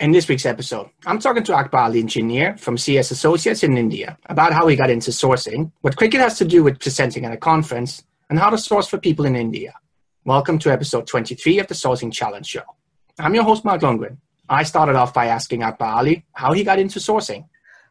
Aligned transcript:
In 0.00 0.10
this 0.10 0.26
week's 0.26 0.44
episode, 0.44 0.90
I'm 1.06 1.20
talking 1.20 1.44
to 1.44 1.52
Akberali 1.52 2.00
Engineer 2.00 2.56
from 2.56 2.76
ZS 2.76 3.12
Associates 3.12 3.62
in 3.62 3.78
India 3.78 4.18
about 4.26 4.52
how 4.52 4.66
he 4.66 4.74
got 4.74 4.90
into 4.90 5.12
sourcing, 5.12 5.70
what 5.82 5.94
cricket 5.94 6.20
has 6.20 6.36
to 6.38 6.44
do 6.44 6.64
with 6.64 6.80
presenting 6.80 7.24
at 7.24 7.32
a 7.32 7.36
conference, 7.36 8.02
and 8.28 8.36
how 8.36 8.50
to 8.50 8.58
source 8.58 8.88
for 8.88 8.98
people 8.98 9.24
in 9.24 9.36
India. 9.36 9.72
Welcome 10.24 10.58
to 10.58 10.72
episode 10.72 11.06
23 11.06 11.60
of 11.60 11.68
the 11.68 11.74
Sourcing 11.74 12.12
Challenge 12.12 12.44
Show. 12.44 12.64
I'm 13.20 13.36
your 13.36 13.44
host, 13.44 13.64
Mark 13.64 13.82
Lundgren. 13.82 14.16
I 14.48 14.64
started 14.64 14.96
off 14.96 15.14
by 15.14 15.26
asking 15.26 15.60
Akberali 15.60 16.24
how 16.32 16.52
he 16.52 16.64
got 16.64 16.80
into 16.80 16.98
sourcing. 16.98 17.44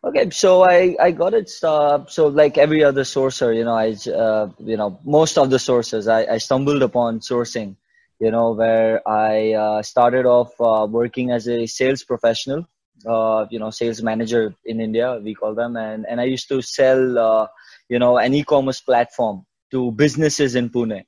Okay, 0.04 0.30
so 0.32 0.64
I, 0.66 0.98
I 1.02 1.12
got 1.12 1.34
it. 1.34 1.50
Uh, 1.64 2.06
so 2.08 2.28
like 2.28 2.58
every 2.58 2.84
other 2.84 3.04
sourcer, 3.04 3.56
you 3.56 3.64
know, 3.64 3.76
I 3.76 3.96
uh, 4.12 4.50
you 4.60 4.76
know 4.76 5.00
most 5.06 5.38
of 5.38 5.50
the 5.50 5.58
sources 5.58 6.10
I, 6.10 6.26
I 6.26 6.38
stumbled 6.40 6.84
upon 6.84 7.22
sourcing 7.22 7.78
you 8.20 8.32
know, 8.32 8.52
where 8.52 9.08
I 9.08 9.54
uh, 9.54 9.82
started 9.82 10.26
off 10.26 10.52
uh, 10.60 10.88
working 10.90 11.32
as 11.32 11.48
a 11.48 11.66
sales 11.66 12.04
professional, 12.04 12.68
uh, 13.06 13.46
you 13.50 13.60
know, 13.60 13.70
sales 13.70 14.02
manager 14.02 14.56
in 14.66 14.80
India, 14.80 15.20
we 15.22 15.34
call 15.34 15.56
them. 15.56 15.76
And, 15.76 16.06
and 16.08 16.22
I 16.22 16.26
used 16.26 16.48
to 16.50 16.62
sell, 16.62 17.18
uh, 17.18 17.48
you 17.90 18.00
know, 18.00 18.18
an 18.18 18.34
e-commerce 18.34 18.82
platform 18.82 19.46
to 19.72 19.92
businesses 19.92 20.56
in 20.56 20.70
Pune. 20.70 21.04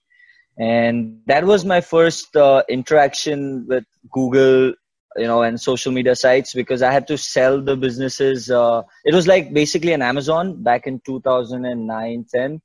And 0.57 1.19
that 1.27 1.45
was 1.45 1.65
my 1.65 1.81
first 1.81 2.35
uh, 2.35 2.63
interaction 2.69 3.65
with 3.67 3.85
Google, 4.11 4.73
you 5.17 5.27
know, 5.27 5.41
and 5.41 5.59
social 5.59 5.91
media 5.91 6.15
sites 6.15 6.53
because 6.53 6.81
I 6.81 6.91
had 6.91 7.07
to 7.07 7.17
sell 7.17 7.61
the 7.61 7.75
businesses. 7.75 8.49
Uh, 8.49 8.83
it 9.03 9.13
was 9.13 9.27
like 9.27 9.53
basically 9.53 9.93
an 9.93 10.01
Amazon 10.01 10.63
back 10.63 10.87
in 10.87 11.01
2009, 11.05 12.25
10 12.33 12.61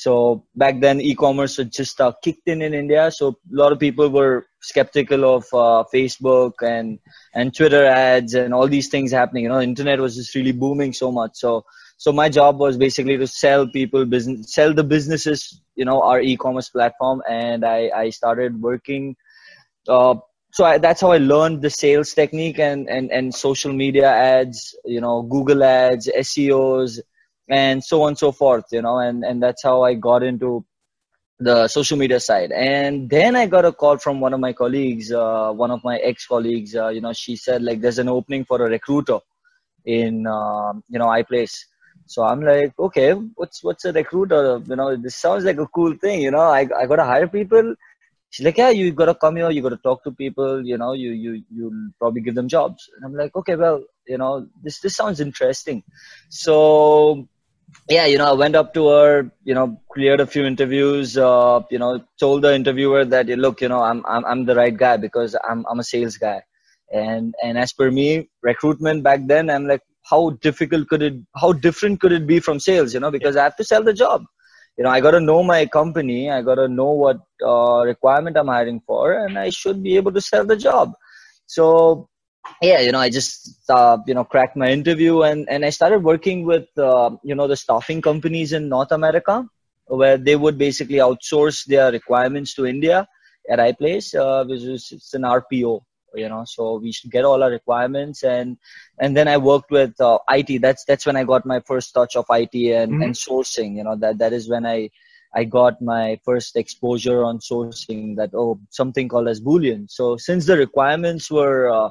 so 0.00 0.46
back 0.56 0.80
then, 0.80 0.98
e-commerce 0.98 1.58
was 1.58 1.68
just 1.68 2.00
uh, 2.00 2.12
kicked 2.22 2.48
in 2.48 2.62
in 2.62 2.72
India. 2.72 3.10
So 3.10 3.28
a 3.28 3.34
lot 3.54 3.70
of 3.70 3.78
people 3.78 4.08
were 4.08 4.46
skeptical 4.62 5.26
of 5.36 5.44
uh, 5.52 5.84
Facebook 5.92 6.54
and 6.62 6.98
and 7.34 7.54
Twitter 7.54 7.84
ads 7.84 8.32
and 8.32 8.54
all 8.54 8.66
these 8.66 8.88
things 8.88 9.12
happening. 9.12 9.42
You 9.42 9.50
know, 9.50 9.60
internet 9.60 10.00
was 10.00 10.16
just 10.16 10.34
really 10.34 10.52
booming 10.52 10.94
so 10.94 11.12
much. 11.12 11.32
So 11.34 11.66
so 11.98 12.12
my 12.12 12.30
job 12.30 12.58
was 12.58 12.78
basically 12.78 13.18
to 13.18 13.26
sell 13.26 13.68
people 13.68 14.06
business, 14.06 14.54
sell 14.54 14.72
the 14.72 14.84
businesses, 14.84 15.60
you 15.76 15.84
know, 15.84 16.00
our 16.00 16.22
e-commerce 16.22 16.70
platform, 16.70 17.22
and 17.28 17.62
I 17.62 17.90
I 17.94 18.08
started 18.08 18.58
working. 18.62 19.16
Uh, 19.86 20.14
so 20.52 20.64
I, 20.64 20.78
that's 20.78 21.02
how 21.02 21.12
I 21.12 21.18
learned 21.18 21.60
the 21.60 21.68
sales 21.68 22.14
technique 22.14 22.58
and, 22.58 22.88
and, 22.88 23.12
and 23.12 23.34
social 23.34 23.72
media 23.72 24.08
ads, 24.10 24.74
you 24.84 25.00
know, 25.00 25.22
Google 25.22 25.62
ads, 25.62 26.08
SEOs, 26.08 27.00
and 27.50 27.84
so 27.84 28.02
on 28.02 28.08
and 28.08 28.18
so 28.18 28.32
forth 28.32 28.64
you 28.72 28.80
know 28.80 28.98
and 28.98 29.24
and 29.24 29.42
that's 29.42 29.62
how 29.62 29.82
i 29.82 29.94
got 29.94 30.22
into 30.22 30.64
the 31.40 31.68
social 31.68 31.96
media 31.96 32.20
side. 32.20 32.52
And 32.52 33.08
then 33.08 33.34
i 33.34 33.46
got 33.46 33.64
a 33.64 33.72
call 33.72 33.96
from 33.98 34.20
one 34.20 34.34
of 34.34 34.40
my 34.40 34.52
colleagues 34.52 35.10
uh, 35.10 35.50
one 35.52 35.70
of 35.70 35.82
my 35.82 35.96
ex 35.98 36.26
colleagues 36.26 36.76
uh, 36.76 36.88
you 36.88 37.00
know 37.00 37.12
she 37.12 37.36
said 37.36 37.62
like 37.62 37.80
there's 37.80 37.98
an 37.98 38.08
opening 38.08 38.44
for 38.44 38.64
a 38.64 38.68
recruiter 38.68 39.18
in 39.84 40.26
uh, 40.26 40.72
you 40.88 40.98
know 40.98 41.08
iplace 41.08 41.64
so 42.06 42.22
i'm 42.24 42.42
like 42.42 42.72
okay 42.78 43.12
what's 43.12 43.64
what's 43.64 43.84
a 43.86 43.92
recruiter? 43.92 44.60
You 44.66 44.76
know 44.76 44.96
this 44.96 45.16
sounds 45.16 45.44
like 45.44 45.58
a 45.58 45.66
cool 45.66 45.94
thing 45.94 46.20
you 46.20 46.30
know 46.30 46.46
i, 46.58 46.60
I 46.78 46.86
gotta 46.86 47.04
hire 47.04 47.28
people. 47.28 47.74
She's 48.32 48.46
like 48.46 48.58
yeah 48.58 48.70
you 48.70 48.92
gotta 48.92 49.14
come 49.14 49.36
here 49.36 49.50
you 49.50 49.62
gotta 49.62 49.78
talk 49.78 50.04
to 50.04 50.12
people 50.12 50.64
you 50.64 50.76
know 50.76 50.92
you 50.92 51.10
you 51.12 51.42
you'll 51.50 51.90
probably 51.98 52.20
give 52.20 52.34
them 52.34 52.48
jobs. 52.48 52.88
And 52.94 53.04
i'm 53.04 53.14
like 53.14 53.34
okay 53.34 53.56
well 53.56 53.82
you 54.06 54.18
know 54.18 54.46
this 54.62 54.80
this 54.80 54.94
sounds 54.94 55.20
interesting. 55.20 55.82
So 56.28 57.26
yeah, 57.88 58.06
you 58.06 58.18
know, 58.18 58.26
I 58.26 58.32
went 58.32 58.54
up 58.54 58.72
to 58.74 58.88
her, 58.88 59.30
you 59.44 59.54
know, 59.54 59.80
cleared 59.92 60.20
a 60.20 60.26
few 60.26 60.44
interviews, 60.44 61.16
uh, 61.16 61.60
you 61.70 61.78
know, 61.78 62.04
told 62.18 62.42
the 62.42 62.54
interviewer 62.54 63.04
that, 63.04 63.26
look, 63.26 63.60
you 63.60 63.68
know, 63.68 63.82
I'm, 63.82 64.04
I'm, 64.06 64.24
I'm 64.24 64.44
the 64.44 64.54
right 64.54 64.76
guy 64.76 64.96
because 64.96 65.36
I'm, 65.48 65.64
I'm 65.68 65.80
a 65.80 65.84
sales 65.84 66.16
guy. 66.16 66.42
And, 66.92 67.34
and 67.42 67.58
as 67.58 67.72
per 67.72 67.90
me, 67.90 68.28
recruitment 68.42 69.02
back 69.02 69.20
then, 69.26 69.50
I'm 69.50 69.66
like, 69.66 69.82
how 70.02 70.30
difficult 70.30 70.88
could 70.88 71.02
it, 71.02 71.14
how 71.36 71.52
different 71.52 72.00
could 72.00 72.12
it 72.12 72.26
be 72.26 72.40
from 72.40 72.60
sales, 72.60 72.94
you 72.94 73.00
know, 73.00 73.10
because 73.10 73.36
I 73.36 73.44
have 73.44 73.56
to 73.56 73.64
sell 73.64 73.82
the 73.82 73.92
job. 73.92 74.24
You 74.76 74.84
know, 74.84 74.90
I 74.90 75.00
got 75.00 75.12
to 75.12 75.20
know 75.20 75.42
my 75.42 75.66
company. 75.66 76.30
I 76.30 76.42
got 76.42 76.54
to 76.56 76.68
know 76.68 76.90
what 76.90 77.18
uh, 77.44 77.82
requirement 77.84 78.36
I'm 78.36 78.48
hiring 78.48 78.80
for, 78.86 79.12
and 79.12 79.38
I 79.38 79.50
should 79.50 79.82
be 79.82 79.96
able 79.96 80.12
to 80.12 80.20
sell 80.20 80.46
the 80.46 80.56
job. 80.56 80.92
So 81.46 82.08
yeah, 82.62 82.80
you 82.80 82.92
know, 82.92 82.98
I 82.98 83.10
just 83.10 83.58
uh, 83.68 83.98
you 84.06 84.14
know 84.14 84.24
cracked 84.24 84.56
my 84.56 84.70
interview 84.70 85.22
and 85.22 85.48
and 85.48 85.64
I 85.64 85.70
started 85.70 86.02
working 86.02 86.44
with 86.44 86.66
uh, 86.78 87.10
you 87.22 87.34
know 87.34 87.46
the 87.46 87.56
staffing 87.56 88.02
companies 88.02 88.52
in 88.52 88.68
North 88.68 88.92
America 88.92 89.48
where 89.86 90.16
they 90.16 90.36
would 90.36 90.56
basically 90.56 90.96
outsource 90.96 91.64
their 91.66 91.90
requirements 91.90 92.54
to 92.54 92.66
India 92.66 93.08
at 93.48 93.58
iPlace, 93.58 94.14
uh, 94.14 94.44
which 94.44 94.62
is 94.62 94.92
it's 94.92 95.14
an 95.14 95.22
RPO, 95.22 95.80
you 96.14 96.28
know. 96.28 96.44
So 96.46 96.78
we 96.78 96.92
should 96.92 97.10
get 97.10 97.24
all 97.24 97.42
our 97.42 97.50
requirements 97.50 98.22
and 98.22 98.56
and 98.98 99.16
then 99.16 99.28
I 99.28 99.38
worked 99.38 99.70
with 99.70 100.00
uh, 100.00 100.18
IT. 100.28 100.62
That's 100.62 100.84
that's 100.84 101.06
when 101.06 101.16
I 101.16 101.24
got 101.24 101.46
my 101.46 101.60
first 101.60 101.92
touch 101.92 102.16
of 102.16 102.26
IT 102.30 102.54
and 102.54 102.92
mm-hmm. 102.92 103.02
and 103.02 103.14
sourcing. 103.14 103.76
You 103.76 103.84
know 103.84 103.96
that 103.96 104.18
that 104.18 104.32
is 104.32 104.48
when 104.48 104.66
I 104.66 104.90
I 105.34 105.44
got 105.44 105.80
my 105.80 106.20
first 106.24 106.56
exposure 106.56 107.24
on 107.24 107.38
sourcing 107.38 108.16
that 108.16 108.30
oh 108.34 108.60
something 108.70 109.08
called 109.08 109.28
as 109.28 109.40
Boolean. 109.40 109.90
So 109.90 110.16
since 110.16 110.46
the 110.46 110.56
requirements 110.56 111.30
were 111.30 111.90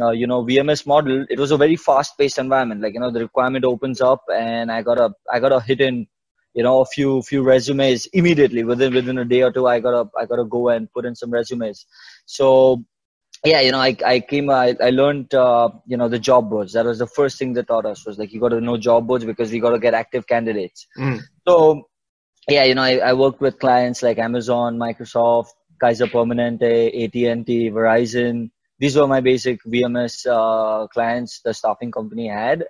uh, 0.00 0.10
you 0.10 0.26
know 0.26 0.44
VMS 0.44 0.86
model, 0.86 1.26
it 1.30 1.38
was 1.38 1.50
a 1.50 1.56
very 1.56 1.76
fast-paced 1.76 2.38
environment. 2.38 2.82
Like 2.82 2.94
you 2.94 3.00
know, 3.00 3.10
the 3.10 3.20
requirement 3.20 3.64
opens 3.64 4.00
up, 4.00 4.22
and 4.32 4.70
I 4.70 4.82
got 4.82 4.98
a 4.98 5.14
I 5.32 5.40
got 5.40 5.52
a 5.52 5.60
hit 5.60 5.80
in, 5.80 6.06
you 6.54 6.62
know, 6.62 6.80
a 6.80 6.86
few 6.86 7.22
few 7.22 7.42
resumes 7.42 8.06
immediately 8.06 8.64
within 8.64 8.94
within 8.94 9.18
a 9.18 9.24
day 9.24 9.42
or 9.42 9.52
two. 9.52 9.66
I 9.66 9.80
got 9.80 9.90
to 9.92 10.10
I 10.18 10.26
got 10.26 10.36
to 10.36 10.44
go 10.44 10.68
and 10.68 10.92
put 10.92 11.06
in 11.06 11.14
some 11.14 11.30
resumes. 11.30 11.86
So 12.26 12.84
yeah, 13.44 13.60
you 13.60 13.72
know, 13.72 13.80
I 13.80 13.96
I 14.04 14.20
came 14.20 14.50
I 14.50 14.76
I 14.80 14.90
learned 14.90 15.34
uh, 15.34 15.70
you 15.86 15.96
know 15.96 16.08
the 16.08 16.18
job 16.18 16.50
boards. 16.50 16.72
That 16.74 16.86
was 16.86 16.98
the 16.98 17.06
first 17.06 17.38
thing 17.38 17.52
they 17.52 17.62
taught 17.62 17.86
us 17.86 18.06
was 18.06 18.18
like 18.18 18.32
you 18.32 18.40
got 18.40 18.50
to 18.50 18.60
know 18.60 18.76
job 18.76 19.06
boards 19.06 19.24
because 19.24 19.50
we 19.50 19.60
got 19.60 19.70
to 19.70 19.78
get 19.78 19.94
active 19.94 20.26
candidates. 20.26 20.86
Mm. 20.98 21.20
So 21.46 21.88
yeah, 22.48 22.64
you 22.64 22.74
know, 22.74 22.82
I, 22.82 22.98
I 22.98 23.12
worked 23.12 23.40
with 23.40 23.58
clients 23.58 24.02
like 24.02 24.18
Amazon, 24.18 24.78
Microsoft, 24.78 25.48
Kaiser 25.80 26.06
Permanente, 26.06 27.04
AT&T, 27.04 27.70
Verizon 27.70 28.50
these 28.78 28.96
were 28.96 29.06
my 29.06 29.20
basic 29.20 29.62
VMS 29.64 30.26
uh, 30.26 30.86
clients 30.88 31.40
the 31.40 31.54
staffing 31.54 31.90
company 31.90 32.28
had. 32.28 32.64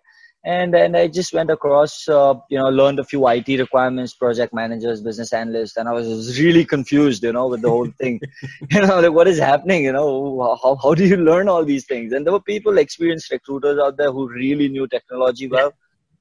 And 0.44 0.72
then 0.72 0.94
I 0.94 1.09
just 1.09 1.33
went 1.33 1.50
across, 1.50 2.09
uh, 2.09 2.34
you 2.49 2.56
know, 2.56 2.69
learned 2.69 3.00
a 3.00 3.05
few 3.05 3.27
IT 3.27 3.49
requirements, 3.49 4.15
project 4.15 4.55
managers, 4.55 5.03
business 5.03 5.33
analysts, 5.33 5.77
and 5.77 5.89
I 5.89 5.93
was 5.93 6.41
really 6.41 6.65
confused, 6.65 7.25
you 7.25 7.33
know, 7.33 7.49
with 7.49 7.62
the 7.62 7.69
whole 7.69 7.91
thing. 7.99 8.21
you 8.71 8.81
know, 8.81 9.00
like 9.00 9.11
what 9.11 9.27
is 9.27 9.41
happening? 9.41 9.83
You 9.83 9.93
know, 9.93 10.56
how 10.62 10.77
how 10.77 10.95
do 10.95 11.05
you 11.05 11.16
learn 11.16 11.49
all 11.49 11.65
these 11.65 11.84
things? 11.84 12.12
And 12.12 12.25
there 12.25 12.33
were 12.33 12.41
people, 12.41 12.78
experienced 12.78 13.33
recruiters 13.33 13.81
out 13.81 13.97
there 13.97 14.12
who 14.12 14.28
really 14.28 14.69
knew 14.69 14.87
technology 14.87 15.49
well. 15.49 15.72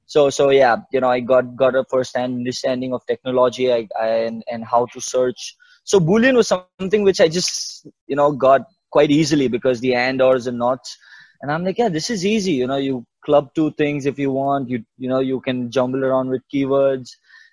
So 0.06 0.28
so 0.30 0.50
yeah, 0.50 0.78
you 0.92 1.00
know, 1.00 1.08
I 1.08 1.20
got 1.20 1.54
got 1.54 1.76
a 1.76 1.84
first-hand 1.88 2.34
understanding 2.34 2.92
of 2.92 3.06
technology 3.06 3.72
I, 3.72 3.86
I, 4.00 4.08
and 4.26 4.42
and 4.50 4.64
how 4.64 4.86
to 4.86 5.00
search. 5.00 5.54
So 5.84 6.00
Boolean 6.00 6.34
was 6.34 6.48
something 6.48 7.04
which 7.04 7.20
I 7.20 7.28
just 7.28 7.86
you 8.08 8.16
know 8.16 8.32
got 8.32 8.62
quite 8.96 9.10
easily 9.10 9.48
because 9.56 9.80
the 9.80 9.94
and 9.94 10.22
ors 10.22 10.46
and 10.46 10.58
nots. 10.58 10.96
And 11.42 11.52
i'm 11.52 11.64
like 11.68 11.78
yeah 11.82 11.90
this 11.98 12.08
is 12.14 12.24
easy. 12.34 12.54
You 12.62 12.66
know 12.70 12.80
you 12.88 13.04
club 13.26 13.52
two 13.54 13.70
things 13.82 14.06
if 14.06 14.18
you 14.24 14.30
want. 14.30 14.70
You 14.70 14.84
you 15.04 15.08
know 15.12 15.20
you 15.30 15.40
can 15.46 15.70
jumble 15.76 16.04
around 16.08 16.30
with 16.34 16.50
keywords 16.52 17.10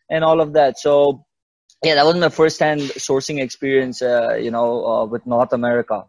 and 0.09 0.23
all 0.23 0.39
of 0.45 0.53
that. 0.53 0.79
So 0.79 0.93
yeah 1.87 1.95
that 1.95 2.05
was 2.09 2.15
my 2.25 2.29
first 2.29 2.59
hand 2.65 2.81
sourcing 3.07 3.41
experience 3.45 4.01
uh, 4.01 4.35
you 4.45 4.51
know 4.55 4.67
uh, 4.91 5.05
with 5.05 5.25
north 5.25 5.53
america. 5.59 5.99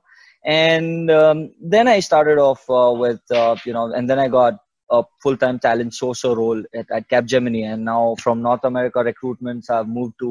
And 0.45 1.11
um, 1.11 1.39
then 1.75 1.89
i 1.95 1.99
started 2.11 2.39
off 2.39 2.63
uh, 2.79 2.93
with 3.03 3.23
uh, 3.41 3.57
you 3.67 3.75
know 3.77 3.85
and 3.93 4.09
then 4.11 4.19
i 4.27 4.29
got 4.29 4.61
a 4.99 5.03
full-time 5.23 5.59
talent 5.67 5.93
sourcer 5.99 6.37
role 6.37 6.63
at, 6.81 6.91
at 6.97 7.09
capgemini. 7.09 7.65
And 7.73 7.85
now 7.93 8.15
from 8.23 8.43
north 8.49 8.65
america 8.73 9.05
recruitments 9.11 9.71
i've 9.79 9.89
moved 9.99 10.15
to 10.25 10.31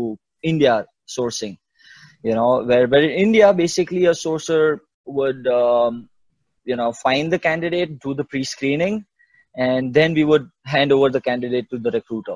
india 0.54 0.86
sourcing. 1.18 1.58
You 2.24 2.36
know 2.40 2.50
where, 2.72 2.88
where 2.88 3.04
in 3.04 3.14
india 3.28 3.54
basically 3.54 4.06
a 4.06 4.18
sourcer 4.24 4.66
would 5.06 5.48
um, 5.48 6.10
you 6.66 6.76
know 6.76 6.92
find 6.94 7.32
the 7.32 7.40
candidate 7.40 8.00
do 8.00 8.14
the 8.14 8.24
pre-screening 8.24 9.06
and 9.56 9.94
then 9.94 10.14
we 10.14 10.24
would 10.24 10.50
hand 10.66 10.92
over 10.92 11.10
the 11.10 11.22
candidate 11.22 11.70
to 11.70 11.78
the 11.78 11.92
recruiter. 11.92 12.36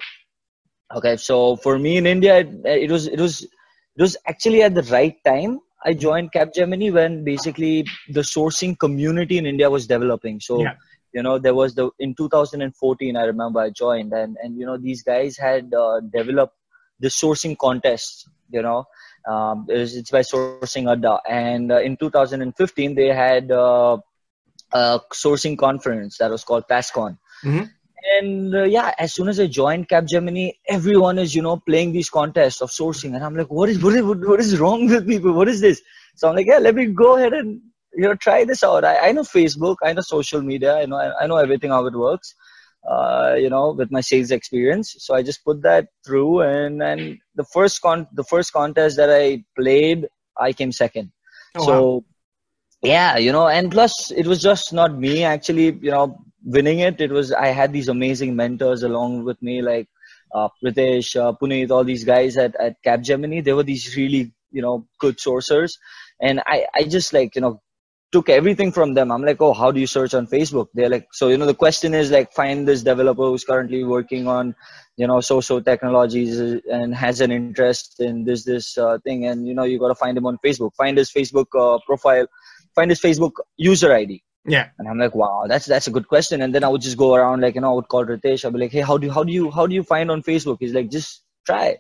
Okay 0.96 1.18
so 1.18 1.56
for 1.58 1.78
me 1.78 1.98
in 1.98 2.06
india 2.06 2.40
it, 2.40 2.50
it 2.66 2.92
was 2.92 3.08
it 3.08 3.19
was 3.19 3.44
it 3.44 4.02
was 4.02 4.18
actually 4.28 4.62
at 4.62 4.75
the 4.75 4.84
right 4.84 5.16
time. 5.25 5.60
I 5.86 5.94
joined 5.94 6.31
capgemini 6.31 6.92
when 6.92 7.24
basically 7.24 7.86
the 8.10 8.22
sourcing 8.22 8.78
community 8.78 9.38
in 9.38 9.46
india 9.46 9.69
was 9.69 9.88
developing. 9.88 10.40
So 10.40 10.62
yeah. 10.62 10.74
you 11.14 11.24
know 11.24 11.38
there 11.40 11.56
was 11.56 11.75
the 11.75 11.90
in 12.00 12.14
2014 12.16 13.16
i 13.16 13.24
remember 13.24 13.60
i 13.60 13.69
joined 13.69 14.12
and 14.14 14.38
and 14.44 14.58
you 14.58 14.66
know 14.66 14.78
these 14.78 15.04
guys 15.04 15.38
had 15.38 15.74
uh, 15.74 16.02
developed 16.16 16.56
the 17.00 17.08
sourcing 17.08 17.58
contest 17.58 18.28
you 18.50 18.62
know 18.62 18.86
um, 19.28 19.66
it's 19.68 20.10
by 20.10 20.22
Sourcing 20.22 20.92
Adda. 20.92 21.20
And 21.28 21.72
uh, 21.72 21.82
in 21.82 21.98
2015, 21.98 22.96
they 22.96 23.08
had 23.08 23.52
uh, 23.52 23.98
a 24.72 25.00
sourcing 25.14 25.58
conference 25.58 26.18
that 26.20 26.32
was 26.32 26.44
called 26.44 26.68
PASSCON. 26.68 27.18
Mm-hmm. 27.44 27.64
And 28.20 28.56
uh, 28.56 28.64
yeah, 28.64 28.94
as 28.98 29.14
soon 29.14 29.28
as 29.28 29.40
I 29.40 29.48
joined 29.48 29.90
Capgemini, 29.90 30.54
everyone 30.70 31.20
is, 31.20 31.36
you 31.36 31.42
know, 31.42 31.58
playing 31.58 31.92
these 31.92 32.10
contests 32.10 32.62
of 32.62 32.70
sourcing. 32.70 33.16
And 33.16 33.24
I'm 33.24 33.36
like, 33.36 33.52
what 33.52 33.68
is, 33.70 33.84
what 33.84 33.94
is, 33.96 34.04
what 34.04 34.40
is 34.40 34.60
wrong 34.60 34.88
with 34.88 35.06
people? 35.06 35.34
What 35.34 35.50
is 35.50 35.60
this? 35.60 35.82
So 36.16 36.30
I'm 36.30 36.36
like, 36.36 36.48
yeah, 36.48 36.60
let 36.60 36.76
me 36.76 36.86
go 36.86 37.18
ahead 37.18 37.34
and 37.34 37.62
you 37.94 38.04
know 38.04 38.16
try 38.16 38.44
this 38.44 38.64
out 38.64 38.84
I, 38.84 39.08
I 39.08 39.12
know 39.14 39.24
facebook 39.24 39.78
i 39.82 39.92
know 39.92 40.02
social 40.02 40.42
media 40.42 40.76
i 40.76 40.86
know 40.86 40.98
i, 40.98 41.24
I 41.24 41.26
know 41.26 41.38
everything 41.38 41.72
how 41.72 41.86
it 41.88 41.96
works 41.96 42.36
uh, 42.88 43.36
you 43.38 43.50
know 43.50 43.72
with 43.72 43.92
my 43.92 44.01
sales 44.01 44.31
experience 44.31 44.95
so 45.00 45.16
i 45.16 45.22
just 45.22 45.44
put 45.44 45.62
that 45.62 45.88
through 46.06 46.42
and 46.42 46.81
and 46.81 47.18
the 47.36 47.45
first 47.54 47.81
con 47.81 48.07
the 48.13 48.24
first 48.24 48.54
contest 48.54 48.98
that 48.98 49.10
i 49.10 49.44
played 49.60 50.07
i 50.38 50.54
came 50.54 50.72
second 50.72 51.12
oh, 51.56 51.66
so 51.66 51.94
wow. 51.94 52.04
yeah 52.84 53.18
you 53.18 53.31
know 53.31 53.48
and 53.48 53.72
plus 53.72 54.12
it 54.12 54.25
was 54.25 54.42
just 54.42 54.74
not 54.74 54.98
me 54.98 55.24
actually 55.24 55.68
you 55.81 55.92
know 55.92 56.18
winning 56.44 56.80
it 56.80 57.01
it 57.01 57.12
was 57.12 57.31
i 57.34 57.48
had 57.48 57.74
these 57.74 57.89
amazing 57.89 58.36
mentors 58.36 58.84
along 58.84 59.24
with 59.24 59.42
me 59.42 59.62
like 59.62 59.88
uh, 60.33 60.50
Pritesh, 60.63 61.16
uh, 61.16 61.33
Puneet, 61.33 61.72
all 61.72 61.83
these 61.83 62.04
guys 62.04 62.38
at, 62.38 62.56
at 62.60 62.75
Capgemini, 62.83 63.44
they 63.44 63.54
were 63.54 63.63
these 63.63 63.95
really, 63.95 64.33
you 64.51 64.62
know, 64.62 64.88
good 65.00 65.18
sourcers. 65.18 65.74
And 66.22 66.42
I, 66.45 66.66
I 66.75 66.83
just 66.83 67.13
like, 67.13 67.36
you 67.36 67.42
know, 67.42 67.62
took 68.12 68.30
everything 68.30 68.71
from 68.71 68.94
them. 68.94 69.12
I'm 69.12 69.24
like, 69.24 69.42
oh, 69.42 69.54
how 69.54 69.71
do 69.71 69.80
you 69.80 69.88
search 69.88 70.13
on 70.13 70.27
Facebook? 70.27 70.68
They're 70.74 70.89
like, 70.89 71.07
so, 71.12 71.27
you 71.27 71.38
know, 71.38 71.45
the 71.45 71.54
question 71.54 71.94
is 71.94 72.09
like, 72.09 72.31
find 72.33 72.68
this 72.68 72.83
developer 72.83 73.24
who's 73.24 73.44
currently 73.44 73.83
working 73.83 74.27
on, 74.27 74.56
you 74.95 75.07
know, 75.07 75.19
social 75.21 75.62
technologies 75.62 76.39
and 76.39 76.95
has 76.95 77.19
an 77.19 77.31
interest 77.31 78.00
in 78.00 78.24
this, 78.24 78.45
this 78.45 78.77
uh, 78.77 78.98
thing. 79.04 79.25
And, 79.25 79.48
you 79.48 79.54
know, 79.54 79.63
you 79.63 79.80
got 79.80 79.89
to 79.89 79.95
find 79.95 80.18
him 80.18 80.25
on 80.25 80.38
Facebook, 80.45 80.71
find 80.77 80.98
his 80.98 81.12
Facebook 81.12 81.48
uh, 81.57 81.80
profile, 81.86 82.27
find 82.75 82.92
his 82.92 83.01
Facebook 83.01 83.33
user 83.57 83.94
ID. 83.94 84.24
Yeah. 84.48 84.69
And 84.80 84.88
I'm 84.88 84.98
like, 84.98 85.13
wow, 85.13 85.44
that's 85.48 85.65
that's 85.65 85.88
a 85.88 85.92
good 85.92 86.07
question. 86.07 86.42
And 86.42 86.56
then 86.56 86.63
I 86.63 86.69
would 86.69 86.81
just 86.81 86.98
go 86.98 87.13
around 87.13 87.42
like, 87.42 87.56
you 87.56 87.62
know, 87.62 87.71
I 87.71 87.75
would 87.75 87.89
call 87.89 88.06
Ritesh. 88.06 88.45
I'd 88.45 88.54
be 88.54 88.59
like, 88.59 88.71
hey, 88.71 88.80
how 88.80 88.98
do 88.98 89.07
you 89.07 89.12
how 89.12 89.25
do 89.25 89.33
you 89.33 89.51
how 89.51 89.68
do 89.68 89.75
you 89.75 89.83
find 89.83 90.09
on 90.09 90.24
Facebook? 90.24 90.57
He's 90.62 90.74
like, 90.74 90.89
just 90.89 91.21
try. 91.45 91.77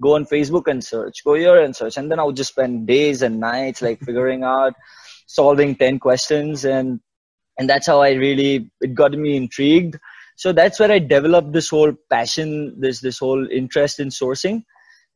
Go 0.00 0.16
on 0.16 0.26
Facebook 0.26 0.66
and 0.66 0.82
search. 0.82 1.24
Go 1.24 1.34
here 1.34 1.60
and 1.60 1.74
search. 1.74 1.96
And 1.96 2.10
then 2.10 2.18
I 2.18 2.24
would 2.24 2.36
just 2.36 2.50
spend 2.50 2.88
days 2.88 3.22
and 3.22 3.38
nights 3.38 3.82
like 3.82 4.00
figuring 4.00 4.42
out, 4.54 4.74
solving 5.28 5.76
ten 5.76 6.00
questions, 6.00 6.64
and 6.64 7.00
and 7.58 7.68
that's 7.70 7.86
how 7.86 8.00
I 8.00 8.12
really 8.12 8.70
it 8.80 8.94
got 8.94 9.12
me 9.12 9.36
intrigued. 9.36 9.98
So 10.36 10.52
that's 10.52 10.78
where 10.78 10.92
I 10.92 11.00
developed 11.00 11.52
this 11.52 11.68
whole 11.68 11.92
passion, 12.10 12.80
this 12.80 13.00
this 13.00 13.18
whole 13.18 13.48
interest 13.50 14.00
in 14.00 14.08
sourcing. 14.08 14.64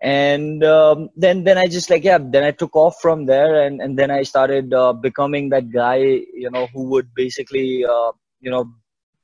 And 0.00 0.64
um, 0.64 1.10
then 1.16 1.44
then 1.44 1.58
I 1.58 1.68
just 1.68 1.88
like 1.88 2.02
yeah 2.02 2.18
then 2.20 2.42
I 2.42 2.50
took 2.50 2.74
off 2.74 2.96
from 3.00 3.26
there 3.26 3.62
and 3.64 3.80
and 3.80 3.96
then 3.96 4.10
I 4.10 4.24
started 4.24 4.74
uh, 4.74 4.92
becoming 4.92 5.50
that 5.50 5.70
guy 5.70 5.98
you 5.98 6.50
know 6.50 6.66
who 6.74 6.88
would 6.94 7.14
basically 7.14 7.84
uh, 7.84 8.10
you 8.40 8.50
know 8.50 8.64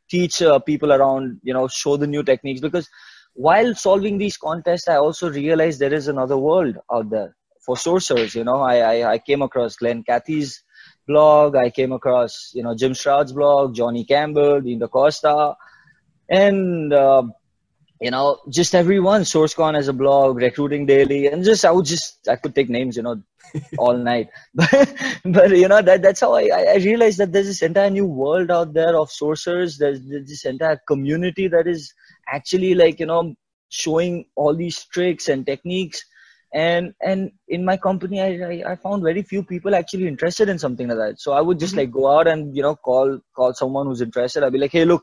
teach 0.08 0.40
uh, 0.40 0.60
people 0.60 0.92
around 0.92 1.40
you 1.42 1.52
know 1.52 1.66
show 1.66 1.96
the 1.96 2.06
new 2.06 2.22
techniques. 2.22 2.60
Because 2.60 2.88
while 3.34 3.74
solving 3.74 4.18
these 4.18 4.36
contests 4.36 4.86
I 4.86 4.96
also 4.96 5.30
realized 5.30 5.80
there 5.80 5.92
is 6.00 6.06
another 6.06 6.38
world 6.38 6.78
out 6.92 7.10
there 7.10 7.34
for 7.66 7.74
sourcers 7.74 8.36
you 8.36 8.44
know. 8.44 8.60
I 8.60 8.76
I, 8.78 9.12
I 9.14 9.18
came 9.18 9.42
across 9.42 9.74
Glenn 9.74 10.04
Cathey's 10.04 10.62
blog 11.08 11.56
I 11.56 11.70
came 11.70 11.92
across 11.92 12.52
you 12.54 12.62
know 12.62 12.76
Jim 12.76 12.94
Stroud's 12.94 13.32
blog 13.32 13.74
Johnny 13.74 14.04
Campbell 14.04 14.60
Dean 14.60 14.78
DaCosta 14.78 15.56
and 16.28 16.92
uh, 16.92 17.22
you 18.00 18.10
know, 18.10 18.38
just 18.48 18.74
everyone, 18.74 19.22
SourceCon 19.22 19.76
as 19.76 19.88
a 19.88 19.92
blog, 19.92 20.36
Recruiting 20.36 20.86
Daily, 20.86 21.26
and 21.26 21.44
just 21.44 21.64
I 21.64 21.72
would 21.72 21.86
just 21.86 22.28
I 22.28 22.36
could 22.36 22.54
take 22.54 22.68
names, 22.68 22.96
you 22.96 23.02
know, 23.02 23.20
all 23.78 23.96
night. 23.96 24.28
But 24.54 24.94
but 25.24 25.50
you 25.50 25.68
know 25.68 25.82
that 25.82 26.02
that's 26.02 26.20
how 26.20 26.34
I 26.34 26.48
I 26.74 26.76
realized 26.76 27.18
that 27.18 27.32
there's 27.32 27.46
this 27.46 27.62
entire 27.62 27.90
new 27.90 28.06
world 28.06 28.50
out 28.50 28.72
there 28.72 28.96
of 28.96 29.08
sourcers. 29.08 29.78
There's, 29.78 30.00
there's 30.06 30.28
this 30.28 30.44
entire 30.44 30.80
community 30.86 31.48
that 31.48 31.66
is 31.66 31.92
actually 32.28 32.74
like 32.74 33.00
you 33.00 33.06
know 33.06 33.34
showing 33.68 34.26
all 34.36 34.54
these 34.54 34.84
tricks 34.84 35.28
and 35.28 35.44
techniques. 35.44 36.04
And 36.52 36.94
and 37.02 37.32
in 37.46 37.64
my 37.64 37.76
company, 37.76 38.22
I, 38.22 38.72
I, 38.72 38.76
found 38.76 39.02
very 39.02 39.22
few 39.22 39.42
people 39.42 39.74
actually 39.74 40.08
interested 40.08 40.48
in 40.48 40.58
something 40.58 40.88
like 40.88 40.96
that. 40.96 41.20
So 41.20 41.32
I 41.32 41.42
would 41.42 41.58
just 41.58 41.72
mm-hmm. 41.72 41.80
like 41.80 41.90
go 41.90 42.10
out 42.10 42.26
and 42.26 42.56
you 42.56 42.62
know 42.62 42.74
call 42.74 43.20
call 43.36 43.52
someone 43.52 43.86
who's 43.86 44.00
interested. 44.00 44.42
I'd 44.42 44.54
be 44.54 44.58
like, 44.58 44.72
hey, 44.72 44.86
look 44.86 45.02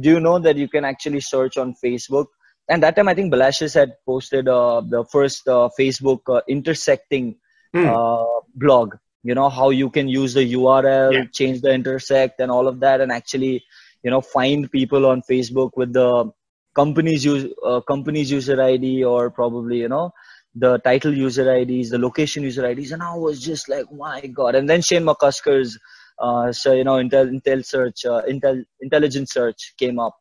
do 0.00 0.10
you 0.10 0.20
know 0.20 0.38
that 0.38 0.56
you 0.56 0.68
can 0.68 0.84
actually 0.84 1.20
search 1.20 1.56
on 1.56 1.74
Facebook? 1.82 2.26
And 2.68 2.82
that 2.82 2.96
time, 2.96 3.08
I 3.08 3.14
think 3.14 3.32
Balashes 3.32 3.74
had 3.74 3.94
posted 4.04 4.48
uh, 4.48 4.82
the 4.82 5.04
first 5.04 5.48
uh, 5.48 5.70
Facebook 5.78 6.20
uh, 6.28 6.42
intersecting 6.48 7.36
mm. 7.74 8.26
blog. 8.54 8.96
You 9.22 9.34
know 9.34 9.48
how 9.48 9.70
you 9.70 9.90
can 9.90 10.08
use 10.08 10.34
the 10.34 10.52
URL, 10.54 11.12
yeah. 11.12 11.24
change 11.32 11.60
the 11.60 11.72
intersect, 11.72 12.40
and 12.40 12.50
all 12.50 12.68
of 12.68 12.80
that, 12.80 13.00
and 13.00 13.10
actually, 13.10 13.64
you 14.02 14.10
know, 14.10 14.20
find 14.20 14.70
people 14.70 15.06
on 15.06 15.22
Facebook 15.22 15.70
with 15.76 15.92
the 15.92 16.30
company's 16.74 17.24
use 17.24 17.52
uh, 17.66 17.80
company's 17.80 18.30
user 18.30 18.62
ID 18.62 19.02
or 19.02 19.30
probably 19.30 19.78
you 19.78 19.88
know 19.88 20.12
the 20.54 20.78
title 20.78 21.14
user 21.14 21.54
IDs, 21.54 21.90
the 21.90 21.98
location 21.98 22.42
user 22.42 22.66
IDs, 22.66 22.92
and 22.92 23.02
I 23.02 23.14
was 23.14 23.40
just 23.40 23.68
like, 23.68 23.92
my 23.92 24.20
god! 24.26 24.54
And 24.54 24.68
then 24.68 24.82
Shane 24.82 25.04
McCusker's 25.04 25.78
uh, 26.18 26.52
so 26.52 26.72
you 26.72 26.84
know 26.84 26.94
intel 26.94 27.30
intel 27.30 27.64
search 27.64 28.04
uh, 28.04 28.22
intel 28.28 28.64
intelligence 28.80 29.32
search 29.32 29.74
came 29.78 29.98
up 29.98 30.16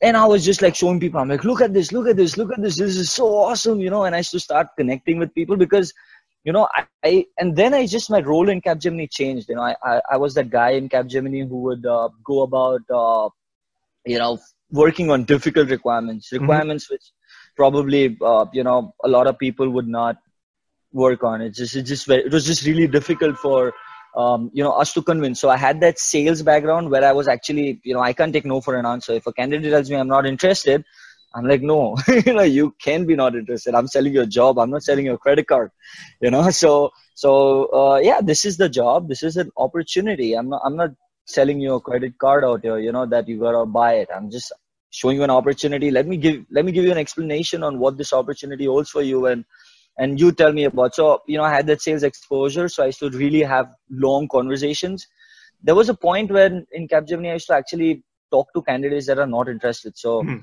and 0.00 0.16
i 0.16 0.24
was 0.24 0.44
just 0.44 0.62
like 0.62 0.74
showing 0.74 1.00
people 1.00 1.20
i'm 1.20 1.28
like 1.28 1.44
look 1.44 1.60
at 1.60 1.72
this 1.72 1.92
look 1.92 2.06
at 2.06 2.16
this 2.16 2.36
look 2.36 2.52
at 2.52 2.62
this 2.62 2.78
this 2.78 2.96
is 2.96 3.10
so 3.10 3.34
awesome 3.34 3.80
you 3.80 3.90
know 3.90 4.04
and 4.04 4.14
i 4.14 4.18
used 4.18 4.30
to 4.30 4.40
start 4.40 4.68
connecting 4.78 5.18
with 5.18 5.34
people 5.34 5.56
because 5.56 5.92
you 6.44 6.52
know 6.52 6.68
i, 6.74 6.86
I 7.02 7.26
and 7.38 7.56
then 7.56 7.74
i 7.74 7.86
just 7.86 8.10
my 8.10 8.20
role 8.20 8.48
in 8.48 8.60
capgemini 8.60 9.10
changed 9.10 9.48
you 9.48 9.56
know 9.56 9.62
i 9.62 9.74
i, 9.82 10.00
I 10.12 10.16
was 10.16 10.34
that 10.34 10.50
guy 10.50 10.70
in 10.70 10.88
capgemini 10.88 11.48
who 11.48 11.62
would 11.62 11.86
uh, 11.86 12.08
go 12.24 12.42
about 12.42 12.82
uh, 12.90 13.28
you 14.04 14.18
know 14.18 14.38
working 14.70 15.10
on 15.10 15.24
difficult 15.24 15.70
requirements 15.70 16.28
mm-hmm. 16.28 16.42
requirements 16.42 16.84
mm-hmm. 16.84 16.94
which 16.94 17.12
probably 17.56 18.16
uh, 18.20 18.46
you 18.52 18.64
know 18.64 18.94
a 19.04 19.08
lot 19.08 19.26
of 19.26 19.38
people 19.38 19.68
would 19.70 19.88
not 19.88 20.16
work 20.92 21.24
on 21.24 21.40
it 21.40 21.54
just 21.54 21.76
it 21.76 21.82
just 21.82 22.08
it 22.08 22.32
was 22.32 22.46
just 22.46 22.64
really 22.66 22.86
difficult 22.86 23.36
for 23.38 23.72
um, 24.16 24.50
you 24.54 24.64
know, 24.64 24.72
us 24.72 24.94
to 24.94 25.02
convince. 25.02 25.40
So 25.40 25.50
I 25.50 25.58
had 25.58 25.80
that 25.82 25.98
sales 25.98 26.42
background 26.42 26.90
where 26.90 27.04
I 27.04 27.12
was 27.12 27.28
actually, 27.28 27.80
you 27.84 27.92
know, 27.94 28.00
I 28.00 28.14
can't 28.14 28.32
take 28.32 28.46
no 28.46 28.60
for 28.60 28.74
an 28.76 28.86
answer. 28.86 29.12
If 29.12 29.26
a 29.26 29.32
candidate 29.32 29.70
tells 29.70 29.90
me 29.90 29.96
I'm 29.96 30.08
not 30.08 30.26
interested, 30.26 30.84
I'm 31.34 31.46
like, 31.46 31.60
no, 31.60 31.96
you 32.24 32.32
know, 32.32 32.42
you 32.42 32.74
can 32.80 33.04
be 33.04 33.14
not 33.14 33.36
interested. 33.36 33.74
I'm 33.74 33.88
selling 33.88 34.14
you 34.14 34.22
a 34.22 34.26
job. 34.26 34.58
I'm 34.58 34.70
not 34.70 34.82
selling 34.82 35.04
you 35.04 35.12
a 35.12 35.18
credit 35.18 35.46
card, 35.46 35.70
you 36.20 36.30
know. 36.30 36.50
So, 36.50 36.92
so 37.14 37.66
uh, 37.72 37.98
yeah, 37.98 38.22
this 38.22 38.46
is 38.46 38.56
the 38.56 38.70
job. 38.70 39.08
This 39.08 39.22
is 39.22 39.36
an 39.36 39.50
opportunity. 39.56 40.32
I'm 40.32 40.48
not, 40.48 40.62
I'm 40.64 40.76
not 40.76 40.90
selling 41.26 41.60
you 41.60 41.74
a 41.74 41.80
credit 41.80 42.18
card 42.18 42.42
out 42.42 42.62
here, 42.62 42.78
you 42.78 42.92
know, 42.92 43.04
that 43.04 43.28
you 43.28 43.38
gotta 43.38 43.66
buy 43.66 43.94
it. 43.96 44.08
I'm 44.14 44.30
just 44.30 44.50
showing 44.90 45.16
you 45.16 45.24
an 45.24 45.30
opportunity. 45.30 45.90
Let 45.90 46.06
me 46.06 46.16
give, 46.16 46.44
let 46.50 46.64
me 46.64 46.72
give 46.72 46.84
you 46.84 46.92
an 46.92 46.98
explanation 46.98 47.62
on 47.62 47.78
what 47.78 47.96
this 47.96 48.12
opportunity 48.12 48.66
holds 48.66 48.90
for 48.90 49.02
you 49.02 49.26
and 49.26 49.44
and 49.98 50.20
you 50.20 50.32
tell 50.32 50.52
me 50.52 50.64
about 50.64 50.94
so 50.94 51.22
you 51.26 51.36
know 51.36 51.44
i 51.44 51.52
had 51.52 51.66
that 51.66 51.82
sales 51.82 52.02
exposure 52.02 52.68
so 52.68 52.82
i 52.82 52.86
used 52.86 52.98
to 52.98 53.10
really 53.10 53.42
have 53.42 53.74
long 53.90 54.28
conversations 54.28 55.06
there 55.62 55.74
was 55.74 55.88
a 55.88 55.94
point 55.94 56.30
when 56.30 56.66
in 56.72 56.88
capgemini 56.88 57.30
i 57.30 57.34
used 57.34 57.46
to 57.46 57.54
actually 57.54 58.02
talk 58.30 58.52
to 58.52 58.62
candidates 58.62 59.06
that 59.06 59.18
are 59.18 59.26
not 59.26 59.48
interested 59.48 59.96
so 59.96 60.22
mm-hmm. 60.22 60.38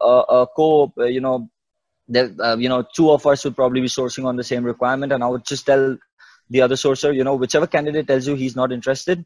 a 0.00 0.46
co 0.56 0.92
uh, 0.98 1.04
you 1.04 1.20
know 1.20 1.48
that 2.08 2.30
uh, 2.40 2.56
you 2.56 2.68
know 2.68 2.84
two 2.94 3.10
of 3.10 3.26
us 3.26 3.44
would 3.44 3.56
probably 3.56 3.80
be 3.80 3.92
sourcing 3.98 4.24
on 4.24 4.36
the 4.36 4.44
same 4.44 4.64
requirement 4.64 5.12
and 5.12 5.24
i 5.24 5.28
would 5.28 5.44
just 5.44 5.66
tell 5.66 5.96
the 6.50 6.60
other 6.60 6.74
sourcer 6.74 7.14
you 7.14 7.24
know 7.24 7.34
whichever 7.34 7.66
candidate 7.66 8.06
tells 8.06 8.26
you 8.26 8.34
he's 8.34 8.56
not 8.56 8.72
interested 8.72 9.24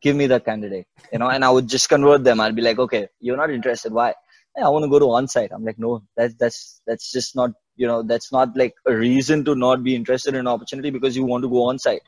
give 0.00 0.16
me 0.16 0.26
that 0.26 0.44
candidate 0.44 0.86
you 1.12 1.18
know 1.18 1.28
and 1.28 1.44
i 1.44 1.50
would 1.50 1.68
just 1.68 1.88
convert 1.88 2.24
them. 2.24 2.40
I'd 2.40 2.56
be 2.56 2.62
like 2.62 2.78
okay 2.78 3.08
you're 3.20 3.36
not 3.36 3.50
interested. 3.50 3.92
Why? 3.92 4.14
I 4.56 4.68
want 4.70 4.84
to 4.84 4.90
go 4.90 4.98
to 4.98 5.10
on 5.12 5.28
site 5.28 5.52
i'm 5.52 5.64
like 5.64 5.78
no 5.78 6.02
that's 6.16 6.34
that's 6.34 6.80
that's 6.86 7.12
just 7.12 7.36
not 7.36 7.50
you 7.76 7.86
know 7.86 8.02
that's 8.02 8.32
not 8.32 8.56
like 8.56 8.74
a 8.86 8.94
reason 8.94 9.44
to 9.44 9.54
not 9.54 9.84
be 9.84 9.94
interested 9.94 10.34
in 10.34 10.40
an 10.40 10.48
opportunity 10.48 10.90
because 10.90 11.16
you 11.16 11.24
want 11.24 11.42
to 11.44 11.48
go 11.48 11.62
on 11.68 11.78
site 11.78 12.02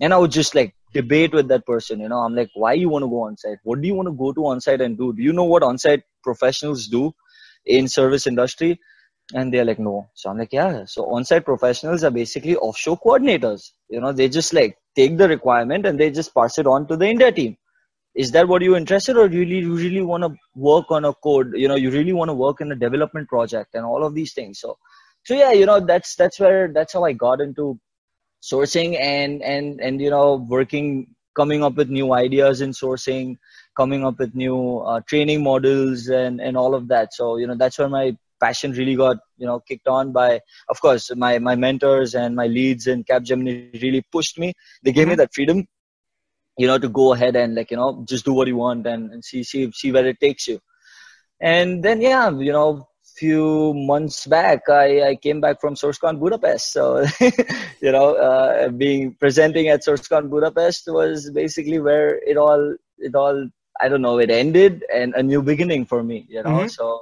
and 0.00 0.12
i 0.12 0.18
would 0.18 0.30
just 0.30 0.54
like 0.54 0.74
debate 0.92 1.32
with 1.32 1.48
that 1.48 1.64
person 1.66 2.00
you 2.00 2.08
know. 2.08 2.18
I'm 2.18 2.34
like 2.34 2.50
why 2.54 2.72
you 2.74 2.88
want 2.88 3.04
to 3.04 3.08
go 3.08 3.22
on 3.22 3.36
site 3.36 3.58
what 3.62 3.80
do 3.80 3.88
you 3.88 3.94
want 3.94 4.08
to 4.08 4.12
go 4.12 4.32
to 4.32 4.46
on 4.46 4.60
site 4.60 4.80
and 4.80 4.96
do? 4.96 5.12
Do 5.12 5.22
you 5.22 5.32
know 5.32 5.44
what 5.44 5.62
on 5.62 5.78
site 5.78 6.02
professionals 6.22 6.86
do 6.88 7.14
in 7.64 7.88
service 7.88 8.26
industry? 8.26 8.80
And 9.34 9.52
they're 9.52 9.64
like 9.64 9.78
no. 9.78 10.08
So 10.14 10.30
i'm 10.30 10.38
like 10.38 10.52
yeah. 10.52 10.84
So 10.86 11.06
on-site 11.14 11.44
professionals 11.44 12.04
are 12.04 12.12
basically 12.12 12.56
offshore 12.56 12.98
coordinators. 12.98 13.72
You 13.88 14.00
know 14.00 14.12
they 14.12 14.28
just 14.28 14.52
like 14.54 14.78
take 14.96 15.16
the 15.16 15.28
requirement 15.28 15.86
and 15.86 15.98
they 16.00 16.10
just 16.10 16.34
pass 16.34 16.58
it 16.58 16.66
on 16.66 16.86
to 16.86 16.96
the 16.96 17.06
india 17.06 17.30
team. 17.32 17.56
Is 18.14 18.30
that 18.32 18.48
what 18.48 18.62
you're 18.62 18.78
interested 18.78 19.18
or 19.18 19.28
really 19.28 19.58
you 19.58 19.76
really 19.76 20.00
want 20.00 20.22
to 20.24 20.34
work 20.54 20.90
on 20.90 21.04
a 21.04 21.12
code 21.12 21.52
you 21.54 21.68
know 21.68 21.74
you 21.76 21.90
really 21.90 22.14
want 22.14 22.30
to 22.30 22.34
work 22.34 22.60
in 22.60 22.72
a 22.72 22.76
development 22.76 23.28
project 23.28 23.74
and 23.74 23.84
all 23.84 24.04
of 24.04 24.14
these 24.14 24.32
things 24.32 24.60
so. 24.60 24.78
So 25.24 25.34
yeah 25.34 25.52
you 25.52 25.66
know 25.66 25.80
that's 25.80 26.14
that's 26.14 26.40
where 26.40 26.72
that's 26.72 26.92
how 26.92 27.04
i 27.04 27.12
got 27.12 27.40
into 27.40 27.78
sourcing 28.42 28.98
and 28.98 29.42
and 29.42 29.80
and 29.80 30.00
you 30.00 30.10
know 30.10 30.46
working 30.56 31.14
coming 31.36 31.62
up 31.62 31.74
with 31.74 31.90
new 31.90 32.12
ideas 32.14 32.60
in 32.60 32.70
sourcing 32.70 33.36
coming 33.76 34.04
up 34.04 34.18
with 34.18 34.34
new 34.34 34.78
uh, 34.78 35.00
training 35.06 35.42
models 35.42 36.08
and 36.08 36.40
and 36.40 36.56
all 36.56 36.74
of 36.74 36.88
that. 36.88 37.12
So 37.12 37.36
you 37.36 37.46
know 37.46 37.54
that's 37.54 37.78
where 37.78 37.88
my 37.88 38.16
passion 38.40 38.72
really 38.72 38.94
got 38.94 39.16
you 39.36 39.46
know 39.46 39.60
kicked 39.60 39.88
on 39.88 40.12
by 40.12 40.40
of 40.68 40.80
course 40.80 41.10
my 41.16 41.38
my 41.38 41.54
mentors 41.54 42.14
and 42.14 42.36
my 42.36 42.46
leads 42.46 42.86
in 42.86 43.04
capgemini 43.04 43.80
really 43.82 44.02
pushed 44.12 44.38
me 44.38 44.52
they 44.82 44.92
gave 44.92 45.02
mm-hmm. 45.02 45.10
me 45.10 45.16
that 45.16 45.34
freedom 45.34 45.66
you 46.58 46.66
know 46.66 46.78
to 46.78 46.88
go 46.88 47.12
ahead 47.12 47.36
and 47.36 47.54
like 47.54 47.70
you 47.70 47.76
know 47.76 48.04
just 48.08 48.24
do 48.24 48.32
what 48.32 48.48
you 48.48 48.56
want 48.56 48.86
and, 48.86 49.10
and 49.12 49.24
see 49.24 49.42
see 49.42 49.70
see 49.72 49.92
where 49.92 50.06
it 50.06 50.20
takes 50.20 50.46
you 50.48 50.58
and 51.40 51.82
then 51.82 52.00
yeah 52.00 52.30
you 52.30 52.52
know 52.52 52.88
few 53.16 53.72
months 53.74 54.26
back, 54.26 54.68
I, 54.68 55.08
I 55.08 55.16
came 55.16 55.40
back 55.40 55.60
from 55.60 55.74
SourceCon 55.74 56.20
Budapest. 56.20 56.72
So, 56.72 57.04
you 57.80 57.92
know, 57.92 58.14
uh, 58.14 58.68
being 58.68 59.14
presenting 59.14 59.68
at 59.68 59.84
SourceCon 59.84 60.28
Budapest 60.28 60.84
was 60.88 61.30
basically 61.30 61.78
where 61.78 62.16
it 62.16 62.36
all, 62.36 62.76
it 62.98 63.14
all, 63.14 63.48
I 63.80 63.88
don't 63.88 64.02
know, 64.02 64.18
it 64.18 64.30
ended 64.30 64.84
and 64.92 65.14
a 65.14 65.22
new 65.22 65.42
beginning 65.42 65.86
for 65.86 66.02
me, 66.02 66.26
you 66.28 66.42
know. 66.42 66.50
Mm-hmm. 66.50 66.68
So, 66.68 67.00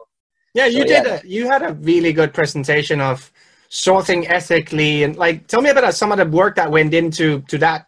yeah, 0.55 0.67
you 0.67 0.83
so, 0.83 0.87
did. 0.87 1.05
Yeah. 1.05 1.21
A, 1.23 1.27
you 1.27 1.47
had 1.47 1.63
a 1.63 1.75
really 1.75 2.13
good 2.13 2.33
presentation 2.33 3.01
of 3.01 3.31
sourcing 3.71 4.29
ethically, 4.31 5.03
and 5.03 5.17
like, 5.17 5.49
tell 5.49 5.61
me 5.61 5.71
about 5.71 5.93
some 5.95 6.13
of 6.13 6.19
the 6.19 6.25
work 6.25 6.57
that 6.57 6.71
went 6.71 6.95
into 6.95 7.41
to 7.43 7.59
that 7.59 7.87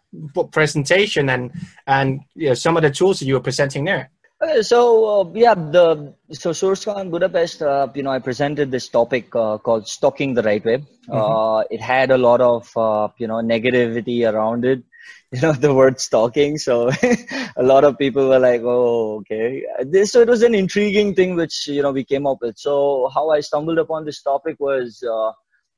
presentation 0.50 1.30
and 1.30 1.52
and 1.86 2.20
you 2.34 2.48
know, 2.48 2.54
some 2.54 2.76
of 2.76 2.82
the 2.82 2.90
tools 2.90 3.20
that 3.20 3.26
you 3.26 3.34
were 3.34 3.40
presenting 3.40 3.84
there. 3.84 4.10
Uh, 4.40 4.62
so 4.62 5.20
uh, 5.20 5.30
yeah, 5.32 5.54
the 5.54 6.12
so 6.32 6.50
SourceCon 6.50 7.10
Budapest, 7.10 7.62
uh, 7.62 7.88
you 7.94 8.02
know, 8.02 8.10
I 8.10 8.18
presented 8.18 8.70
this 8.70 8.88
topic 8.88 9.34
uh, 9.34 9.56
called 9.58 9.88
"Stalking 9.88 10.34
the 10.34 10.42
Right 10.42 10.62
Way." 10.62 10.78
Mm-hmm. 10.78 11.12
Uh, 11.12 11.60
it 11.70 11.80
had 11.80 12.10
a 12.10 12.18
lot 12.18 12.40
of 12.40 12.70
uh, 12.76 13.08
you 13.16 13.28
know 13.28 13.36
negativity 13.36 14.30
around 14.30 14.64
it. 14.64 14.82
You 15.36 15.42
know 15.42 15.52
the 15.52 15.74
word 15.74 16.00
stalking, 16.00 16.56
so 16.56 16.90
a 17.56 17.62
lot 17.62 17.84
of 17.84 17.98
people 17.98 18.28
were 18.28 18.38
like, 18.38 18.62
"Oh, 18.64 19.16
okay." 19.16 19.64
This 19.84 20.12
so 20.12 20.20
it 20.22 20.28
was 20.28 20.42
an 20.42 20.54
intriguing 20.54 21.14
thing 21.14 21.34
which 21.36 21.68
you 21.68 21.82
know 21.82 21.92
we 21.92 22.04
came 22.04 22.26
up 22.26 22.38
with. 22.40 22.56
So 22.56 23.10
how 23.12 23.30
I 23.30 23.40
stumbled 23.40 23.78
upon 23.78 24.06
this 24.06 24.22
topic 24.22 24.56
was 24.58 25.02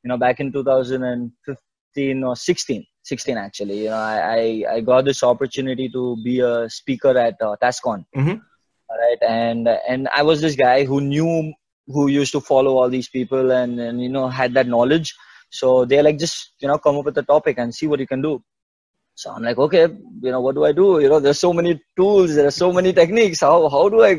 you 0.04 0.08
know 0.08 0.16
back 0.16 0.40
in 0.40 0.52
2015 0.52 2.24
or 2.24 2.36
16 2.36 2.86
16 3.04 3.36
actually 3.36 3.78
you 3.84 3.90
know 3.90 3.96
i 3.96 4.18
i, 4.38 4.74
I 4.74 4.80
got 4.80 5.04
this 5.04 5.22
opportunity 5.22 5.88
to 5.88 6.16
be 6.22 6.40
a 6.40 6.68
speaker 6.68 7.16
at 7.18 7.40
uh, 7.40 7.56
tascon 7.62 8.04
mm-hmm. 8.16 8.36
right 9.02 9.22
and 9.28 9.68
and 9.68 10.08
i 10.14 10.22
was 10.22 10.40
this 10.40 10.56
guy 10.56 10.84
who 10.84 11.00
knew 11.00 11.52
who 11.86 12.08
used 12.08 12.32
to 12.32 12.40
follow 12.40 12.76
all 12.76 12.88
these 12.88 13.08
people 13.08 13.50
and 13.50 13.80
and 13.80 14.02
you 14.02 14.08
know 14.08 14.28
had 14.28 14.54
that 14.54 14.66
knowledge 14.66 15.14
so 15.50 15.84
they're 15.84 16.02
like 16.02 16.18
just 16.18 16.52
you 16.60 16.68
know 16.68 16.78
come 16.78 16.96
up 16.96 17.04
with 17.04 17.18
a 17.18 17.22
topic 17.22 17.58
and 17.58 17.74
see 17.74 17.86
what 17.86 18.00
you 18.00 18.06
can 18.06 18.22
do 18.22 18.42
so 19.20 19.26
i'm 19.34 19.44
like 19.48 19.60
okay 19.66 19.84
you 20.24 20.30
know 20.32 20.42
what 20.44 20.54
do 20.58 20.64
i 20.68 20.72
do 20.80 20.86
you 21.02 21.08
know 21.10 21.20
there's 21.24 21.42
so 21.46 21.52
many 21.60 21.72
tools 21.98 22.34
there 22.36 22.48
are 22.50 22.58
so 22.64 22.70
many 22.78 22.92
techniques 23.00 23.40
how 23.48 23.56
how 23.76 23.84
do 23.94 24.00
i 24.10 24.12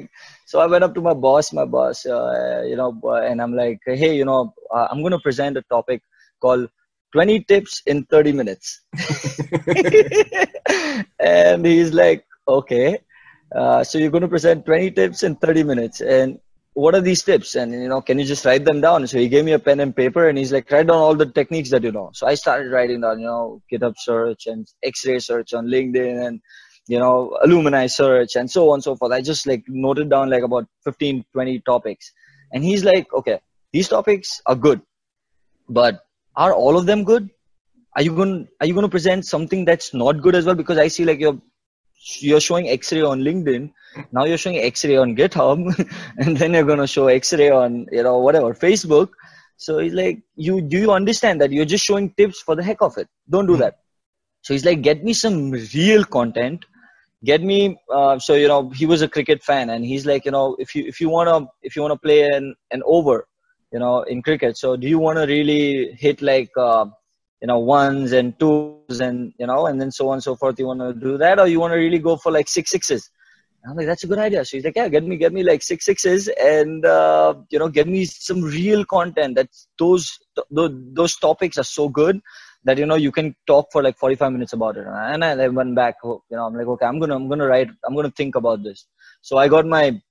so 0.50 0.60
I 0.60 0.66
went 0.66 0.84
up 0.84 0.96
to 0.96 1.02
my 1.02 1.14
boss, 1.14 1.54
my 1.54 1.66
boss, 1.66 2.08
uh, 2.08 2.64
you 2.66 2.76
know, 2.76 3.00
and 3.24 3.40
I'm 3.40 3.54
like, 3.54 3.78
hey, 3.86 4.18
you 4.18 4.26
know, 4.26 4.52
uh, 4.74 4.88
I'm 4.90 5.02
going 5.02 5.12
to 5.12 5.20
present 5.20 5.58
a 5.58 5.62
topic 5.70 6.02
called 6.42 6.68
20 7.14 7.44
tips 7.44 7.84
in 7.86 8.06
30 8.06 8.32
minutes. 8.32 8.82
and 11.20 11.64
he's 11.64 11.94
like, 11.94 12.26
okay. 12.48 12.98
Uh, 13.56 13.84
so 13.84 14.00
you're 14.00 14.10
going 14.10 14.24
to 14.24 14.28
present 14.28 14.66
20 14.66 14.90
tips 14.90 15.22
in 15.22 15.36
30 15.36 15.62
minutes. 15.62 16.02
And 16.02 16.40
what 16.74 16.96
are 16.96 17.02
these 17.02 17.24
tips? 17.24 17.56
And, 17.56 17.74
you 17.74 17.90
know, 17.90 18.02
can 18.02 18.20
you 18.20 18.26
just 18.26 18.46
write 18.46 18.66
them 18.66 18.82
down? 18.82 19.08
So 19.08 19.18
he 19.18 19.28
gave 19.28 19.46
me 19.46 19.54
a 19.54 19.60
pen 19.60 19.80
and 19.80 19.96
paper 19.96 20.30
and 20.30 20.38
he's 20.38 20.52
like, 20.52 20.72
write 20.72 20.88
down 20.88 20.98
all 20.98 21.16
the 21.16 21.26
techniques 21.26 21.72
that 21.72 21.84
you 21.84 21.92
know. 21.92 22.12
So 22.14 22.28
I 22.28 22.36
started 22.36 22.72
writing 22.72 23.02
down, 23.02 23.20
you 23.20 23.26
know, 23.26 23.62
GitHub 23.72 23.96
search 23.98 24.48
and 24.48 24.68
X-ray 24.84 25.20
search 25.20 25.54
on 25.54 25.68
LinkedIn 25.68 26.26
and 26.26 26.42
you 26.90 26.98
know, 26.98 27.38
alumni 27.44 27.86
search 27.86 28.36
and 28.36 28.50
so 28.50 28.70
on 28.72 28.78
and 28.78 28.84
so 28.84 28.96
forth. 28.96 29.12
I 29.12 29.22
just 29.22 29.46
like 29.46 29.64
noted 29.68 30.10
down 30.10 30.32
like 30.32 30.42
about 30.42 30.66
15, 30.86 31.24
20 31.34 31.60
topics. 31.60 32.12
And 32.52 32.64
he's 32.64 32.84
like, 32.84 33.14
okay, 33.14 33.40
these 33.72 33.88
topics 33.88 34.42
are 34.48 34.56
good, 34.56 34.82
but 35.70 36.00
are 36.36 36.52
all 36.52 36.78
of 36.78 36.88
them 36.88 37.04
good? 37.04 37.30
Are 37.96 38.02
you 38.02 38.16
going 38.16 38.48
are 38.60 38.66
you 38.66 38.74
going 38.74 38.86
to 38.86 38.90
present 38.90 39.26
something 39.26 39.66
that's 39.66 39.94
not 39.94 40.22
good 40.24 40.34
as 40.34 40.46
well? 40.46 40.56
Because 40.56 40.80
I 40.80 40.88
see 40.88 41.06
like 41.06 41.20
you're 41.20 41.40
you're 42.20 42.40
showing 42.40 42.70
X-ray 42.70 43.02
on 43.02 43.22
LinkedIn. 43.22 43.72
Now 44.12 44.26
you're 44.26 44.38
showing 44.38 44.58
X-ray 44.58 44.98
on 44.98 45.16
GitHub, 45.16 45.90
and 46.18 46.38
then 46.38 46.54
you're 46.54 46.64
going 46.64 46.80
to 46.80 46.88
show 46.88 47.08
X-ray 47.08 47.50
on 47.50 47.88
you 47.92 48.04
know 48.04 48.20
whatever 48.20 48.54
Facebook. 48.54 49.10
So 49.58 49.80
he's 49.80 49.94
like, 49.94 50.22
you 50.36 50.62
do 50.62 50.78
you 50.78 50.92
understand 50.92 51.42
that 51.42 51.52
you're 51.52 51.66
just 51.66 51.86
showing 51.86 52.14
tips 52.14 52.42
for 52.42 52.56
the 52.56 52.64
heck 52.64 52.82
of 52.82 52.98
it? 52.98 53.08
Don't 53.30 53.46
do 53.46 53.54
mm-hmm. 53.54 53.62
that. 53.62 53.80
So 54.42 54.54
he's 54.54 54.64
like, 54.64 54.82
get 54.82 55.04
me 55.04 55.14
some 55.14 55.52
real 55.52 56.06
content 56.06 56.64
get 57.24 57.42
me 57.42 57.78
uh, 57.94 58.18
so 58.18 58.36
you 58.36 58.48
know 58.48 58.70
he 58.70 58.86
was 58.86 59.02
a 59.02 59.08
cricket 59.08 59.44
fan 59.44 59.70
and 59.70 59.84
he's 59.86 60.06
like 60.06 60.26
you 60.26 60.32
know 60.32 60.56
if 60.60 60.74
you 60.76 60.86
if 60.86 61.02
you 61.02 61.10
want 61.10 61.28
to 61.28 61.52
if 61.62 61.76
you 61.76 61.82
want 61.82 61.92
to 61.92 62.00
play 62.00 62.24
an 62.24 62.56
an 62.72 62.82
over 62.86 63.28
you 63.74 63.80
know 63.80 64.02
in 64.04 64.22
cricket 64.22 64.58
so 64.58 64.76
do 64.78 64.88
you 64.88 65.00
want 65.00 65.18
to 65.18 65.26
really 65.26 65.92
hit 65.94 66.22
like 66.22 66.50
uh, 66.58 66.86
you 67.42 67.48
know 67.48 67.60
ones 67.60 68.12
and 68.12 68.38
twos 68.40 69.00
and 69.00 69.34
you 69.40 69.48
know 69.48 69.66
and 69.68 69.80
then 69.80 69.92
so 69.92 70.10
on 70.10 70.14
and 70.16 70.24
so 70.24 70.36
forth. 70.36 70.60
You 70.60 70.68
want 70.68 70.80
to 70.82 70.94
do 70.94 71.18
that 71.18 71.40
or 71.40 71.48
you 71.48 71.60
want 71.60 71.72
to 71.72 71.78
really 71.78 72.00
go 72.00 72.18
for 72.18 72.32
like 72.32 72.48
six 72.48 72.72
sixes? 72.72 73.10
And 73.64 73.72
I'm 73.72 73.78
like, 73.78 73.88
that's 73.88 74.04
a 74.04 74.08
good 74.08 74.20
idea. 74.20 74.46
So 74.46 74.56
he's 74.56 74.64
like, 74.64 74.76
yeah, 74.78 74.88
get 74.88 75.04
me, 75.04 75.18
get 75.18 75.34
me 75.34 75.44
like 75.44 75.62
six 75.62 75.86
sixes 75.86 76.30
and, 76.42 76.86
uh, 76.86 77.34
you 77.50 77.60
know, 77.60 77.68
get 77.68 77.90
me 77.90 78.06
some 78.06 78.42
real 78.42 78.86
content 78.86 79.36
that 79.36 79.50
those, 79.78 80.18
th- 80.56 80.72
those 80.94 81.18
topics 81.18 81.58
are 81.58 81.66
so 81.66 81.90
good 81.90 82.22
that 82.64 82.78
you 82.78 82.86
know 82.86 82.96
you 82.96 83.12
can 83.12 83.36
talk 83.48 83.68
for 83.72 83.82
like 83.82 83.98
45 83.98 84.32
minutes 84.32 84.54
about 84.54 84.78
it. 84.78 84.86
And 84.88 85.24
i 85.24 85.48
went 85.48 85.76
back 85.76 85.96
you 86.04 86.22
know 86.32 86.46
i'm 86.46 86.56
like 86.56 86.68
okay 86.68 86.86
i'm 86.86 87.00
gonna 87.00 87.16
i'm 87.16 87.30
gonna 87.30 87.48
write 87.48 87.70
i'm 87.86 87.96
gonna 87.96 88.12
think 88.12 88.36
about 88.36 88.64
this. 88.64 88.86
So 89.22 89.38
i 89.38 89.48
got 89.48 89.66
my 89.66 90.02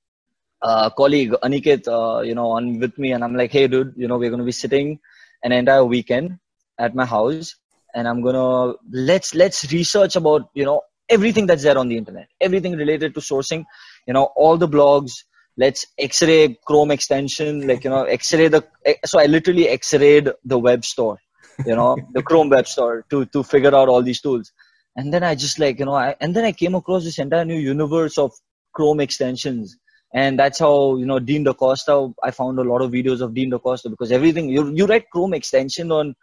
uh, 0.63 0.91
colleague 0.91 1.33
aniket 1.43 1.87
uh, 1.89 2.21
you 2.23 2.35
know 2.35 2.51
on 2.51 2.81
with 2.81 2.97
me 2.99 3.13
and 3.13 3.23
i'm 3.23 3.37
like 3.37 3.53
hey 3.53 3.69
dude 3.69 3.93
you 3.97 4.09
know 4.09 4.19
we're 4.19 4.31
gonna 4.31 4.45
be 4.45 4.53
sitting 4.53 4.99
an 5.45 5.53
entire 5.53 5.85
weekend 5.85 6.39
at 6.79 6.95
my 6.95 7.05
house 7.05 7.55
and 7.95 8.09
i'm 8.09 8.23
gonna 8.23 8.75
let's 8.91 9.35
let's 9.35 9.71
research 9.73 10.17
about 10.17 10.49
you 10.55 10.65
know 10.65 10.81
everything 11.09 11.47
that's 11.47 11.63
there 11.63 11.79
on 11.79 11.89
the 11.89 11.97
internet 11.97 12.29
everything 12.41 12.77
related 12.77 13.15
to 13.15 13.21
sourcing 13.21 13.65
you 14.07 14.13
know 14.13 14.25
all 14.37 14.57
the 14.57 14.69
blogs 14.69 15.25
let's 15.57 15.87
x-ray 15.99 16.59
chrome 16.67 16.91
extension 16.91 17.67
like 17.67 17.85
you 17.85 17.91
know 17.91 18.05
x-ray 18.05 18.49
the 18.49 18.65
eh, 18.85 18.95
so 19.05 19.19
i 19.19 19.27
literally 19.27 19.69
x-rayed 19.69 20.31
the 20.45 20.59
web 20.59 20.85
store 20.85 21.19
you 21.67 21.75
know, 21.75 21.97
the 22.13 22.23
Chrome 22.23 22.49
Web 22.49 22.67
Store 22.67 23.05
to 23.11 23.25
to 23.27 23.43
figure 23.43 23.75
out 23.75 23.89
all 23.89 24.03
these 24.03 24.21
tools. 24.21 24.53
And 24.97 25.13
then 25.13 25.23
I 25.23 25.35
just 25.35 25.59
like, 25.59 25.79
you 25.79 25.85
know, 25.85 25.95
I, 25.95 26.17
and 26.21 26.35
then 26.35 26.45
I 26.45 26.53
came 26.53 26.75
across 26.75 27.05
this 27.05 27.19
entire 27.19 27.45
new 27.45 27.59
universe 27.59 28.19
of 28.19 28.33
Chrome 28.73 29.01
extensions. 29.01 29.77
And 30.13 30.39
that's 30.39 30.59
how, 30.59 30.97
you 30.97 31.07
know, 31.07 31.19
Dean 31.19 31.45
DaCosta, 31.45 32.13
I 32.25 32.31
found 32.31 32.59
a 32.59 32.65
lot 32.65 32.81
of 32.81 32.91
videos 32.91 33.21
of 33.21 33.35
Dean 33.35 33.51
DaCosta 33.51 33.91
because 33.91 34.11
everything, 34.11 34.49
you, 34.49 34.75
you 34.75 34.87
write 34.87 35.11
Chrome 35.11 35.35
extension 35.35 35.93
on, 35.93 36.17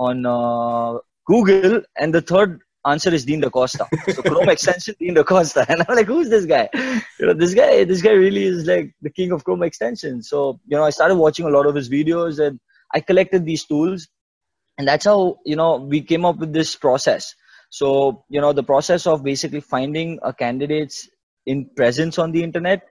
on 0.00 0.24
uh, 0.26 0.98
Google 1.26 1.82
and 1.98 2.14
the 2.14 2.22
third 2.22 2.60
answer 2.86 3.12
is 3.12 3.26
Dean 3.26 3.40
DaCosta. 3.40 3.86
So 4.14 4.22
Chrome 4.22 4.48
extension, 4.56 4.94
Dean 4.98 5.14
DaCosta. 5.14 5.66
And 5.68 5.84
I'm 5.86 5.96
like, 5.96 6.06
who's 6.06 6.30
this 6.30 6.46
guy? 6.46 6.68
You 7.18 7.26
know, 7.26 7.34
this 7.34 7.52
guy, 7.52 7.84
this 7.84 8.00
guy 8.00 8.12
really 8.12 8.44
is 8.44 8.66
like 8.66 8.94
the 9.02 9.10
king 9.10 9.32
of 9.32 9.44
Chrome 9.44 9.62
extensions. 9.62 10.30
So, 10.30 10.58
you 10.66 10.76
know, 10.78 10.84
I 10.84 10.90
started 10.90 11.16
watching 11.16 11.44
a 11.44 11.50
lot 11.50 11.66
of 11.66 11.74
his 11.74 11.90
videos 11.90 12.44
and 12.44 12.58
I 12.94 13.00
collected 13.00 13.44
these 13.44 13.64
tools 13.64 14.08
and 14.80 14.88
that's 14.88 15.04
how 15.04 15.38
you 15.44 15.56
know 15.56 15.76
we 15.76 16.00
came 16.00 16.24
up 16.24 16.38
with 16.38 16.52
this 16.54 16.74
process 16.74 17.34
so 17.68 18.24
you 18.28 18.40
know 18.40 18.52
the 18.54 18.62
process 18.62 19.06
of 19.06 19.22
basically 19.22 19.60
finding 19.60 20.18
a 20.22 20.32
candidate's 20.32 21.08
in 21.44 21.66
presence 21.80 22.18
on 22.18 22.32
the 22.32 22.42
internet 22.42 22.86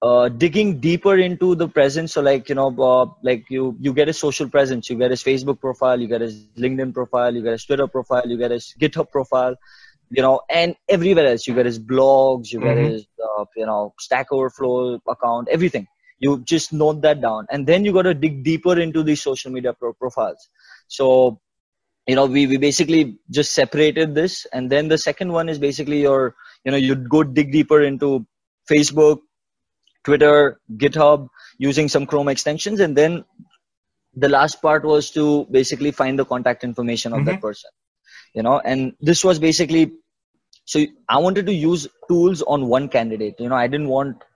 uh, 0.00 0.28
digging 0.28 0.80
deeper 0.80 1.16
into 1.16 1.54
the 1.54 1.68
presence. 1.68 2.12
So 2.12 2.22
like 2.22 2.48
you 2.48 2.54
know 2.54 2.74
uh, 2.78 3.06
like 3.22 3.44
you 3.50 3.76
you 3.80 3.92
get 3.92 4.08
a 4.08 4.12
social 4.12 4.48
presence. 4.48 4.88
You 4.88 4.96
get 4.96 5.10
his 5.10 5.22
facebook 5.22 5.60
profile 5.60 6.00
you 6.00 6.08
get 6.08 6.20
his 6.20 6.44
linkedin 6.56 6.94
profile 6.94 7.34
you 7.34 7.42
get 7.42 7.52
his 7.52 7.64
twitter 7.64 7.86
profile 7.86 8.22
you 8.26 8.38
get 8.38 8.50
his 8.50 8.74
github 8.80 9.10
profile 9.10 9.56
you 10.10 10.22
know 10.22 10.40
and 10.48 10.76
everywhere 10.88 11.26
else. 11.26 11.46
You 11.46 11.54
get 11.54 11.66
his 11.66 11.78
blogs 11.78 12.52
you 12.52 12.60
mm-hmm. 12.60 12.82
get 12.82 12.90
his 12.90 13.06
uh, 13.22 13.44
you 13.56 13.66
know 13.66 13.94
stack 13.98 14.28
overflow 14.30 15.00
account 15.08 15.48
everything. 15.48 15.86
You 16.20 16.40
just 16.40 16.72
note 16.72 17.02
that 17.02 17.20
down. 17.20 17.46
And 17.48 17.64
then 17.64 17.84
you 17.84 17.92
got 17.92 18.02
to 18.02 18.14
dig 18.14 18.42
deeper 18.42 18.76
into 18.78 19.04
these 19.04 19.22
social 19.22 19.52
media 19.52 19.72
pro- 19.72 19.92
profiles. 19.92 20.48
So 20.88 21.40
you 22.06 22.14
know 22.14 22.26
we, 22.26 22.46
we 22.46 22.56
basically 22.56 23.18
just 23.30 23.52
separated 23.52 24.14
this. 24.14 24.46
And 24.52 24.70
then 24.70 24.88
the 24.88 24.98
second 24.98 25.32
one 25.32 25.48
is 25.48 25.58
basically 25.58 26.02
your 26.02 26.36
you 26.64 26.70
know 26.70 26.78
you 26.78 26.94
go 26.94 27.24
dig 27.24 27.50
deeper 27.50 27.82
into 27.82 28.26
facebook 28.70 29.20
twitter 30.08 30.60
github 30.82 31.28
using 31.68 31.88
some 31.94 32.06
chrome 32.12 32.32
extensions 32.34 32.80
and 32.86 32.96
then 33.02 33.24
the 34.24 34.28
last 34.34 34.60
part 34.62 34.84
was 34.92 35.10
to 35.18 35.24
basically 35.58 35.92
find 36.00 36.18
the 36.18 36.28
contact 36.34 36.64
information 36.70 37.12
of 37.12 37.20
mm-hmm. 37.20 37.30
that 37.32 37.40
person 37.40 37.70
you 38.40 38.42
know 38.48 38.58
and 38.72 38.92
this 39.00 39.24
was 39.30 39.38
basically 39.46 39.84
so 40.64 40.84
i 41.08 41.18
wanted 41.26 41.46
to 41.52 41.54
use 41.54 41.86
tools 42.08 42.42
on 42.56 42.66
one 42.74 42.88
candidate 42.96 43.46
you 43.46 43.48
know 43.52 43.60
i 43.64 43.66
didn't 43.66 43.88
want 43.88 44.28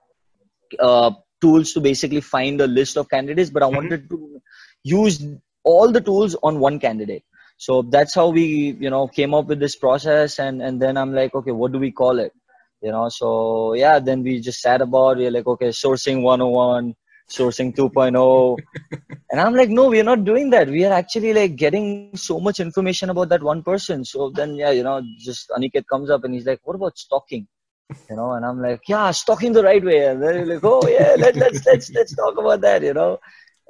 uh, 0.79 1.11
tools 1.43 1.73
to 1.73 1.81
basically 1.81 2.21
find 2.21 2.61
a 2.61 2.67
list 2.67 2.97
of 2.97 3.09
candidates, 3.09 3.49
but 3.49 3.63
I 3.63 3.67
mm-hmm. 3.67 3.75
wanted 3.75 4.09
to 4.09 4.41
use 4.83 5.23
all 5.63 5.91
the 5.91 6.01
tools 6.01 6.35
on 6.41 6.59
one 6.59 6.79
candidate. 6.79 7.23
So 7.57 7.81
that's 7.95 8.15
how 8.15 8.29
we, 8.29 8.45
you 8.85 8.89
know, 8.89 9.07
came 9.07 9.33
up 9.33 9.47
with 9.47 9.59
this 9.59 9.75
process. 9.75 10.39
And, 10.39 10.61
and 10.61 10.81
then 10.81 10.97
I'm 10.97 11.13
like, 11.13 11.35
okay, 11.35 11.51
what 11.51 11.71
do 11.71 11.79
we 11.79 11.91
call 11.91 12.19
it? 12.19 12.33
You 12.83 12.91
know, 12.91 13.07
so 13.09 13.73
yeah, 13.73 13.99
then 13.99 14.23
we 14.23 14.41
just 14.41 14.61
sat 14.61 14.81
about, 14.81 15.17
we're 15.17 15.31
like, 15.31 15.47
okay, 15.47 15.69
sourcing 15.69 16.21
101, 16.21 16.93
sourcing 17.31 17.73
2.0. 17.73 18.57
and 19.31 19.39
I'm 19.39 19.55
like, 19.55 19.69
no, 19.69 19.89
we're 19.89 20.03
not 20.03 20.25
doing 20.25 20.49
that. 20.49 20.67
We 20.67 20.83
are 20.83 20.91
actually 20.91 21.33
like 21.33 21.55
getting 21.55 22.15
so 22.17 22.41
much 22.41 22.59
information 22.59 23.09
about 23.09 23.29
that 23.29 23.41
one 23.41 23.63
person. 23.63 24.03
So 24.03 24.31
then, 24.35 24.55
yeah, 24.55 24.71
you 24.71 24.83
know, 24.83 25.01
just 25.17 25.49
Aniket 25.49 25.87
comes 25.87 26.09
up 26.09 26.25
and 26.25 26.33
he's 26.33 26.45
like, 26.45 26.59
what 26.63 26.75
about 26.75 26.97
stalking? 26.97 27.47
you 28.09 28.15
know, 28.15 28.33
and 28.33 28.45
I'm 28.45 28.61
like, 28.61 28.81
yeah, 28.87 29.11
stalking 29.11 29.53
the 29.53 29.63
right 29.63 29.83
way. 29.83 30.07
And 30.07 30.21
they're 30.21 30.45
like, 30.45 30.63
oh 30.63 30.87
yeah, 30.87 31.15
let, 31.17 31.35
let's 31.35 31.65
let's 31.65 31.91
let's 31.91 32.15
talk 32.15 32.37
about 32.37 32.61
that, 32.61 32.81
you 32.83 32.93
know. 32.93 33.19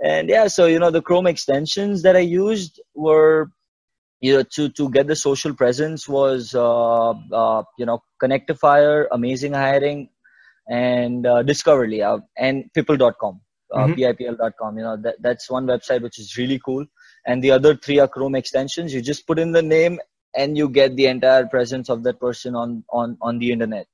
And 0.03 0.29
yeah, 0.29 0.47
so 0.47 0.65
you 0.65 0.79
know, 0.79 0.91
the 0.91 1.01
Chrome 1.01 1.27
extensions 1.27 2.01
that 2.03 2.15
I 2.15 2.19
used 2.19 2.81
were, 2.93 3.51
you 4.23 4.33
know, 4.35 4.43
to 4.55 4.69
to 4.69 4.89
get 4.89 5.07
the 5.07 5.17
social 5.17 5.53
presence 5.53 6.07
was, 6.07 6.55
uh, 6.55 7.09
uh, 7.11 7.63
you 7.77 7.85
know, 7.85 8.01
Connectifier, 8.23 9.07
Amazing 9.11 9.51
Hiring, 9.51 10.07
and 10.69 11.27
uh, 11.27 11.43
Discoverly, 11.43 12.01
uh, 12.01 12.19
and 12.37 12.71
People.com, 12.73 13.41
uh, 13.73 13.79
mm-hmm. 13.79 13.99
PIPL.com. 13.99 14.77
You 14.77 14.83
know, 14.83 14.97
that 15.01 15.21
that's 15.21 15.49
one 15.49 15.67
website 15.67 16.01
which 16.01 16.19
is 16.19 16.37
really 16.37 16.57
cool. 16.65 16.85
And 17.25 17.43
the 17.43 17.51
other 17.51 17.75
three 17.75 17.99
are 17.99 18.07
Chrome 18.07 18.35
extensions. 18.35 18.93
You 18.93 19.01
just 19.01 19.27
put 19.27 19.39
in 19.39 19.51
the 19.51 19.61
name 19.61 19.99
and 20.33 20.57
you 20.57 20.69
get 20.69 20.95
the 20.95 21.07
entire 21.07 21.45
presence 21.47 21.89
of 21.89 22.03
that 22.03 22.17
person 22.21 22.55
on 22.55 22.85
on 22.91 23.17
on 23.21 23.39
the 23.39 23.51
internet 23.51 23.87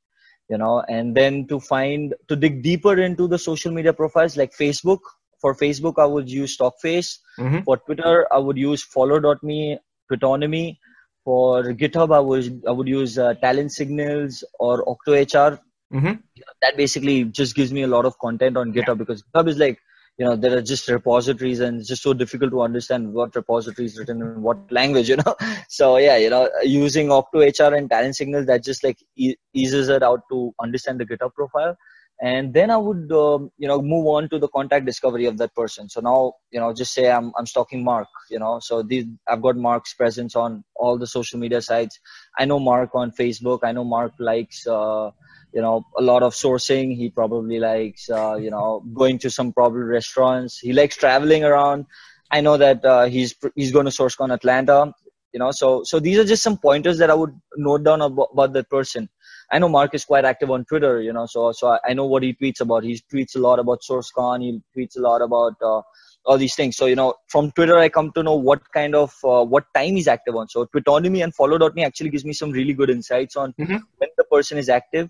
you 0.50 0.58
know 0.58 0.82
and 0.88 1.16
then 1.16 1.46
to 1.48 1.60
find 1.60 2.14
to 2.30 2.36
dig 2.36 2.62
deeper 2.64 2.98
into 2.98 3.28
the 3.28 3.38
social 3.38 3.74
media 3.74 3.92
profiles 3.92 4.38
like 4.38 4.54
facebook 4.60 5.00
for 5.42 5.54
facebook 5.54 6.02
i 6.02 6.06
would 6.06 6.30
use 6.30 6.56
stalkface 6.58 7.18
mm-hmm. 7.38 7.60
for 7.66 7.76
twitter 7.78 8.26
i 8.34 8.38
would 8.38 8.58
use 8.58 8.84
foller.me 8.84 9.78
twitonomy 10.10 10.78
for 11.24 11.74
github 11.82 12.16
i 12.16 12.20
would 12.20 12.62
i 12.68 12.72
would 12.72 12.88
use 12.88 13.18
uh, 13.18 13.34
talent 13.46 13.72
signals 13.72 14.44
or 14.60 14.86
octohr 14.86 15.60
mm-hmm. 15.94 16.14
that 16.62 16.78
basically 16.78 17.24
just 17.26 17.56
gives 17.56 17.74
me 17.74 17.84
a 17.84 17.94
lot 17.96 18.06
of 18.06 18.18
content 18.20 18.58
on 18.58 18.74
github 18.74 18.98
because 18.98 19.24
github 19.24 19.48
is 19.48 19.58
like 19.58 19.80
you 20.20 20.26
know 20.26 20.36
there 20.36 20.56
are 20.58 20.62
just 20.62 20.88
repositories 20.90 21.60
and 21.62 21.80
it's 21.80 21.88
just 21.88 22.04
so 22.04 22.14
difficult 22.14 22.52
to 22.52 22.62
understand 22.62 23.14
what 23.14 23.36
repository 23.36 23.86
is 23.86 23.98
written 23.98 24.22
in 24.22 24.42
what 24.42 24.58
language 24.72 25.10
you 25.10 25.18
know? 25.18 25.36
So 25.70 25.98
yeah 25.98 26.18
you 26.18 26.30
know 26.30 26.50
using 26.64 27.12
octo 27.12 27.40
hr 27.40 27.74
and 27.76 27.90
talent 27.90 28.16
signals 28.16 28.46
that 28.48 28.64
just 28.64 28.84
like 28.84 28.98
e- 29.16 29.38
eases 29.54 29.88
it 29.90 30.04
out 30.04 30.22
to 30.32 30.54
understand 30.60 31.00
the 31.00 31.06
github 31.06 31.34
profile 31.34 31.78
and 32.22 32.54
then 32.54 32.70
i 32.70 32.78
would 32.78 33.12
um, 33.12 33.50
you 33.58 33.68
know 33.68 33.82
move 33.82 34.06
on 34.08 34.28
to 34.30 34.40
the 34.40 34.48
contact 34.50 34.86
discovery 34.86 35.26
of 35.26 35.38
that 35.38 35.54
person. 35.56 35.90
So 35.90 36.02
now 36.02 36.34
you 36.52 36.60
know 36.60 36.74
just 36.74 36.94
say 36.94 37.10
i'm 37.10 37.32
i'm 37.38 37.46
stalking 37.46 37.84
mark 37.84 38.08
you 38.30 38.40
know. 38.40 38.60
So 38.60 38.82
these 38.84 39.06
i've 39.28 39.42
got 39.42 39.56
mark's 39.56 39.94
presence 39.94 40.36
on 40.36 40.64
all 40.76 40.98
the 40.98 41.08
social 41.08 41.40
media 41.40 41.62
sites. 41.62 42.00
I 42.38 42.46
know 42.46 42.60
mark 42.60 42.92
on 42.94 43.12
facebook. 43.12 43.60
I 43.64 43.72
know 43.72 43.84
mark 43.84 44.14
likes 44.20 44.68
uh, 44.68 45.12
you 45.54 45.62
know 45.62 45.86
a 45.98 46.02
lot 46.02 46.24
of 46.24 46.34
sourcing. 46.34 46.96
He 46.96 47.10
probably 47.10 47.60
likes 47.60 48.10
uh, 48.10 48.36
you 48.36 48.52
know 48.52 48.84
going 48.94 49.20
to 49.20 49.30
some 49.30 49.54
probably 49.54 49.82
restaurants. 49.84 50.60
He 50.60 50.74
likes 50.74 50.98
traveling 50.98 51.44
around. 51.44 51.86
I 52.32 52.42
know 52.42 52.58
that 52.58 52.84
uh, 52.86 53.06
he's 53.06 53.36
he's 53.56 53.72
going 53.72 53.86
to 53.86 53.92
source 53.92 54.16
sourcecon 54.16 54.34
atlanta 54.34 54.94
you 55.34 55.40
know. 55.40 55.52
So 55.52 55.84
so 55.84 56.00
these 56.00 56.18
are 56.18 56.26
just 56.26 56.44
some 56.44 56.58
pointers 56.58 56.98
that 56.98 57.10
i 57.10 57.14
would 57.14 57.34
note 57.56 57.84
down 57.84 58.02
about, 58.02 58.30
about 58.34 58.54
that 58.54 58.70
person 58.70 59.10
i 59.52 59.60
know 59.60 59.70
mark 59.70 59.94
is 59.94 60.06
quite 60.06 60.26
active 60.26 60.52
on 60.52 60.66
twitter 60.66 61.02
you 61.02 61.14
know 61.14 61.26
so 61.26 61.52
so 61.52 61.68
i, 61.70 61.80
I 61.90 61.94
know 61.94 62.06
what 62.06 62.24
he 62.24 62.34
tweets 62.34 62.62
about 62.62 62.84
he 62.84 63.02
tweets 63.14 63.36
a 63.36 63.40
lot 63.40 63.60
about 63.60 63.82
sourcecon 63.90 64.42
he 64.42 64.62
tweets 64.76 64.98
a 64.98 65.02
lot 65.02 65.22
about 65.22 65.56
uh, 65.62 65.82
all 66.26 66.38
these 66.38 66.56
things 66.56 66.78
so 66.78 66.86
you 66.86 66.96
know 66.96 67.14
from 67.28 67.52
twitter 67.52 67.78
i 67.78 67.90
come 67.90 68.12
to 68.14 68.24
know 68.24 68.36
what 68.36 68.62
kind 68.72 68.96
of 68.96 69.14
uh, 69.24 69.44
what 69.44 69.66
time 69.76 69.96
he's 69.96 70.08
active 70.08 70.36
on 70.36 70.48
so 70.48 70.66
twitonomy 70.66 71.24
and 71.24 71.34
foller.me 71.36 71.84
actually 71.84 72.10
gives 72.10 72.26
me 72.26 72.34
some 72.34 72.52
really 72.52 72.74
good 72.74 72.90
insights 72.90 73.36
on 73.36 73.54
mm-hmm. 73.54 73.78
when 73.98 74.10
the 74.18 74.24
person 74.26 74.58
is 74.58 74.70
active 74.70 75.10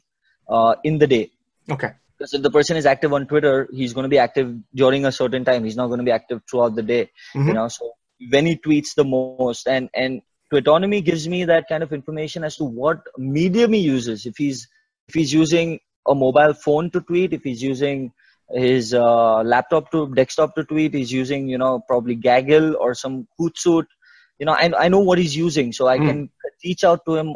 uh, 0.49 0.75
in 0.83 0.97
the 0.97 1.07
day. 1.07 1.31
Okay. 1.69 1.91
Because 2.17 2.33
if 2.33 2.41
the 2.41 2.51
person 2.51 2.75
is 2.75 2.85
active 2.85 3.13
on 3.13 3.27
Twitter, 3.27 3.69
he's 3.71 3.93
going 3.93 4.03
to 4.03 4.09
be 4.09 4.17
active 4.17 4.53
during 4.75 5.05
a 5.05 5.11
certain 5.11 5.45
time. 5.45 5.63
He's 5.63 5.77
not 5.77 5.87
going 5.87 5.99
to 5.99 6.03
be 6.03 6.11
active 6.11 6.41
throughout 6.49 6.75
the 6.75 6.83
day. 6.83 7.11
Mm-hmm. 7.33 7.47
You 7.47 7.53
know, 7.53 7.67
so 7.69 7.91
when 8.29 8.45
he 8.45 8.57
tweets 8.57 8.95
the 8.95 9.05
most, 9.05 9.67
and 9.67 9.89
and 9.93 10.21
Twitonomy 10.51 11.03
gives 11.03 11.27
me 11.27 11.45
that 11.45 11.65
kind 11.69 11.83
of 11.83 11.93
information 11.93 12.43
as 12.43 12.55
to 12.57 12.63
what 12.63 13.01
medium 13.17 13.73
he 13.73 13.79
uses. 13.79 14.25
If 14.25 14.37
he's 14.37 14.67
if 15.07 15.15
he's 15.15 15.33
using 15.33 15.79
a 16.07 16.15
mobile 16.15 16.53
phone 16.53 16.89
to 16.91 17.01
tweet, 17.01 17.33
if 17.33 17.43
he's 17.43 17.61
using 17.61 18.11
his 18.51 18.93
uh, 18.93 19.43
laptop 19.43 19.91
to 19.91 20.13
desktop 20.13 20.55
to 20.55 20.63
tweet, 20.63 20.93
he's 20.93 21.11
using 21.11 21.47
you 21.47 21.57
know 21.57 21.79
probably 21.87 22.15
Gaggle 22.15 22.75
or 22.75 22.95
some 22.95 23.27
Hootsuite. 23.39 23.87
You 24.39 24.45
know, 24.45 24.53
I 24.53 24.71
I 24.77 24.87
know 24.87 24.99
what 24.99 25.17
he's 25.17 25.35
using, 25.35 25.71
so 25.71 25.87
I 25.87 25.97
mm. 25.97 26.07
can 26.07 26.29
reach 26.63 26.83
out 26.83 27.05
to 27.05 27.15
him 27.15 27.35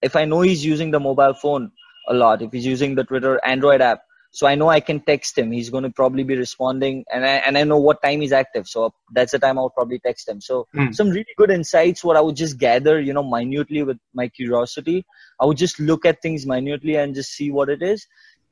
if 0.00 0.14
I 0.16 0.24
know 0.24 0.42
he's 0.42 0.64
using 0.64 0.90
the 0.90 1.00
mobile 1.00 1.34
phone 1.34 1.72
a 2.08 2.14
lot. 2.14 2.42
If 2.42 2.52
he's 2.52 2.66
using 2.66 2.94
the 2.94 3.04
Twitter 3.04 3.40
Android 3.44 3.80
app, 3.80 4.02
so 4.34 4.46
I 4.46 4.54
know 4.54 4.70
I 4.70 4.80
can 4.80 5.00
text 5.00 5.36
him. 5.36 5.52
He's 5.52 5.68
going 5.68 5.84
to 5.84 5.90
probably 5.90 6.24
be 6.24 6.36
responding, 6.36 7.04
and 7.12 7.24
I 7.24 7.34
and 7.46 7.58
I 7.58 7.64
know 7.64 7.76
what 7.76 8.02
time 8.02 8.22
he's 8.22 8.32
active. 8.32 8.66
So 8.66 8.94
that's 9.12 9.32
the 9.32 9.38
time 9.38 9.58
I'll 9.58 9.68
probably 9.68 9.98
text 9.98 10.26
him. 10.26 10.40
So 10.40 10.66
mm. 10.74 10.94
some 10.94 11.10
really 11.10 11.34
good 11.36 11.50
insights. 11.50 12.02
What 12.02 12.16
I 12.16 12.22
would 12.22 12.34
just 12.34 12.56
gather, 12.58 12.98
you 12.98 13.12
know, 13.12 13.22
minutely 13.22 13.82
with 13.82 13.98
my 14.14 14.28
curiosity. 14.28 15.04
I 15.38 15.44
would 15.44 15.58
just 15.58 15.78
look 15.78 16.06
at 16.06 16.22
things 16.22 16.46
minutely 16.46 16.96
and 16.96 17.14
just 17.14 17.32
see 17.32 17.50
what 17.50 17.68
it 17.68 17.82
is, 17.82 18.06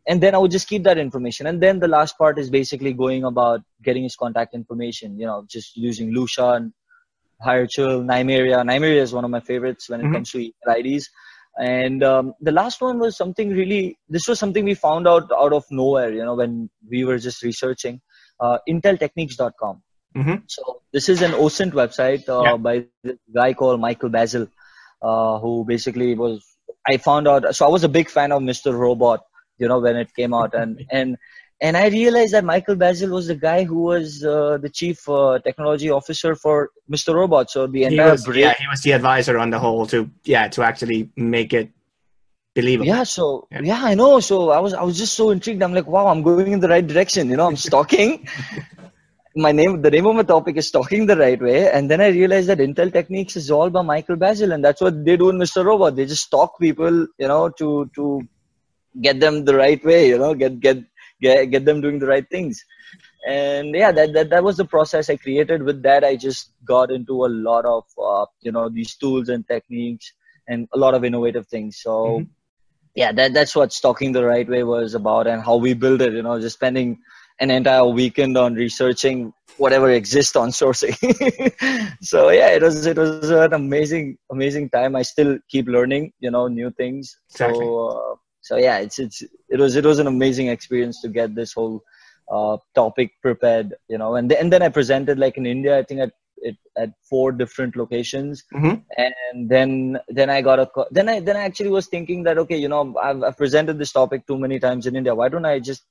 and 0.06 0.22
then 0.22 0.34
I 0.34 0.38
would 0.38 0.50
just 0.50 0.68
keep 0.68 0.84
that 0.84 0.98
information. 0.98 1.46
And 1.46 1.62
then 1.62 1.80
the 1.80 1.88
last 1.88 2.18
part 2.18 2.38
is 2.38 2.50
basically 2.50 2.92
going 2.92 3.24
about 3.24 3.62
getting 3.82 4.02
his 4.02 4.16
contact 4.16 4.54
information. 4.54 5.18
You 5.18 5.26
know, 5.26 5.46
just 5.48 5.78
using 5.78 6.12
Lusha 6.12 6.56
and 6.56 6.74
Hiretual, 7.40 8.02
Nymeria. 8.02 8.62
Nymeria 8.66 9.00
is 9.00 9.14
one 9.14 9.24
of 9.24 9.30
my 9.30 9.40
favorites 9.40 9.88
when 9.88 10.00
it 10.00 10.04
mm-hmm. 10.04 10.12
comes 10.12 10.32
to 10.32 10.52
IDs 10.76 11.08
and 11.58 12.02
um, 12.02 12.34
the 12.40 12.52
last 12.52 12.80
one 12.80 12.98
was 12.98 13.16
something 13.16 13.50
really 13.50 13.98
this 14.08 14.28
was 14.28 14.38
something 14.38 14.64
we 14.64 14.74
found 14.74 15.08
out 15.08 15.30
out 15.32 15.52
of 15.52 15.64
nowhere 15.70 16.12
you 16.12 16.24
know 16.24 16.34
when 16.34 16.70
we 16.88 17.04
were 17.04 17.18
just 17.18 17.42
researching 17.42 18.00
uh, 18.40 18.58
inteltechniques.com 18.68 19.82
mm-hmm. 20.16 20.36
so 20.46 20.80
this 20.92 21.08
is 21.08 21.22
an 21.22 21.32
osint 21.32 21.72
website 21.72 22.28
uh, 22.28 22.42
yeah. 22.42 22.56
by 22.56 22.84
the 23.02 23.18
guy 23.34 23.52
called 23.52 23.80
michael 23.80 24.10
bazzell 24.10 24.48
uh, 25.02 25.38
who 25.38 25.64
basically 25.66 26.14
was 26.14 26.44
i 26.86 26.96
found 26.96 27.26
out 27.26 27.54
so 27.54 27.66
i 27.66 27.68
was 27.68 27.84
a 27.84 27.88
big 27.88 28.08
fan 28.08 28.32
of 28.32 28.42
mr 28.42 28.76
robot 28.76 29.20
you 29.58 29.68
know 29.68 29.80
when 29.80 29.96
it 29.96 30.14
came 30.14 30.32
out 30.32 30.54
and 30.54 30.84
and 30.90 31.16
and 31.60 31.76
I 31.76 31.88
realized 31.88 32.32
that 32.32 32.44
Michael 32.44 32.74
Bazzell 32.74 33.10
was 33.10 33.26
the 33.26 33.34
guy 33.34 33.64
who 33.64 33.82
was 33.82 34.24
uh, 34.24 34.58
the 34.58 34.70
chief 34.70 35.06
uh, 35.08 35.38
technology 35.40 35.90
officer 35.90 36.34
for 36.34 36.70
Mr. 36.90 37.14
Robot. 37.14 37.50
So 37.50 37.66
the 37.66 37.84
entire 37.84 38.06
he 38.06 38.10
was, 38.12 38.36
yeah, 38.36 38.54
he 38.58 38.66
was 38.66 38.80
the 38.80 38.92
advisor 38.92 39.38
on 39.38 39.50
the 39.50 39.58
whole 39.58 39.86
to 39.86 40.10
yeah 40.24 40.48
to 40.48 40.62
actually 40.62 41.10
make 41.16 41.52
it 41.52 41.70
believable. 42.54 42.86
Yeah, 42.86 43.02
so 43.02 43.46
yeah. 43.50 43.60
yeah. 43.62 43.80
I 43.82 43.94
know. 43.94 44.20
So 44.20 44.50
I 44.50 44.60
was 44.60 44.72
I 44.72 44.82
was 44.82 44.96
just 44.96 45.14
so 45.14 45.30
intrigued. 45.30 45.62
I'm 45.62 45.74
like, 45.74 45.86
wow, 45.86 46.06
I'm 46.06 46.22
going 46.22 46.52
in 46.52 46.60
the 46.60 46.68
right 46.68 46.86
direction. 46.86 47.28
You 47.28 47.36
know, 47.36 47.46
I'm 47.46 47.56
stalking. 47.56 48.26
my 49.36 49.52
name, 49.52 49.80
the 49.82 49.90
name 49.90 50.06
of 50.06 50.16
my 50.16 50.22
topic 50.22 50.56
is 50.56 50.68
stalking 50.68 51.06
the 51.06 51.16
right 51.16 51.40
way, 51.40 51.70
and 51.70 51.90
then 51.90 52.00
I 52.00 52.08
realized 52.08 52.48
that 52.48 52.58
Intel 52.58 52.92
Techniques 52.92 53.36
is 53.36 53.50
all 53.50 53.70
by 53.70 53.82
Michael 53.82 54.16
Bazzell, 54.16 54.52
and 54.54 54.64
that's 54.64 54.80
what 54.80 55.04
they 55.04 55.16
do 55.16 55.28
in 55.28 55.36
Mr. 55.36 55.64
Robot. 55.64 55.94
They 55.94 56.06
just 56.06 56.24
stalk 56.24 56.58
people, 56.58 57.06
you 57.18 57.28
know, 57.28 57.50
to 57.50 57.90
to 57.94 58.26
get 59.00 59.20
them 59.20 59.44
the 59.44 59.54
right 59.54 59.84
way. 59.84 60.08
You 60.08 60.18
know, 60.18 60.34
get 60.34 60.58
get 60.58 60.78
get, 61.20 61.50
get 61.50 61.64
them 61.64 61.80
doing 61.80 61.98
the 61.98 62.06
right 62.06 62.28
things. 62.30 62.64
And 63.26 63.74
yeah 63.74 63.92
that, 63.92 64.12
that 64.14 64.30
that 64.30 64.42
was 64.42 64.56
the 64.56 64.64
process 64.64 65.10
i 65.10 65.16
created. 65.16 65.62
With 65.62 65.82
that 65.82 66.04
i 66.04 66.16
just 66.16 66.52
got 66.64 66.90
into 66.90 67.26
a 67.26 67.28
lot 67.28 67.64
of 67.66 67.84
uh, 68.02 68.26
you 68.40 68.52
know 68.52 68.68
these 68.68 68.96
tools 68.96 69.28
and 69.28 69.46
techniques 69.46 70.12
and 70.48 70.68
a 70.72 70.78
lot 70.78 70.94
of 70.94 71.04
innovative 71.04 71.46
things. 71.48 71.78
So 71.82 71.90
mm-hmm. 71.90 72.24
yeah 72.94 73.12
that 73.12 73.34
that's 73.34 73.54
what 73.54 73.72
stalking 73.72 74.12
the 74.12 74.24
right 74.24 74.48
way 74.48 74.62
was 74.62 74.94
about 74.94 75.26
and 75.26 75.42
how 75.42 75.56
we 75.56 75.74
build 75.74 76.00
it 76.00 76.14
you 76.14 76.22
know 76.22 76.40
just 76.40 76.56
spending 76.56 76.98
an 77.40 77.50
entire 77.50 77.86
weekend 77.86 78.36
on 78.36 78.54
researching 78.54 79.32
whatever 79.56 79.90
exists 79.90 80.36
on 80.36 80.50
sourcing. 80.50 80.96
So 82.02 82.30
yeah 82.30 82.48
it 82.48 82.62
was 82.62 82.86
it 82.86 82.96
was 82.96 83.28
an 83.28 83.52
amazing 83.52 84.16
amazing 84.30 84.70
time. 84.70 84.96
I 84.96 85.02
still 85.02 85.38
keep 85.50 85.68
learning 85.68 86.12
you 86.20 86.30
know 86.30 86.48
new 86.48 86.70
things. 86.70 87.18
Exactly. 87.30 87.66
so 87.66 87.88
uh, 87.88 88.14
so 88.40 88.56
yeah, 88.56 88.78
it's 88.78 88.98
it's 88.98 89.22
it 89.48 89.58
was 89.58 89.76
it 89.76 89.84
was 89.84 89.98
an 89.98 90.06
amazing 90.06 90.48
experience 90.48 91.00
to 91.02 91.08
get 91.08 91.34
this 91.34 91.52
whole 91.52 91.82
uh, 92.30 92.56
topic 92.74 93.12
prepared, 93.22 93.74
you 93.88 93.98
know, 93.98 94.16
and 94.16 94.32
and 94.32 94.52
then 94.52 94.62
I 94.62 94.68
presented 94.68 95.18
like 95.18 95.36
in 95.36 95.46
India, 95.46 95.78
I 95.78 95.82
think 95.82 96.00
at 96.00 96.12
it 96.42 96.56
at 96.76 96.90
four 97.08 97.32
different 97.32 97.76
locations, 97.76 98.44
mm-hmm. 98.54 98.76
and 98.96 99.48
then 99.48 99.98
then 100.08 100.30
I 100.30 100.40
got 100.40 100.58
a 100.58 100.70
then 100.90 101.08
I 101.08 101.20
then 101.20 101.36
I 101.36 101.40
actually 101.40 101.70
was 101.70 101.86
thinking 101.86 102.22
that 102.24 102.38
okay, 102.38 102.56
you 102.56 102.68
know, 102.68 102.96
I've, 102.96 103.22
I've 103.22 103.36
presented 103.36 103.78
this 103.78 103.92
topic 103.92 104.26
too 104.26 104.38
many 104.38 104.58
times 104.58 104.86
in 104.86 104.96
India. 104.96 105.14
Why 105.14 105.28
don't 105.28 105.44
I 105.44 105.58
just 105.58 105.82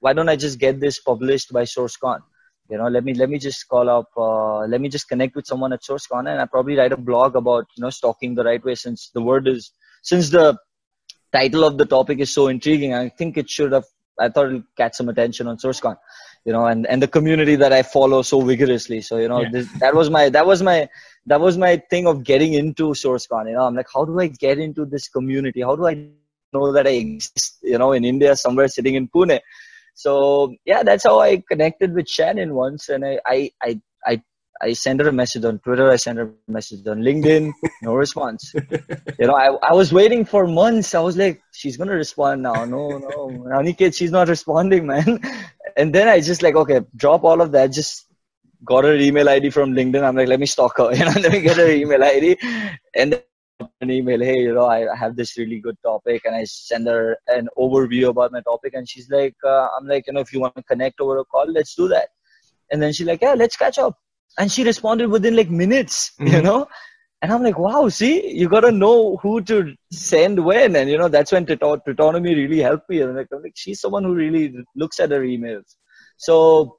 why 0.00 0.12
don't 0.12 0.28
I 0.28 0.36
just 0.36 0.58
get 0.58 0.80
this 0.80 0.98
published 1.00 1.52
by 1.52 1.64
SourceCon? 1.64 2.22
You 2.70 2.78
know, 2.78 2.88
let 2.88 3.04
me 3.04 3.14
let 3.14 3.30
me 3.30 3.38
just 3.38 3.68
call 3.68 3.88
up, 3.88 4.08
uh, 4.16 4.66
let 4.66 4.80
me 4.80 4.88
just 4.88 5.08
connect 5.08 5.36
with 5.36 5.46
someone 5.46 5.72
at 5.72 5.82
SourceCon, 5.82 6.28
and 6.28 6.40
I 6.40 6.46
probably 6.46 6.76
write 6.76 6.92
a 6.92 6.96
blog 6.96 7.36
about 7.36 7.66
you 7.76 7.82
know 7.82 7.90
stalking 7.90 8.34
the 8.34 8.44
right 8.44 8.64
way 8.64 8.74
since 8.74 9.10
the 9.14 9.22
word 9.22 9.46
is 9.46 9.72
since 10.02 10.30
the 10.30 10.56
title 11.32 11.64
of 11.64 11.78
the 11.78 11.86
topic 11.86 12.18
is 12.20 12.32
so 12.32 12.48
intriguing. 12.48 12.94
I 12.94 13.08
think 13.08 13.36
it 13.36 13.50
should 13.50 13.72
have. 13.72 13.84
I 14.18 14.30
thought 14.30 14.46
it'll 14.46 14.62
catch 14.76 14.94
some 14.94 15.10
attention 15.10 15.46
on 15.46 15.58
SourceCon, 15.58 15.96
you 16.44 16.52
know, 16.52 16.66
and 16.66 16.86
and 16.86 17.02
the 17.02 17.08
community 17.08 17.56
that 17.56 17.72
I 17.72 17.82
follow 17.82 18.22
so 18.22 18.40
vigorously. 18.40 19.02
So 19.02 19.18
you 19.18 19.28
know, 19.28 19.42
yeah. 19.42 19.50
this, 19.50 19.68
that 19.80 19.94
was 19.94 20.08
my 20.08 20.28
that 20.30 20.46
was 20.46 20.62
my 20.62 20.88
that 21.26 21.40
was 21.40 21.58
my 21.58 21.76
thing 21.90 22.06
of 22.06 22.24
getting 22.24 22.54
into 22.54 22.90
SourceCon. 22.92 23.48
You 23.48 23.54
know, 23.54 23.66
I'm 23.66 23.74
like, 23.74 23.88
how 23.92 24.04
do 24.04 24.18
I 24.20 24.28
get 24.28 24.58
into 24.58 24.86
this 24.86 25.08
community? 25.08 25.60
How 25.60 25.76
do 25.76 25.86
I 25.86 26.08
know 26.52 26.72
that 26.72 26.86
I 26.86 26.90
exist? 26.90 27.58
You 27.62 27.78
know, 27.78 27.92
in 27.92 28.04
India 28.04 28.34
somewhere, 28.36 28.68
sitting 28.68 28.94
in 28.94 29.08
Pune. 29.08 29.38
So 29.94 30.54
yeah, 30.64 30.82
that's 30.82 31.04
how 31.04 31.20
I 31.20 31.42
connected 31.50 31.94
with 31.94 32.08
Shannon 32.08 32.54
once, 32.54 32.88
and 32.88 33.04
I 33.04 33.20
I 33.26 33.50
I, 33.62 33.80
I 34.06 34.22
I 34.60 34.72
send 34.72 35.00
her 35.00 35.08
a 35.08 35.12
message 35.12 35.44
on 35.44 35.58
Twitter. 35.58 35.90
I 35.90 35.96
send 35.96 36.18
her 36.18 36.24
a 36.48 36.50
message 36.50 36.86
on 36.86 37.00
LinkedIn. 37.00 37.52
No 37.82 37.94
response. 37.94 38.54
you 39.18 39.26
know, 39.26 39.34
I, 39.34 39.54
I 39.70 39.72
was 39.74 39.92
waiting 39.92 40.24
for 40.24 40.46
months. 40.46 40.94
I 40.94 41.00
was 41.00 41.16
like, 41.16 41.42
she's 41.52 41.76
gonna 41.76 41.94
respond 41.94 42.42
now. 42.42 42.64
No, 42.64 42.98
no, 42.98 43.28
Aniket, 43.52 43.96
she's 43.96 44.10
not 44.10 44.28
responding, 44.28 44.86
man. 44.86 45.20
And 45.78 45.94
then 45.94 46.08
I 46.08 46.20
just 46.20 46.42
like, 46.42 46.54
okay, 46.54 46.80
drop 46.96 47.22
all 47.22 47.42
of 47.42 47.52
that. 47.52 47.70
Just 47.70 48.06
got 48.64 48.84
her 48.84 48.94
email 48.94 49.28
ID 49.28 49.50
from 49.50 49.74
LinkedIn. 49.74 50.02
I'm 50.02 50.16
like, 50.16 50.28
let 50.28 50.40
me 50.40 50.46
stalk 50.46 50.78
her. 50.78 50.90
You 50.94 51.04
know, 51.04 51.20
let 51.20 51.32
me 51.32 51.42
get 51.42 51.58
her 51.58 51.70
email 51.70 52.02
ID, 52.02 52.38
and 52.94 53.12
then 53.12 53.20
an 53.82 53.90
email. 53.90 54.20
Hey, 54.20 54.38
you 54.38 54.54
know, 54.54 54.64
I 54.64 54.86
have 54.96 55.16
this 55.16 55.36
really 55.36 55.60
good 55.60 55.76
topic, 55.82 56.22
and 56.24 56.34
I 56.34 56.44
send 56.44 56.86
her 56.86 57.18
an 57.28 57.50
overview 57.58 58.08
about 58.08 58.32
my 58.32 58.40
topic, 58.40 58.72
and 58.72 58.88
she's 58.88 59.10
like, 59.10 59.34
uh, 59.44 59.68
I'm 59.78 59.86
like, 59.86 60.06
you 60.06 60.14
know, 60.14 60.20
if 60.20 60.32
you 60.32 60.40
want 60.40 60.56
to 60.56 60.62
connect 60.62 60.98
over 60.98 61.18
a 61.18 61.24
call, 61.26 61.44
let's 61.52 61.74
do 61.74 61.88
that. 61.88 62.08
And 62.70 62.82
then 62.82 62.94
she's 62.94 63.06
like, 63.06 63.20
yeah, 63.20 63.34
let's 63.34 63.56
catch 63.56 63.78
up 63.78 63.98
and 64.38 64.50
she 64.50 64.64
responded 64.64 65.08
within 65.08 65.36
like 65.36 65.50
minutes 65.50 66.12
mm-hmm. 66.20 66.34
you 66.34 66.42
know? 66.42 66.66
And 67.22 67.32
i'm 67.32 67.42
like 67.42 67.58
wow 67.58 67.88
see 67.88 68.32
you 68.36 68.48
gotta 68.48 68.70
know 68.70 69.16
who 69.16 69.40
to 69.42 69.74
send 69.90 70.44
when. 70.44 70.76
And 70.76 70.90
you 70.90 70.98
know 70.98 71.08
that's 71.08 71.32
when 71.32 71.46
Twitonomy 71.46 72.36
really 72.36 72.60
helped 72.60 72.90
me. 72.90 73.00
And 73.00 73.16
like, 73.16 73.28
I'm 73.32 73.42
like 73.42 73.54
she's 73.56 73.80
someone 73.80 74.04
who 74.04 74.14
really 74.14 74.54
looks 74.74 75.00
at 75.00 75.10
her 75.10 75.20
emails. 75.20 75.76
So 76.18 76.78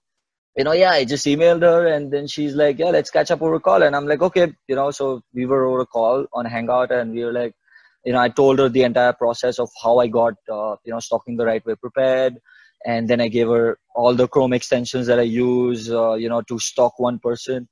you 0.57 0.63
know 0.63 0.73
yeah 0.73 0.91
i 0.91 1.05
just 1.05 1.25
emailed 1.25 1.61
her 1.61 1.87
and 1.87 2.11
then 2.11 2.25
she's 2.25 2.55
like 2.55 2.79
yeah 2.79 2.89
let's 2.89 3.11
catch 3.11 3.31
up 3.31 3.41
over 3.41 3.55
a 3.55 3.59
call. 3.59 3.83
And 3.83 3.95
i'm 3.95 4.07
like 4.07 4.21
okay 4.21 4.51
you 4.67 4.75
know 4.75 4.91
so 4.91 5.21
we 5.33 5.45
were 5.45 5.65
over 5.65 5.81
a 5.81 5.85
call 5.85 6.25
on 6.33 6.45
hangout 6.45 6.91
and 6.91 7.11
we 7.11 7.23
were 7.23 7.33
like 7.33 7.53
you 8.05 8.13
know 8.13 8.19
i 8.19 8.29
told 8.29 8.59
her 8.59 8.69
the 8.69 8.83
entire 8.83 9.13
process 9.13 9.59
of 9.59 9.69
how 9.83 9.99
i 9.99 10.07
got 10.07 10.33
uh, 10.51 10.75
you 10.83 10.91
know 10.91 10.99
stalking 10.99 11.37
the 11.37 11.45
right 11.45 11.65
way 11.65 11.75
prepared 11.75 12.37
and 12.87 13.09
then 13.09 13.21
I 13.21 13.27
gave 13.27 13.49
her 13.49 13.77
all 13.93 14.15
the 14.15 14.29
Chrome 14.29 14.53
extensions 14.53 15.07
that 15.07 15.19
I 15.19 15.23
use, 15.23 15.91
uh, 15.91 16.13
you 16.13 16.29
know, 16.29 16.41
to 16.43 16.57
stalk 16.57 16.99
one 16.99 17.19
person. 17.19 17.67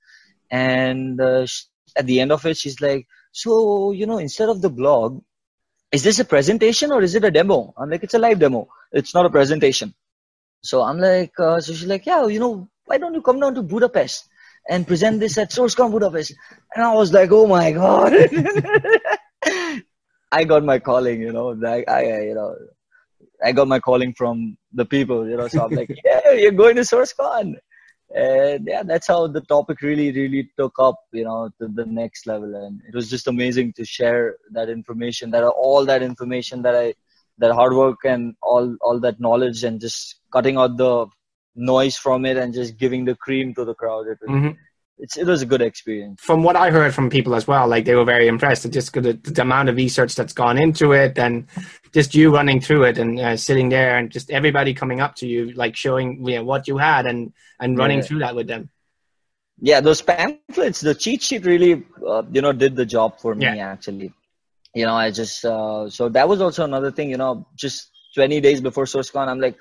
And 0.52 1.22
uh, 1.22 1.48
at 1.96 2.06
the 2.06 2.20
end 2.20 2.34
of 2.34 2.46
it, 2.46 2.58
she's 2.58 2.82
like, 2.82 3.08
"So, 3.32 3.94
you 3.94 4.06
know, 4.06 4.18
instead 4.18 4.50
of 4.50 4.62
the 4.62 4.70
blog, 4.70 5.22
is 5.92 6.04
this 6.04 6.20
a 6.20 6.26
presentation 6.26 6.92
or 6.92 7.02
is 7.02 7.16
it 7.16 7.24
a 7.24 7.32
demo?" 7.32 7.74
I'm 7.78 7.90
like, 7.90 8.04
"It's 8.04 8.14
a 8.14 8.20
live 8.20 8.40
demo. 8.40 8.68
It's 8.92 9.16
not 9.16 9.26
a 9.26 9.30
presentation." 9.30 9.96
So 10.62 10.84
I'm 10.84 11.00
like, 11.00 11.34
uh, 11.40 11.62
so 11.62 11.74
she's 11.74 11.88
like, 11.88 12.06
"Yeah, 12.06 12.28
you 12.28 12.40
know, 12.40 12.70
why 12.86 12.98
don't 12.98 13.14
you 13.14 13.22
come 13.22 13.40
down 13.40 13.56
to 13.56 13.64
Budapest 13.64 14.26
and 14.70 14.86
present 14.86 15.22
this 15.22 15.38
at 15.38 15.52
SourceCon 15.52 15.92
Budapest?" 15.92 16.34
And 16.76 16.84
I 16.84 16.94
was 16.94 17.14
like, 17.14 17.32
"Oh 17.32 17.48
my 17.48 17.72
god." 17.72 18.14
I 20.32 20.44
got 20.44 20.66
my 20.66 20.80
calling, 20.80 21.22
you 21.22 21.32
know, 21.32 21.50
like 21.68 21.88
I, 21.88 22.24
you 22.24 22.36
know, 22.36 22.56
I 23.44 23.52
got 23.52 23.68
my 23.68 23.80
calling 23.80 24.14
from 24.14 24.58
the 24.74 24.86
people, 24.86 25.28
you 25.28 25.38
know. 25.38 25.48
So 25.48 25.66
I'm 25.66 25.72
like, 25.72 25.90
yeah, 26.06 26.32
you're 26.32 26.52
going 26.52 26.76
to 26.76 26.82
SourceCon, 26.82 27.56
and 28.14 28.68
yeah, 28.68 28.84
that's 28.84 29.08
how 29.08 29.28
the 29.28 29.42
topic 29.42 29.82
really, 29.82 30.12
really 30.12 30.50
took 30.58 30.74
up, 30.80 31.00
you 31.12 31.24
know, 31.24 31.50
to 31.60 31.68
the 31.68 31.86
next 31.86 32.28
level. 32.28 32.56
And 32.56 32.82
it 32.88 32.96
was 32.96 33.10
just 33.10 33.28
amazing 33.28 33.74
to 33.74 33.86
share 33.86 34.36
that 34.52 34.70
information, 34.70 35.32
that 35.32 35.44
all 35.44 35.86
that 35.86 36.02
information 36.02 36.62
that 36.64 36.76
I, 36.76 36.94
that 37.38 37.54
hard 37.54 37.74
work 37.74 38.00
and 38.06 38.36
all 38.42 38.76
all 38.82 39.00
that 39.00 39.20
knowledge, 39.20 39.64
and 39.64 39.80
just 39.82 40.16
cutting 40.32 40.58
out 40.58 40.78
the 40.78 41.08
noise 41.56 41.98
from 41.98 42.26
it 42.26 42.38
and 42.38 42.54
just 42.54 42.78
giving 42.78 43.06
the 43.06 43.16
cream 43.16 43.54
to 43.56 43.66
the 43.66 43.74
crowd. 43.74 44.08
It 44.08 44.20
was, 44.22 44.30
mm-hmm 44.30 44.52
it's, 44.98 45.18
it 45.18 45.26
was 45.26 45.42
a 45.42 45.46
good 45.46 45.62
experience. 45.62 46.22
From 46.22 46.44
what 46.44 46.56
I 46.56 46.72
heard 46.72 46.94
from 46.94 47.10
people 47.10 47.36
as 47.36 47.48
well, 47.48 47.68
like 47.68 47.86
they 47.86 47.96
were 47.96 48.06
very 48.06 48.28
impressed. 48.28 48.70
Just 48.72 48.94
the, 48.94 49.14
the 49.14 49.42
amount 49.42 49.70
of 49.70 49.76
research 49.76 50.16
that's 50.16 50.34
gone 50.34 50.58
into 50.58 50.94
it, 50.94 51.18
and 51.18 51.48
just 51.94 52.16
you 52.16 52.34
running 52.34 52.62
through 52.62 52.84
it 52.84 52.98
and 52.98 53.20
uh, 53.20 53.38
sitting 53.38 53.70
there, 53.70 53.98
and 53.98 54.12
just 54.12 54.32
everybody 54.32 54.74
coming 54.74 55.02
up 55.02 55.16
to 55.16 55.28
you, 55.28 55.52
like 55.54 55.76
showing 55.76 56.26
you 56.28 56.38
know, 56.38 56.44
what 56.44 56.68
you 56.68 56.78
had, 56.78 57.06
and 57.06 57.34
and 57.60 57.78
running 57.78 58.00
yeah. 58.00 58.06
through 58.06 58.20
that 58.20 58.36
with 58.36 58.48
them. 58.48 58.70
Yeah, 59.60 59.82
those 59.82 60.02
pamphlets, 60.02 60.82
the 60.82 60.96
cheat 60.96 61.24
sheet 61.24 61.46
really, 61.46 61.84
uh, 62.06 62.24
you 62.32 62.42
know, 62.42 62.52
did 62.52 62.76
the 62.76 62.86
job 62.86 63.20
for 63.20 63.36
me 63.36 63.46
yeah. 63.46 63.72
actually. 63.72 64.14
You 64.74 64.86
know, 64.86 64.96
I 64.96 65.12
just 65.12 65.44
uh, 65.44 65.90
so 65.90 66.10
that 66.10 66.28
was 66.28 66.42
also 66.42 66.64
another 66.64 66.92
thing. 66.92 67.10
You 67.10 67.18
know, 67.18 67.48
just 67.56 67.90
20 68.16 68.40
days 68.42 68.62
before 68.62 68.86
SourceCon, 68.86 69.28
I'm 69.28 69.40
like, 69.40 69.58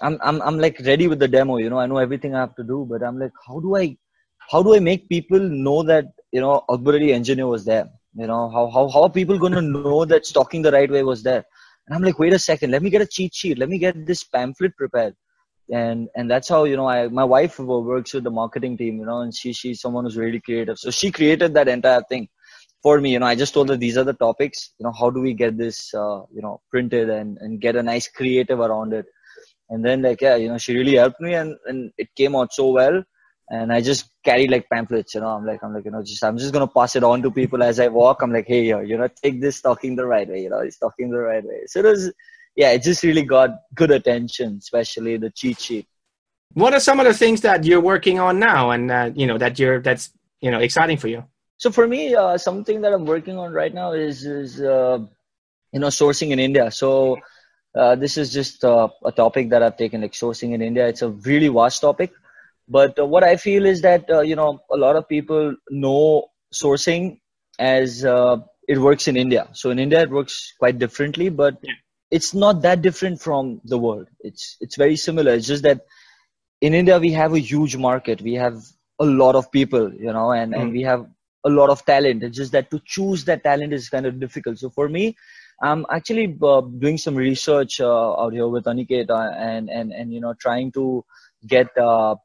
I'm 0.00 0.18
I'm 0.22 0.40
I'm 0.42 0.58
like 0.58 0.80
ready 0.84 1.08
with 1.08 1.18
the 1.18 1.28
demo. 1.28 1.56
You 1.56 1.70
know, 1.70 1.78
I 1.78 1.86
know 1.86 1.98
everything 1.98 2.34
I 2.34 2.40
have 2.40 2.54
to 2.56 2.64
do, 2.64 2.86
but 2.88 3.02
I'm 3.02 3.18
like, 3.18 3.32
how 3.46 3.60
do 3.60 3.76
I 3.76 3.96
how 4.50 4.62
do 4.62 4.74
I 4.74 4.78
make 4.78 5.08
people 5.08 5.38
know 5.38 5.82
that 5.82 6.06
you 6.32 6.40
know 6.40 6.62
Akberali 6.68 7.12
engineer 7.12 7.46
was 7.46 7.64
there? 7.64 7.88
You 8.14 8.26
know 8.26 8.48
how 8.50 8.70
how 8.70 8.88
how 8.88 9.02
are 9.02 9.10
people 9.10 9.38
going 9.38 9.52
to 9.52 9.62
know 9.62 10.04
that 10.04 10.26
stalking 10.26 10.62
the 10.62 10.72
right 10.72 10.90
way 10.90 11.02
was 11.02 11.22
there? 11.22 11.44
And 11.86 11.94
I'm 11.94 12.02
like, 12.02 12.18
wait 12.18 12.32
a 12.32 12.38
second, 12.38 12.70
let 12.70 12.82
me 12.82 12.90
get 12.90 13.02
a 13.02 13.06
cheat 13.06 13.34
sheet, 13.34 13.58
let 13.58 13.68
me 13.68 13.78
get 13.78 14.06
this 14.06 14.24
pamphlet 14.24 14.76
prepared, 14.76 15.14
and 15.72 16.08
and 16.16 16.30
that's 16.30 16.48
how 16.48 16.64
you 16.64 16.76
know 16.76 16.88
I 16.88 17.08
my 17.08 17.24
wife 17.24 17.58
works 17.58 18.14
with 18.14 18.24
the 18.24 18.30
marketing 18.30 18.76
team, 18.76 18.98
you 18.98 19.06
know, 19.06 19.20
and 19.20 19.34
she 19.34 19.52
she's 19.52 19.80
someone 19.80 20.04
who's 20.04 20.16
really 20.16 20.40
creative, 20.40 20.78
so 20.78 20.90
she 20.90 21.10
created 21.10 21.54
that 21.54 21.68
entire 21.68 22.02
thing 22.08 22.28
for 22.82 23.00
me. 23.00 23.12
You 23.12 23.18
know, 23.20 23.26
I 23.26 23.34
just 23.34 23.54
told 23.54 23.68
her 23.68 23.76
these 23.76 23.98
are 23.98 24.04
the 24.04 24.14
topics. 24.14 24.72
You 24.78 24.84
know, 24.84 24.92
how 24.92 25.10
do 25.10 25.20
we 25.20 25.34
get 25.34 25.58
this 25.58 25.92
uh, 25.94 26.22
you 26.32 26.42
know 26.42 26.60
printed 26.70 27.10
and 27.10 27.38
and 27.38 27.60
get 27.60 27.76
a 27.76 27.82
nice 27.82 28.08
creative 28.08 28.60
around 28.60 28.92
it? 28.92 29.06
And 29.68 29.84
then 29.84 30.02
like 30.02 30.20
yeah, 30.20 30.36
you 30.36 30.48
know, 30.48 30.58
she 30.58 30.76
really 30.76 30.96
helped 30.96 31.20
me, 31.20 31.34
and 31.34 31.56
and 31.66 31.92
it 31.98 32.08
came 32.16 32.34
out 32.34 32.52
so 32.52 32.70
well 32.70 33.02
and 33.48 33.72
I 33.72 33.80
just 33.80 34.10
carry 34.24 34.48
like 34.48 34.68
pamphlets, 34.68 35.14
you 35.14 35.20
know. 35.20 35.28
I'm 35.28 35.46
like, 35.46 35.62
I'm 35.62 35.72
like, 35.72 35.84
you 35.84 35.90
know, 35.90 36.02
just 36.02 36.22
I'm 36.24 36.38
just 36.38 36.52
gonna 36.52 36.66
pass 36.66 36.96
it 36.96 37.04
on 37.04 37.22
to 37.22 37.30
people 37.30 37.62
as 37.62 37.78
I 37.78 37.88
walk. 37.88 38.22
I'm 38.22 38.32
like, 38.32 38.46
hey, 38.46 38.64
yo, 38.64 38.80
you 38.80 38.96
know, 38.96 39.08
take 39.22 39.40
this 39.40 39.60
talking 39.60 39.96
the 39.96 40.06
right 40.06 40.28
way, 40.28 40.42
you 40.42 40.50
know, 40.50 40.62
he's 40.62 40.78
talking 40.78 41.10
the 41.10 41.18
right 41.18 41.44
way. 41.44 41.62
So 41.66 41.80
it 41.80 41.84
was, 41.84 42.12
yeah, 42.56 42.72
it 42.72 42.82
just 42.82 43.02
really 43.02 43.22
got 43.22 43.50
good 43.74 43.90
attention, 43.90 44.58
especially 44.60 45.16
the 45.16 45.30
cheat 45.30 45.60
sheet. 45.60 45.86
What 46.54 46.74
are 46.74 46.80
some 46.80 46.98
of 46.98 47.06
the 47.06 47.14
things 47.14 47.42
that 47.42 47.64
you're 47.64 47.80
working 47.80 48.18
on 48.18 48.38
now, 48.38 48.70
and 48.70 48.90
uh, 48.90 49.10
you 49.14 49.26
know 49.26 49.36
that 49.36 49.58
you're 49.58 49.80
that's 49.80 50.10
you 50.40 50.50
know 50.50 50.58
exciting 50.58 50.96
for 50.96 51.08
you? 51.08 51.24
So 51.58 51.70
for 51.70 51.86
me, 51.86 52.14
uh, 52.14 52.38
something 52.38 52.80
that 52.80 52.92
I'm 52.92 53.04
working 53.04 53.38
on 53.38 53.52
right 53.52 53.72
now 53.72 53.92
is 53.92 54.24
is 54.24 54.60
uh, 54.60 54.98
you 55.72 55.80
know 55.80 55.88
sourcing 55.88 56.30
in 56.30 56.38
India. 56.38 56.70
So. 56.70 57.18
Uh, 57.76 57.94
this 57.94 58.16
is 58.16 58.32
just 58.32 58.64
uh, 58.64 58.88
a 59.04 59.12
topic 59.12 59.50
that 59.50 59.62
I've 59.62 59.76
taken, 59.76 60.00
like 60.00 60.12
sourcing 60.12 60.54
in 60.54 60.62
India. 60.62 60.88
It's 60.88 61.02
a 61.02 61.10
really 61.10 61.48
vast 61.48 61.82
topic 61.82 62.10
but 62.68 62.98
uh, 62.98 63.06
what 63.06 63.24
I 63.24 63.36
feel 63.36 63.66
is 63.66 63.82
that 63.82 64.10
uh, 64.10 64.20
you 64.20 64.36
know 64.36 64.60
a 64.70 64.76
lot 64.76 64.96
of 64.96 65.08
people 65.08 65.54
know 65.70 66.28
sourcing 66.52 67.20
as 67.58 68.04
uh, 68.04 68.38
it 68.68 68.78
works 68.78 69.08
in 69.08 69.16
India. 69.16 69.48
So 69.52 69.70
in 69.70 69.78
India 69.78 70.02
it 70.02 70.10
works 70.10 70.52
quite 70.58 70.78
differently, 70.78 71.28
but 71.28 71.58
yeah. 71.62 71.72
it's 72.10 72.34
not 72.34 72.62
that 72.62 72.82
different 72.82 73.20
from 73.20 73.60
the 73.64 73.78
world. 73.78 74.08
It's 74.20 74.56
it's 74.60 74.76
very 74.76 74.96
similar. 74.96 75.32
It's 75.32 75.46
just 75.46 75.62
that 75.62 75.82
in 76.60 76.74
India 76.74 76.98
we 76.98 77.12
have 77.12 77.34
a 77.34 77.40
huge 77.40 77.76
market. 77.76 78.20
We 78.20 78.34
have 78.34 78.62
a 78.98 79.04
lot 79.04 79.34
of 79.34 79.52
people, 79.52 79.92
you 79.92 80.12
know, 80.12 80.32
and, 80.32 80.54
mm. 80.54 80.60
and 80.60 80.72
we 80.72 80.82
have 80.82 81.06
a 81.44 81.50
lot 81.50 81.70
of 81.70 81.84
talent. 81.84 82.22
It's 82.22 82.36
just 82.36 82.52
that 82.52 82.70
to 82.70 82.80
choose 82.84 83.24
that 83.26 83.44
talent 83.44 83.72
is 83.72 83.88
kind 83.88 84.06
of 84.06 84.18
difficult. 84.18 84.58
So 84.58 84.70
for 84.70 84.88
me, 84.88 85.16
I'm 85.62 85.86
actually 85.90 86.36
uh, 86.42 86.62
doing 86.62 86.98
some 86.98 87.14
research 87.14 87.80
uh, 87.80 88.14
out 88.20 88.32
here 88.32 88.48
with 88.48 88.64
Aniket 88.64 89.10
and 89.10 89.70
and 89.70 89.92
and 89.92 90.12
you 90.12 90.20
know 90.20 90.34
trying 90.34 90.72
to 90.72 91.04
get 91.46 91.76
uh, 91.78 92.16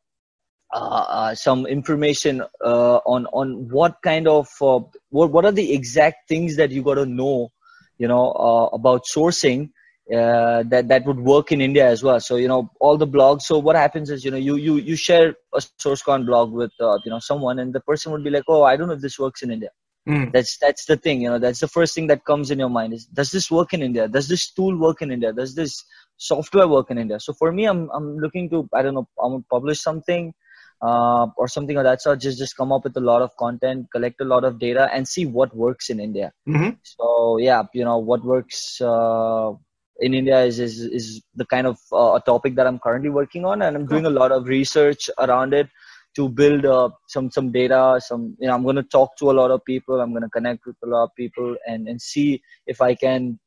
uh, 0.73 1.05
uh, 1.09 1.35
some 1.35 1.65
information 1.65 2.41
uh, 2.63 2.97
on 3.05 3.25
on 3.33 3.67
what 3.69 4.01
kind 4.01 4.27
of 4.27 4.47
uh, 4.61 4.79
what 5.09 5.31
what 5.31 5.45
are 5.45 5.51
the 5.51 5.73
exact 5.73 6.27
things 6.27 6.55
that 6.55 6.71
you 6.71 6.81
got 6.81 6.95
to 6.95 7.05
know, 7.05 7.51
you 7.97 8.07
know, 8.07 8.31
uh, 8.31 8.65
about 8.73 9.03
sourcing 9.05 9.69
uh, 10.13 10.63
that 10.63 10.87
that 10.87 11.05
would 11.05 11.19
work 11.19 11.51
in 11.51 11.61
India 11.61 11.87
as 11.87 12.03
well. 12.03 12.19
So 12.19 12.35
you 12.37 12.47
know 12.47 12.71
all 12.79 12.97
the 12.97 13.07
blogs. 13.07 13.41
So 13.43 13.59
what 13.59 13.75
happens 13.75 14.09
is 14.09 14.23
you 14.23 14.31
know 14.31 14.37
you 14.37 14.55
you 14.55 14.77
you 14.77 14.95
share 14.95 15.35
a 15.53 15.59
SourceCon 15.59 16.25
blog 16.25 16.51
with 16.51 16.71
you 16.79 17.11
know 17.11 17.19
someone, 17.19 17.59
and 17.59 17.73
the 17.73 17.81
person 17.81 18.11
would 18.11 18.23
be 18.23 18.29
like, 18.29 18.43
oh, 18.47 18.63
I 18.63 18.77
don't 18.77 18.87
know 18.87 18.93
if 18.95 19.01
this 19.01 19.19
works 19.19 19.41
in 19.41 19.51
India. 19.51 19.69
Mm. 20.07 20.31
That's 20.31 20.57
that's 20.57 20.85
the 20.85 20.97
thing, 20.97 21.21
you 21.21 21.29
know. 21.29 21.37
That's 21.37 21.59
the 21.59 21.67
first 21.67 21.93
thing 21.93 22.07
that 22.07 22.25
comes 22.25 22.49
in 22.49 22.59
your 22.59 22.69
mind 22.69 22.93
is 22.93 23.05
does 23.05 23.31
this 23.31 23.51
work 23.51 23.73
in 23.73 23.83
India? 23.83 24.07
Does 24.07 24.27
this 24.27 24.51
tool 24.51 24.77
work 24.77 25.01
in 25.01 25.11
India? 25.11 25.31
Does 25.31 25.53
this 25.53 25.83
software 26.17 26.67
work 26.67 26.89
in 26.89 26.97
India? 26.97 27.19
So 27.19 27.33
for 27.33 27.51
me, 27.51 27.65
I'm 27.65 27.89
I'm 27.91 28.17
looking 28.17 28.49
to 28.49 28.67
I 28.73 28.81
don't 28.81 28.95
know 28.95 29.07
I'm 29.21 29.33
gonna 29.33 29.43
publish 29.49 29.81
something 29.81 30.33
uh, 30.81 31.27
or 31.37 31.47
something 31.47 31.77
of 31.77 31.83
that 31.83 32.01
sort. 32.01 32.19
Just 32.19 32.37
just 32.37 32.57
come 32.57 32.71
up 32.71 32.83
with 32.83 32.97
a 32.97 33.01
lot 33.01 33.21
of 33.21 33.35
content, 33.37 33.87
collect 33.91 34.21
a 34.21 34.25
lot 34.25 34.43
of 34.43 34.59
data, 34.59 34.89
and 34.93 35.07
see 35.07 35.25
what 35.25 35.55
works 35.55 35.89
in 35.89 35.99
India. 35.99 36.31
Mm-hmm. 36.47 36.71
So 36.83 37.37
yeah, 37.37 37.63
you 37.73 37.83
know 37.83 37.97
what 37.97 38.23
works 38.23 38.81
uh, 38.81 39.51
in 39.99 40.13
India 40.13 40.41
is 40.43 40.59
is 40.59 40.79
is 40.79 41.21
the 41.35 41.45
kind 41.45 41.67
of 41.67 41.77
uh, 41.91 42.13
a 42.15 42.21
topic 42.25 42.55
that 42.55 42.67
I'm 42.67 42.79
currently 42.79 43.09
working 43.09 43.45
on, 43.45 43.61
and 43.61 43.75
I'm 43.75 43.85
doing 43.85 44.05
a 44.05 44.09
lot 44.09 44.31
of 44.31 44.45
research 44.45 45.09
around 45.19 45.53
it 45.53 45.69
to 46.15 46.27
build 46.27 46.65
uh, 46.65 46.89
some 47.07 47.31
some 47.31 47.51
data. 47.51 47.99
Some 48.03 48.35
you 48.39 48.47
know 48.47 48.55
I'm 48.55 48.63
going 48.63 48.75
to 48.77 48.83
talk 48.83 49.17
to 49.17 49.31
a 49.31 49.37
lot 49.41 49.51
of 49.51 49.63
people. 49.65 50.01
I'm 50.01 50.11
going 50.11 50.23
to 50.23 50.29
connect 50.29 50.65
with 50.65 50.75
a 50.83 50.87
lot 50.87 51.03
of 51.03 51.15
people 51.15 51.55
and 51.67 51.87
and 51.87 52.01
see 52.01 52.41
if 52.65 52.81
I 52.81 52.95
can 52.95 53.39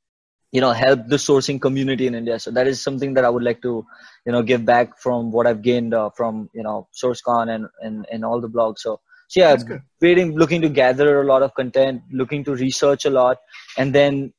you 0.55 0.61
know 0.65 0.73
help 0.73 1.01
the 1.13 1.21
sourcing 1.29 1.61
community 1.61 2.07
in 2.07 2.15
india. 2.15 2.39
So 2.39 2.51
that 2.59 2.69
is 2.73 2.81
something 2.81 3.15
that 3.15 3.25
i 3.25 3.31
would 3.35 3.47
like 3.49 3.61
to 3.63 3.73
you 4.27 4.33
know 4.33 4.43
give 4.51 4.65
back 4.65 4.99
from 5.05 5.33
what 5.33 5.49
i've 5.49 5.63
gained 5.63 5.95
uh, 6.03 6.11
from 6.19 6.49
you 6.55 6.63
know 6.63 6.89
sourcecon 7.03 7.55
and, 7.55 7.67
and 7.81 8.07
and 8.11 8.25
all 8.25 8.41
the 8.41 8.53
blogs. 8.57 8.79
So 8.87 9.01
so 9.29 9.41
yeah 9.41 9.79
waiting 10.01 10.35
looking 10.45 10.63
to 10.67 10.71
gather 10.81 11.21
a 11.21 11.27
lot 11.33 11.43
of 11.43 11.55
content 11.55 12.03
looking 12.23 12.45
to 12.45 12.55
research 12.55 13.05
a 13.05 13.11
lot 13.11 13.39
and 13.79 13.95
then 13.99 14.33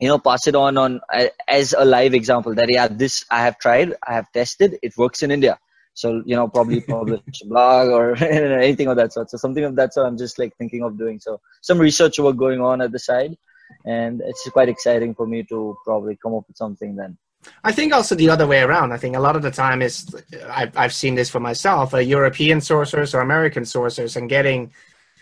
you 0.00 0.08
know 0.08 0.18
pass 0.18 0.46
it 0.46 0.56
on 0.56 0.76
on 0.84 1.00
uh, 1.12 1.26
as 1.46 1.74
a 1.84 1.84
live 1.84 2.14
example 2.14 2.54
that 2.60 2.70
yeah 2.76 2.88
this 2.88 3.24
i 3.30 3.42
have 3.42 3.58
tried 3.66 3.94
i 4.08 4.14
have 4.14 4.30
tested 4.32 4.78
it 4.82 4.96
works 5.04 5.22
in 5.22 5.30
india. 5.30 5.58
So 5.94 6.22
you 6.26 6.36
know, 6.36 6.48
probably 6.48 6.80
publish 6.94 7.20
a 7.42 7.46
blog 7.46 7.88
or 7.88 8.16
anything 8.22 8.88
of 8.88 8.96
that 8.96 9.12
sort. 9.12 9.30
So 9.30 9.38
something 9.38 9.64
of 9.64 9.76
that 9.76 9.94
sort, 9.94 10.06
I'm 10.06 10.18
just 10.18 10.38
like 10.38 10.56
thinking 10.56 10.82
of 10.82 10.98
doing. 10.98 11.20
So 11.20 11.40
some 11.62 11.78
research 11.78 12.18
work 12.18 12.36
going 12.36 12.60
on 12.60 12.80
at 12.80 12.92
the 12.92 12.98
side, 12.98 13.36
and 13.84 14.20
it's 14.22 14.48
quite 14.50 14.68
exciting 14.68 15.14
for 15.14 15.26
me 15.26 15.42
to 15.44 15.76
probably 15.84 16.16
come 16.16 16.34
up 16.34 16.44
with 16.48 16.56
something 16.56 16.96
then. 16.96 17.18
I 17.62 17.72
think 17.72 17.92
also 17.92 18.14
the 18.14 18.30
other 18.30 18.46
way 18.46 18.62
around. 18.62 18.92
I 18.92 18.96
think 18.96 19.16
a 19.16 19.20
lot 19.20 19.36
of 19.36 19.42
the 19.42 19.50
time 19.50 19.82
is 19.82 20.06
I've 20.50 20.76
I've 20.76 20.94
seen 20.94 21.14
this 21.14 21.30
for 21.30 21.40
myself. 21.40 21.94
Uh, 21.94 21.98
European 21.98 22.58
sourcers 22.58 23.14
or 23.14 23.20
American 23.20 23.64
sourcers 23.64 24.16
and 24.16 24.28
getting, 24.28 24.72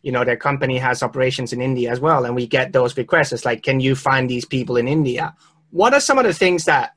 you 0.02 0.12
know, 0.12 0.24
their 0.24 0.36
company 0.36 0.78
has 0.78 1.02
operations 1.02 1.52
in 1.52 1.60
India 1.60 1.90
as 1.90 2.00
well, 2.00 2.24
and 2.24 2.34
we 2.34 2.46
get 2.46 2.72
those 2.72 2.96
requests. 2.96 3.32
It's 3.32 3.44
like, 3.44 3.62
can 3.62 3.80
you 3.80 3.94
find 3.96 4.28
these 4.28 4.44
people 4.44 4.76
in 4.76 4.88
India? 4.88 5.34
What 5.70 5.94
are 5.94 6.00
some 6.00 6.18
of 6.18 6.24
the 6.24 6.34
things 6.34 6.64
that 6.66 6.94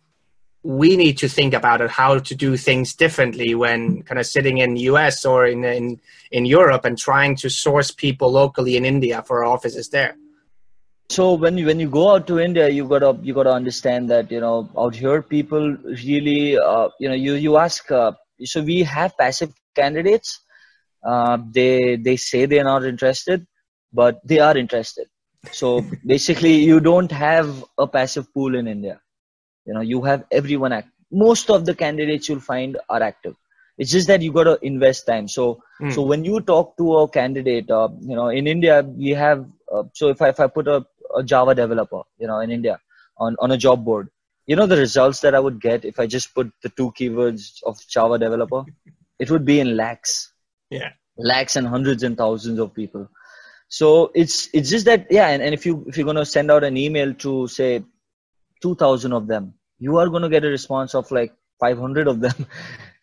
we 0.66 0.98
need 0.98 1.16
to 1.20 1.30
think 1.30 1.54
about 1.54 1.80
it, 1.80 1.92
how 1.92 2.18
to 2.18 2.36
do 2.36 2.58
things 2.58 2.96
differently 2.96 3.54
when 3.54 4.02
kind 4.02 4.18
of 4.20 4.26
sitting 4.26 4.58
in 4.58 4.76
US 4.78 5.24
or 5.24 5.46
in, 5.46 5.64
in, 5.64 6.02
in 6.32 6.46
Europe 6.46 6.86
and 6.86 6.98
trying 6.98 7.36
to 7.36 7.52
source 7.52 7.92
people 7.92 8.32
locally 8.32 8.76
in 8.76 8.84
India 8.84 9.22
for 9.22 9.46
our 9.46 9.52
offices 9.54 9.90
there? 9.90 10.18
So 11.10 11.34
when 11.34 11.58
you, 11.58 11.68
when 11.68 11.80
you 11.80 11.90
go 11.90 12.12
out 12.14 12.28
to 12.28 12.40
India, 12.40 12.68
you 12.70 12.88
gotta 12.88 13.18
you 13.22 13.34
gotta 13.34 13.52
understand 13.52 14.10
that 14.10 14.32
you 14.32 14.40
know 14.40 14.70
out 14.78 14.96
here 14.96 15.22
people 15.22 15.78
really 15.86 16.58
uh, 16.58 16.90
you 17.00 17.10
know 17.10 17.16
you 17.16 17.34
you 17.36 17.58
ask 17.58 17.92
uh, 17.92 18.14
so 18.44 18.62
we 18.62 18.84
have 18.84 19.18
passive 19.18 19.54
candidates. 19.76 20.40
Uh, 21.04 21.38
they 21.52 21.96
they 21.96 22.16
say 22.18 22.46
they're 22.46 22.64
not 22.64 22.84
interested, 22.84 23.46
but 23.94 24.20
they 24.28 24.40
are 24.40 24.58
interested. 24.58 25.08
So 25.52 25.86
basically, 26.06 26.56
you 26.56 26.80
don't 26.80 27.12
have 27.12 27.64
a 27.78 27.88
passive 27.88 28.34
pool 28.34 28.56
in 28.56 28.68
India 28.68 29.00
you 29.66 29.74
know 29.74 29.82
you 29.82 30.02
have 30.02 30.24
everyone 30.32 30.74
act 30.74 30.90
most 31.12 31.50
of 31.50 31.66
the 31.66 31.76
candidates 31.76 32.30
you'll 32.30 32.48
find 32.52 32.78
are 32.90 33.02
active 33.02 33.36
it's 33.78 33.92
just 33.92 34.08
that 34.08 34.22
you 34.22 34.32
got 34.32 34.46
to 34.46 34.58
invest 34.62 35.06
time 35.06 35.28
so 35.28 35.62
mm. 35.82 35.94
so 35.94 36.02
when 36.02 36.24
you 36.24 36.40
talk 36.42 36.78
to 36.78 36.98
a 36.98 37.08
candidate 37.10 37.70
uh, 37.70 37.90
you 38.02 38.16
know 38.16 38.30
in 38.30 38.48
india 38.48 38.82
we 38.84 39.10
have 39.10 39.46
uh, 39.74 39.84
so 39.94 40.10
if 40.10 40.22
I, 40.22 40.30
if 40.30 40.40
I 40.40 40.48
put 40.48 40.68
a, 40.68 40.86
a 41.16 41.24
java 41.24 41.56
developer 41.56 42.02
you 42.20 42.28
know 42.28 42.40
in 42.40 42.52
india 42.52 42.80
on 43.18 43.36
on 43.40 43.52
a 43.52 43.58
job 43.58 43.86
board. 43.86 44.10
You 44.48 44.56
know 44.56 44.68
the 44.68 44.78
results 44.78 45.22
that 45.22 45.36
i 45.36 45.40
would 45.40 45.60
get 45.62 45.86
if 45.86 46.00
i 46.00 46.06
just 46.06 46.34
put 46.36 46.52
the 46.62 46.70
two 46.70 46.92
keywords 47.00 47.64
of 47.64 47.80
java 47.88 48.20
developer? 48.20 48.64
It 49.18 49.32
would 49.32 49.46
be 49.46 49.62
in 49.62 49.78
lakhs. 49.78 50.34
Yeah. 50.70 50.90
Lakhs 51.18 51.56
and 51.56 51.66
hundreds 51.66 52.04
and 52.04 52.18
thousands 52.18 52.60
of 52.60 52.74
people. 52.74 53.08
So 53.70 54.12
it's 54.14 54.50
it's 54.54 54.70
just 54.70 54.86
that 54.86 55.08
yeah 55.10 55.28
and, 55.30 55.42
and 55.42 55.54
if 55.54 55.66
you 55.66 55.86
if 55.88 55.98
you're 55.98 56.06
going 56.06 56.18
to 56.18 56.26
send 56.26 56.52
out 56.52 56.66
an 56.66 56.76
email 56.76 57.14
to 57.26 57.48
say 57.48 57.84
2000 58.62 59.14
of 59.14 59.28
them 59.28 59.54
you 59.80 59.98
are 59.98 60.10
going 60.10 60.24
to 60.24 60.30
get 60.30 60.44
a 60.44 60.50
response 60.50 60.96
of 60.96 61.10
like 61.12 61.34
500 61.60 62.08
of 62.08 62.20
them. 62.22 62.46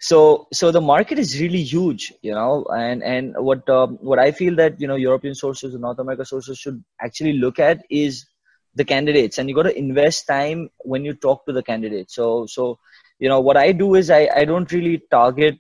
So 0.05 0.49
so 0.53 0.73
the 0.73 0.81
market 0.81 1.21
is 1.21 1.41
really 1.41 1.62
huge 1.62 2.12
you 2.23 2.33
know 2.35 2.65
and 2.77 3.05
and 3.05 3.35
what 3.38 3.69
um, 3.71 3.99
what 4.01 4.19
i 4.19 4.33
feel 4.33 4.57
that 4.57 4.81
you 4.81 4.88
know 4.88 4.97
european 4.97 5.37
sources 5.37 5.75
and 5.75 5.83
north 5.83 6.01
america 6.01 6.25
sources 6.25 6.59
should 6.59 6.83
actually 7.01 7.35
look 7.35 7.61
at 7.61 7.85
is 7.88 8.27
the 8.75 8.85
candidates 8.85 9.38
and 9.38 9.49
you 9.49 9.55
got 9.55 9.62
to 9.69 9.79
invest 9.79 10.27
time 10.27 10.71
when 10.81 11.05
you 11.05 11.15
talk 11.15 11.47
to 11.47 11.53
the 11.53 11.62
candidates 11.62 12.17
so 12.17 12.47
so 12.47 12.81
you 13.21 13.29
know 13.29 13.38
what 13.38 13.57
i 13.57 13.71
do 13.71 13.95
is 13.95 14.11
i 14.11 14.29
i 14.35 14.45
don't 14.45 14.73
really 14.73 15.01
target 15.09 15.57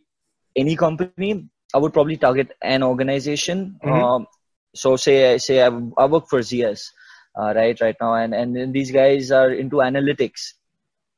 any 0.56 0.76
company. 0.76 1.48
I 1.74 1.78
would 1.78 1.94
probably 1.94 2.16
target 2.16 2.50
an 2.60 2.82
organization. 2.82 3.78
Mm-hmm. 3.82 3.92
um, 3.92 4.26
so 4.74 4.96
say 4.96 5.34
I 5.34 5.36
say 5.36 5.62
I, 5.62 5.68
I 5.96 6.06
work 6.06 6.28
for 6.28 6.40
zs 6.40 6.88
uh, 7.38 7.52
right 7.54 7.80
right 7.80 7.96
now 8.00 8.14
and 8.14 8.34
and 8.34 8.74
these 8.74 8.90
guys 8.90 9.30
are 9.30 9.52
into 9.52 9.76
analytics 9.76 10.54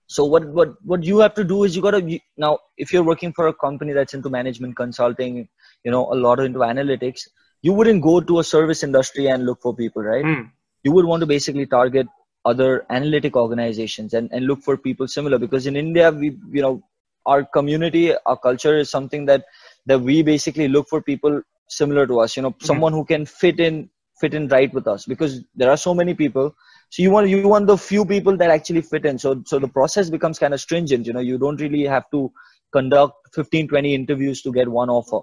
so 0.07 0.25
what 0.25 0.47
what 0.49 0.75
what 0.83 1.03
you 1.03 1.19
have 1.19 1.35
to 1.35 1.45
do 1.45 1.65
is 1.65 1.75
you 1.75 1.83
got 1.83 1.93
to 1.93 2.19
now 2.37 2.59
if 2.77 2.93
you're 2.93 3.03
working 3.03 3.33
for 3.33 3.49
a 3.49 3.55
company 3.55 3.93
that's 3.93 4.15
into 4.15 4.29
management 4.29 4.77
consulting 4.77 5.49
you 5.85 5.91
know 5.91 6.13
a 6.13 6.17
lot 6.17 6.41
into 6.41 6.59
analytics 6.59 7.29
you 7.63 7.73
wouldn't 7.73 8.03
go 8.03 8.21
to 8.21 8.39
a 8.39 8.45
service 8.45 8.83
industry 8.83 9.27
and 9.27 9.47
look 9.47 9.61
for 9.63 9.75
people 9.75 10.03
right 10.03 10.25
mm. 10.25 10.51
you 10.83 10.93
would 10.93 11.07
want 11.07 11.21
to 11.21 11.27
basically 11.27 11.67
target 11.67 12.07
other 12.45 12.85
analytic 12.91 13.37
organizations 13.37 14.13
and, 14.13 14.29
and 14.31 14.47
look 14.47 14.61
for 14.61 14.77
people 14.77 15.09
similar 15.09 15.39
because 15.39 15.67
in 15.67 15.77
india 15.77 16.11
we 16.11 16.37
you 16.53 16.61
know 16.61 16.83
our 17.27 17.43
community 17.45 18.15
our 18.27 18.37
culture 18.37 18.77
is 18.79 18.91
something 18.91 19.25
that 19.25 19.45
that 19.87 20.01
we 20.01 20.23
basically 20.23 20.69
look 20.69 20.87
for 20.89 21.01
people 21.01 21.41
similar 21.69 22.07
to 22.07 22.21
us 22.21 22.37
you 22.37 22.43
know 22.43 22.51
mm-hmm. 22.51 22.67
someone 22.67 22.93
who 22.93 23.05
can 23.05 23.25
fit 23.25 23.59
in 23.59 23.89
fit 24.21 24.35
in 24.35 24.49
right 24.49 24.73
with 24.75 24.87
us 24.87 25.07
because 25.07 25.41
there 25.55 25.71
are 25.71 25.77
so 25.77 25.95
many 25.95 26.15
people 26.15 26.55
so 26.95 27.03
you 27.03 27.11
want 27.11 27.29
you 27.29 27.49
want 27.49 27.67
the 27.67 27.77
few 27.77 28.05
people 28.05 28.37
that 28.37 28.51
actually 28.51 28.81
fit 28.81 29.05
in. 29.05 29.19
So 29.19 29.43
so 29.45 29.59
the 29.59 29.67
process 29.67 30.11
becomes 30.11 30.39
kind 30.39 30.55
of 30.55 30.61
stringent 30.61 31.07
you 31.09 31.13
know 31.13 31.25
you 31.29 31.39
don't 31.39 31.61
really 31.61 31.83
have 31.93 32.05
to 32.13 32.31
conduct 32.73 33.35
15 33.35 33.67
20 33.67 33.95
interviews 33.97 34.43
to 34.43 34.53
get 34.53 34.69
one 34.69 34.89
offer. 34.89 35.23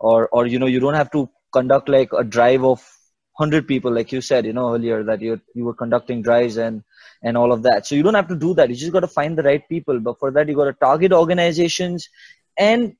Or 0.00 0.28
or 0.30 0.46
you 0.46 0.58
know 0.58 0.66
you 0.66 0.80
don't 0.80 0.98
have 1.00 1.12
to 1.12 1.28
conduct 1.52 1.88
like 1.88 2.12
a 2.12 2.24
drive 2.24 2.64
of 2.64 2.80
100 3.36 3.68
people 3.68 3.92
like 3.92 4.10
you 4.10 4.20
said 4.20 4.46
you 4.46 4.52
know 4.52 4.74
earlier 4.74 5.04
that 5.04 5.22
you 5.22 5.40
you 5.54 5.64
were 5.64 5.74
conducting 5.74 6.22
drives 6.22 6.56
and 6.56 6.82
and 7.22 7.36
all 7.36 7.52
of 7.52 7.62
that. 7.62 7.86
So 7.86 7.94
you 7.94 8.02
don't 8.02 8.20
have 8.20 8.26
to 8.34 8.40
do 8.42 8.52
that. 8.54 8.68
You 8.70 8.74
just 8.74 8.92
got 8.92 9.06
to 9.06 9.14
find 9.18 9.38
the 9.38 9.44
right 9.44 9.68
people. 9.68 10.00
But 10.00 10.18
for 10.18 10.32
that 10.32 10.48
you 10.48 10.56
got 10.56 10.64
to 10.64 10.72
target 10.72 11.12
organizations. 11.12 12.08
And 12.58 12.96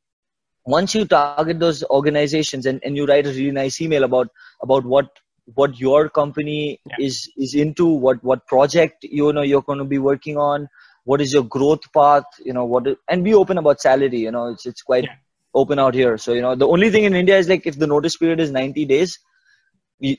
once 0.76 0.94
you 0.94 1.04
target 1.06 1.58
those 1.58 1.82
organizations 1.82 2.66
and, 2.66 2.80
and 2.84 2.96
you 2.96 3.04
write 3.04 3.26
a 3.26 3.30
really 3.30 3.50
nice 3.50 3.80
email 3.80 4.04
about 4.04 4.28
about 4.62 4.84
what 4.84 5.10
what 5.54 5.78
your 5.78 6.08
company 6.08 6.80
yeah. 6.86 6.96
is 6.98 7.30
is 7.36 7.54
into 7.54 7.86
what 7.86 8.22
what 8.22 8.46
project 8.46 9.04
you 9.04 9.32
know 9.32 9.42
you're 9.42 9.62
going 9.62 9.78
to 9.78 9.84
be 9.84 9.98
working 9.98 10.36
on 10.36 10.68
what 11.04 11.20
is 11.20 11.32
your 11.32 11.44
growth 11.44 11.92
path 11.92 12.24
you 12.44 12.52
know 12.52 12.64
what 12.64 12.86
is, 12.86 12.96
and 13.08 13.24
be 13.24 13.34
open 13.34 13.58
about 13.58 13.80
salary 13.80 14.18
you 14.18 14.30
know 14.30 14.48
it's 14.48 14.66
it's 14.66 14.82
quite 14.82 15.04
yeah. 15.04 15.14
open 15.54 15.78
out 15.78 15.94
here 15.94 16.16
so 16.18 16.32
you 16.32 16.42
know 16.42 16.54
the 16.54 16.66
only 16.66 16.90
thing 16.90 17.04
in 17.04 17.14
india 17.14 17.38
is 17.38 17.48
like 17.48 17.66
if 17.66 17.78
the 17.78 17.86
notice 17.86 18.16
period 18.16 18.40
is 18.40 18.50
90 18.50 18.84
days 18.86 19.18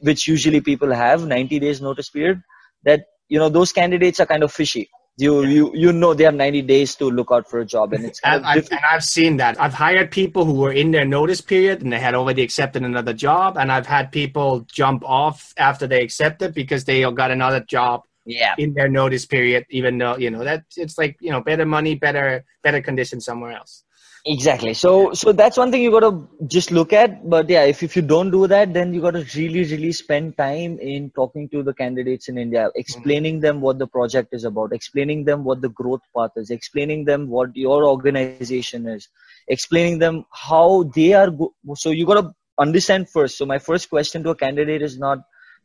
which 0.01 0.27
usually 0.27 0.61
people 0.61 0.93
have 0.93 1.25
90 1.25 1.59
days 1.59 1.81
notice 1.81 2.09
period 2.09 2.41
that 2.83 3.05
you 3.29 3.39
know 3.39 3.49
those 3.49 3.71
candidates 3.71 4.19
are 4.19 4.25
kind 4.25 4.43
of 4.43 4.51
fishy 4.51 4.89
you 5.17 5.43
you 5.45 5.71
you 5.75 5.93
know 5.93 6.13
they 6.13 6.23
have 6.23 6.33
90 6.33 6.63
days 6.63 6.95
to 6.95 7.09
look 7.09 7.29
out 7.31 7.47
for 7.47 7.59
a 7.59 7.65
job 7.65 7.93
and 7.93 8.05
it's 8.05 8.19
and 8.23 8.45
I've, 8.45 8.69
and 8.71 8.79
I've 8.89 9.03
seen 9.03 9.37
that. 9.37 9.59
I've 9.61 9.73
hired 9.73 10.09
people 10.09 10.43
who 10.43 10.53
were 10.53 10.71
in 10.71 10.91
their 10.91 11.05
notice 11.05 11.39
period 11.39 11.81
and 11.83 11.93
they 11.93 11.99
had 11.99 12.15
already 12.15 12.41
accepted 12.41 12.83
another 12.83 13.13
job 13.13 13.57
and 13.57 13.71
i've 13.71 13.85
had 13.85 14.11
people 14.11 14.61
jump 14.61 15.03
off 15.05 15.53
after 15.57 15.85
they 15.85 16.01
accepted 16.01 16.53
because 16.53 16.85
they 16.85 17.01
got 17.11 17.31
another 17.31 17.59
job 17.59 18.01
yeah. 18.25 18.55
in 18.57 18.73
their 18.73 18.89
notice 18.89 19.25
period 19.25 19.65
even 19.69 19.97
though 19.97 20.17
you 20.17 20.31
know 20.31 20.43
that 20.43 20.63
it's 20.77 20.97
like 20.97 21.17
you 21.19 21.29
know 21.29 21.41
better 21.41 21.65
money 21.65 21.95
better 21.95 22.43
better 22.63 22.81
conditions 22.81 23.25
somewhere 23.25 23.51
else 23.51 23.83
exactly. 24.25 24.73
So 24.73 25.13
so 25.13 25.31
that's 25.31 25.57
one 25.57 25.71
thing 25.71 25.81
you 25.81 25.91
got 25.91 26.01
to 26.01 26.27
just 26.47 26.71
look 26.71 26.93
at. 26.93 27.29
But 27.29 27.49
yeah 27.49 27.63
if, 27.63 27.83
if 27.83 27.95
you 27.95 28.01
don't 28.01 28.31
do 28.31 28.47
that 28.47 28.73
then 28.73 28.93
you 28.93 29.01
got 29.01 29.11
to 29.11 29.25
really 29.35 29.63
really 29.63 29.91
spend 29.91 30.37
time 30.37 30.79
in 30.79 31.09
talking 31.11 31.49
to 31.49 31.63
the 31.63 31.73
candidates 31.73 32.27
in 32.29 32.37
india 32.37 32.69
explaining 32.75 33.35
mm-hmm. 33.35 33.45
them 33.45 33.61
what 33.61 33.79
the 33.79 33.87
project 33.87 34.33
is 34.33 34.43
about 34.43 34.73
explaining 34.73 35.25
them 35.25 35.43
what 35.43 35.61
the 35.61 35.69
growth 35.69 36.01
path 36.15 36.31
is 36.37 36.49
explaining 36.49 37.05
them 37.05 37.27
what 37.27 37.55
your 37.55 37.85
organization 37.85 38.87
is 38.87 39.09
explaining 39.47 39.99
them 39.99 40.25
how 40.31 40.83
they 40.95 41.13
are 41.13 41.29
go- 41.29 41.53
so 41.75 41.89
you 41.89 42.05
got 42.05 42.21
to 42.21 42.33
understand 42.57 43.09
first. 43.09 43.37
So 43.37 43.45
my 43.45 43.59
first 43.59 43.89
question 43.89 44.23
to 44.23 44.31
a 44.31 44.35
candidate 44.35 44.81
is 44.81 44.97
not 44.97 45.19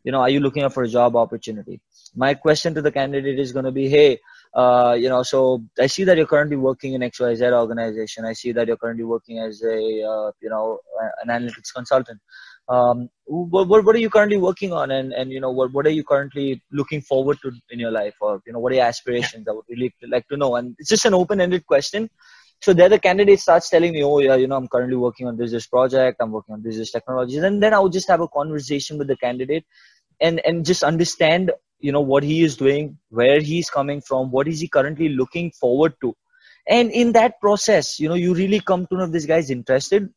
you 0.05 0.13
know 0.13 0.21
are 0.21 0.31
you 0.31 0.41
looking 0.41 0.69
for 0.71 0.85
a 0.85 0.89
job 0.89 1.17
opportunity 1.17 1.81
my 2.17 2.35
question 2.35 2.75
to 2.75 2.83
the 2.83 2.93
candidate 2.93 3.39
is 3.39 3.53
going 3.53 3.65
to 3.65 3.73
be 3.73 3.89
hey 3.89 4.19
uh, 4.55 4.97
you 4.99 5.09
know, 5.09 5.23
so 5.23 5.63
I 5.79 5.87
see 5.87 6.05
that 6.05 6.17
you're 6.17 6.27
currently 6.27 6.57
working 6.57 6.95
in 6.95 7.03
XYZ 7.03 7.53
organization. 7.53 8.25
I 8.25 8.33
see 8.33 8.53
that 8.53 8.67
you're 8.67 8.77
currently 8.77 9.05
working 9.05 9.39
as 9.39 9.63
a, 9.63 9.77
uh, 9.77 10.33
you 10.41 10.49
know, 10.49 10.79
an 11.23 11.29
analytics 11.29 11.73
consultant. 11.75 12.21
Um, 12.69 13.09
what, 13.27 13.69
what, 13.69 13.95
are 13.95 13.99
you 13.99 14.11
currently 14.11 14.37
working 14.37 14.73
on 14.73 14.91
and, 14.91 15.13
and 15.13 15.33
you 15.33 15.41
know 15.41 15.51
what, 15.51 15.73
what 15.73 15.87
are 15.87 15.91
you 15.91 16.05
currently 16.05 16.63
looking 16.71 17.01
forward 17.01 17.39
to 17.43 17.51
in 17.71 17.79
your 17.79 17.91
life 17.91 18.15
or 18.21 18.43
you 18.47 18.53
know 18.53 18.59
what 18.59 18.73
are 18.73 18.75
your 18.75 18.85
aspirations 18.85 19.45
yeah. 19.47 19.53
i 19.53 19.55
would 19.55 19.65
really 19.71 19.95
like 20.07 20.29
to 20.29 20.37
know 20.37 20.55
and 20.57 20.77
it's 20.79 20.91
just 20.91 21.07
an 21.07 21.15
open-ended 21.15 21.65
question 21.65 22.11
so 22.61 22.75
there 22.75 22.91
the 22.91 22.99
candidate 22.99 23.41
starts 23.41 23.71
telling 23.71 23.93
me 23.93 24.05
oh 24.05 24.19
yeah 24.19 24.35
you 24.35 24.47
know 24.47 24.57
i'm 24.57 24.69
currently 24.69 24.97
working 24.97 25.27
on 25.27 25.39
this 25.39 25.51
this 25.51 25.67
project 25.67 26.19
i'm 26.21 26.31
working 26.31 26.53
on 26.53 26.63
this 26.63 26.77
this 26.77 26.93
technologies 26.93 27.43
and 27.43 27.63
then 27.63 27.73
i 27.73 27.79
would 27.79 27.93
just 27.93 28.07
have 28.07 28.21
a 28.21 28.29
conversation 28.29 28.99
with 28.99 29.09
the 29.09 29.17
candidate 29.17 29.65
and 30.21 30.39
and 30.41 30.67
just 30.67 30.83
understand 30.83 31.51
you 31.81 31.93
know 31.93 32.01
what 32.01 32.23
he 32.23 32.43
is 32.43 32.57
doing 32.57 32.99
where 33.11 33.41
he's 33.41 33.71
coming 33.71 34.01
from 34.01 34.31
what 34.31 34.49
is 34.49 34.61
he 34.61 34.69
currently 34.69 35.09
looking 35.09 35.51
forward 35.51 35.95
to 36.01 36.15
and 36.69 36.91
in 36.91 37.13
that 37.13 37.41
process 37.41 37.99
you 38.01 38.09
know 38.09 38.15
you 38.15 38.35
really 38.35 38.61
come 38.61 38.87
to 38.87 38.97
know 38.97 39.05
if 39.05 39.13
this 39.13 39.27
guy 39.27 39.39
is 39.39 39.51
interested 39.51 40.09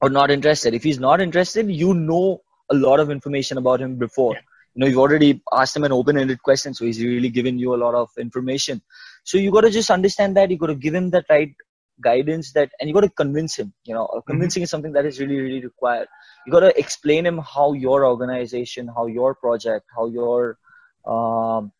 or 0.00 0.10
not 0.10 0.30
interested 0.30 0.74
if 0.74 0.82
he's 0.82 1.00
not 1.00 1.20
interested 1.20 1.70
you 1.70 1.94
know 1.94 2.40
a 2.70 2.74
lot 2.74 3.00
of 3.00 3.10
information 3.10 3.58
about 3.58 3.80
him 3.80 3.96
before 3.96 4.34
yeah. 4.34 4.40
you 4.74 4.80
know 4.80 4.86
you've 4.86 5.04
already 5.06 5.42
asked 5.52 5.76
him 5.76 5.84
an 5.84 5.92
open-ended 5.92 6.42
question 6.42 6.74
so 6.74 6.84
he's 6.84 7.02
really 7.02 7.30
given 7.30 7.58
you 7.58 7.74
a 7.74 7.82
lot 7.84 7.94
of 7.94 8.08
information 8.18 8.80
so 9.24 9.38
you 9.38 9.50
got 9.50 9.62
to 9.62 9.70
just 9.70 9.90
understand 9.90 10.36
that 10.36 10.50
you 10.50 10.58
got 10.58 10.72
to 10.74 10.74
give 10.74 10.94
him 10.94 11.10
that 11.10 11.24
right 11.30 11.54
guidance 12.02 12.52
that 12.52 12.70
and 12.80 12.88
you 12.88 12.94
got 12.94 13.02
to 13.02 13.10
convince 13.10 13.56
him 13.56 13.72
you 13.84 13.94
know 13.94 14.06
mm-hmm. 14.06 14.30
convincing 14.30 14.60
mm-hmm. 14.60 14.64
is 14.64 14.70
something 14.70 14.92
that 14.92 15.04
is 15.04 15.20
really 15.20 15.38
really 15.38 15.60
required 15.60 16.08
you 16.46 16.52
got 16.52 16.60
to 16.60 16.78
explain 16.78 17.26
him 17.26 17.38
how 17.38 17.72
your 17.72 18.06
organization 18.06 18.88
how 18.88 19.06
your 19.06 19.34
project 19.34 19.84
how 19.94 20.06
your 20.06 20.56
um, 21.06 21.72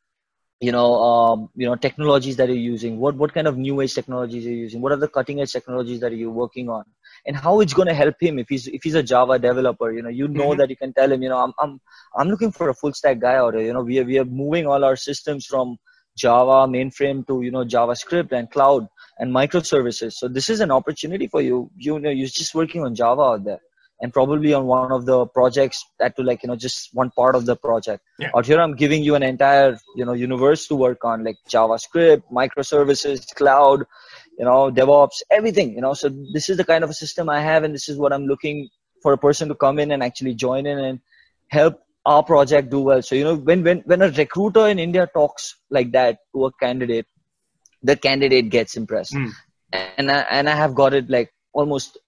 you 0.61 0.72
know 0.72 0.94
um, 1.02 1.48
you 1.56 1.66
know 1.66 1.74
technologies 1.74 2.37
that 2.37 2.48
you're 2.48 2.56
using. 2.56 2.98
What 2.98 3.16
what 3.16 3.33
kind 3.33 3.46
of 3.46 3.56
new 3.56 3.80
age 3.80 3.94
technologies 3.94 4.44
you're 4.44 4.54
using? 4.54 4.80
What 4.80 4.92
are 4.92 4.96
the 4.96 5.09
cutting 5.09 5.40
edge 5.40 5.52
technologies 5.52 6.00
that 6.00 6.14
you're 6.14 6.30
working 6.30 6.68
on? 6.68 6.85
And 7.26 7.37
how 7.37 7.61
it's 7.61 7.74
going 7.74 7.88
to 7.88 7.94
help 7.94 8.16
him 8.20 8.38
if 8.38 8.48
he's 8.48 8.66
if 8.66 8.83
he's 8.83 8.94
a 8.94 9.02
java 9.02 9.38
developer 9.38 9.92
you 9.92 10.02
know 10.02 10.09
you 10.09 10.26
know 10.28 10.50
mm-hmm. 10.50 10.59
that 10.59 10.70
you 10.70 10.76
can 10.76 10.92
tell 10.94 11.12
him 11.12 11.22
you 11.22 11.28
know 11.28 11.38
i'm 11.38 11.52
i'm 11.59 11.78
i'm 12.16 12.28
looking 12.28 12.50
for 12.50 12.70
a 12.70 12.74
full 12.74 12.94
stack 12.94 13.18
guy 13.18 13.35
out 13.35 13.52
here 13.52 13.64
you 13.64 13.74
know 13.74 13.83
we 13.83 13.98
are, 13.98 14.04
we 14.04 14.18
are 14.18 14.24
moving 14.24 14.66
all 14.66 14.83
our 14.83 14.96
systems 14.96 15.44
from 15.44 15.76
java 16.16 16.66
mainframe 16.66 17.26
to 17.26 17.42
you 17.42 17.50
know 17.50 17.62
javascript 17.62 18.33
and 18.33 18.50
cloud 18.50 18.87
and 19.18 19.35
microservices. 19.35 20.14
So 20.14 20.28
this 20.28 20.48
is 20.48 20.61
an 20.61 20.70
opportunity 20.70 21.26
for 21.28 21.42
you. 21.42 21.70
You 21.76 21.98
know 21.98 22.11
you're 22.11 22.28
just 22.28 22.54
working 22.54 22.83
on 22.83 22.94
java 22.94 23.22
out 23.22 23.44
there 23.44 23.61
and 24.00 24.12
probably 24.12 24.52
on 24.54 24.66
one 24.66 24.90
of 24.92 25.04
the 25.06 25.26
projects 25.26 25.84
that 25.98 26.16
to 26.16 26.22
like 26.22 26.42
you 26.42 26.48
know 26.48 26.56
just 26.56 26.88
one 26.94 27.10
part 27.10 27.34
of 27.34 27.46
the 27.46 27.56
project 27.56 28.02
yeah. 28.18 28.30
out 28.36 28.46
here 28.46 28.60
i'm 28.60 28.74
giving 28.74 29.02
you 29.02 29.14
an 29.14 29.22
entire 29.22 29.78
you 29.96 30.04
know 30.04 30.12
universe 30.12 30.66
to 30.66 30.74
work 30.74 31.04
on 31.04 31.24
like 31.24 31.36
javascript 31.48 32.22
microservices 32.32 33.34
cloud 33.34 33.84
you 34.38 34.44
know 34.44 34.70
devops 34.70 35.22
everything 35.30 35.74
you 35.74 35.80
know 35.80 35.94
so 35.94 36.08
this 36.32 36.48
is 36.48 36.56
the 36.56 36.64
kind 36.64 36.82
of 36.82 36.90
a 36.90 36.94
system 36.94 37.28
i 37.28 37.40
have 37.40 37.62
and 37.64 37.74
this 37.74 37.88
is 37.88 37.98
what 37.98 38.12
i'm 38.12 38.26
looking 38.26 38.68
for 39.02 39.12
a 39.12 39.18
person 39.18 39.48
to 39.48 39.54
come 39.54 39.78
in 39.78 39.90
and 39.90 40.02
actually 40.02 40.34
join 40.34 40.66
in 40.66 40.78
and 40.78 41.00
help 41.48 41.80
our 42.06 42.22
project 42.22 42.70
do 42.70 42.80
well 42.80 43.02
so 43.02 43.14
you 43.14 43.24
know 43.24 43.36
when 43.36 43.62
when 43.62 43.80
when 43.80 44.02
a 44.02 44.10
recruiter 44.10 44.66
in 44.68 44.78
india 44.78 45.06
talks 45.14 45.56
like 45.70 45.92
that 45.92 46.18
to 46.34 46.46
a 46.46 46.52
candidate 46.52 47.06
the 47.82 47.96
candidate 47.96 48.48
gets 48.50 48.76
impressed 48.76 49.14
mm. 49.14 49.30
and 49.72 50.10
I, 50.10 50.20
and 50.30 50.48
i 50.48 50.54
have 50.54 50.74
got 50.74 50.94
it 50.94 51.10
like 51.10 51.32
almost 51.52 51.98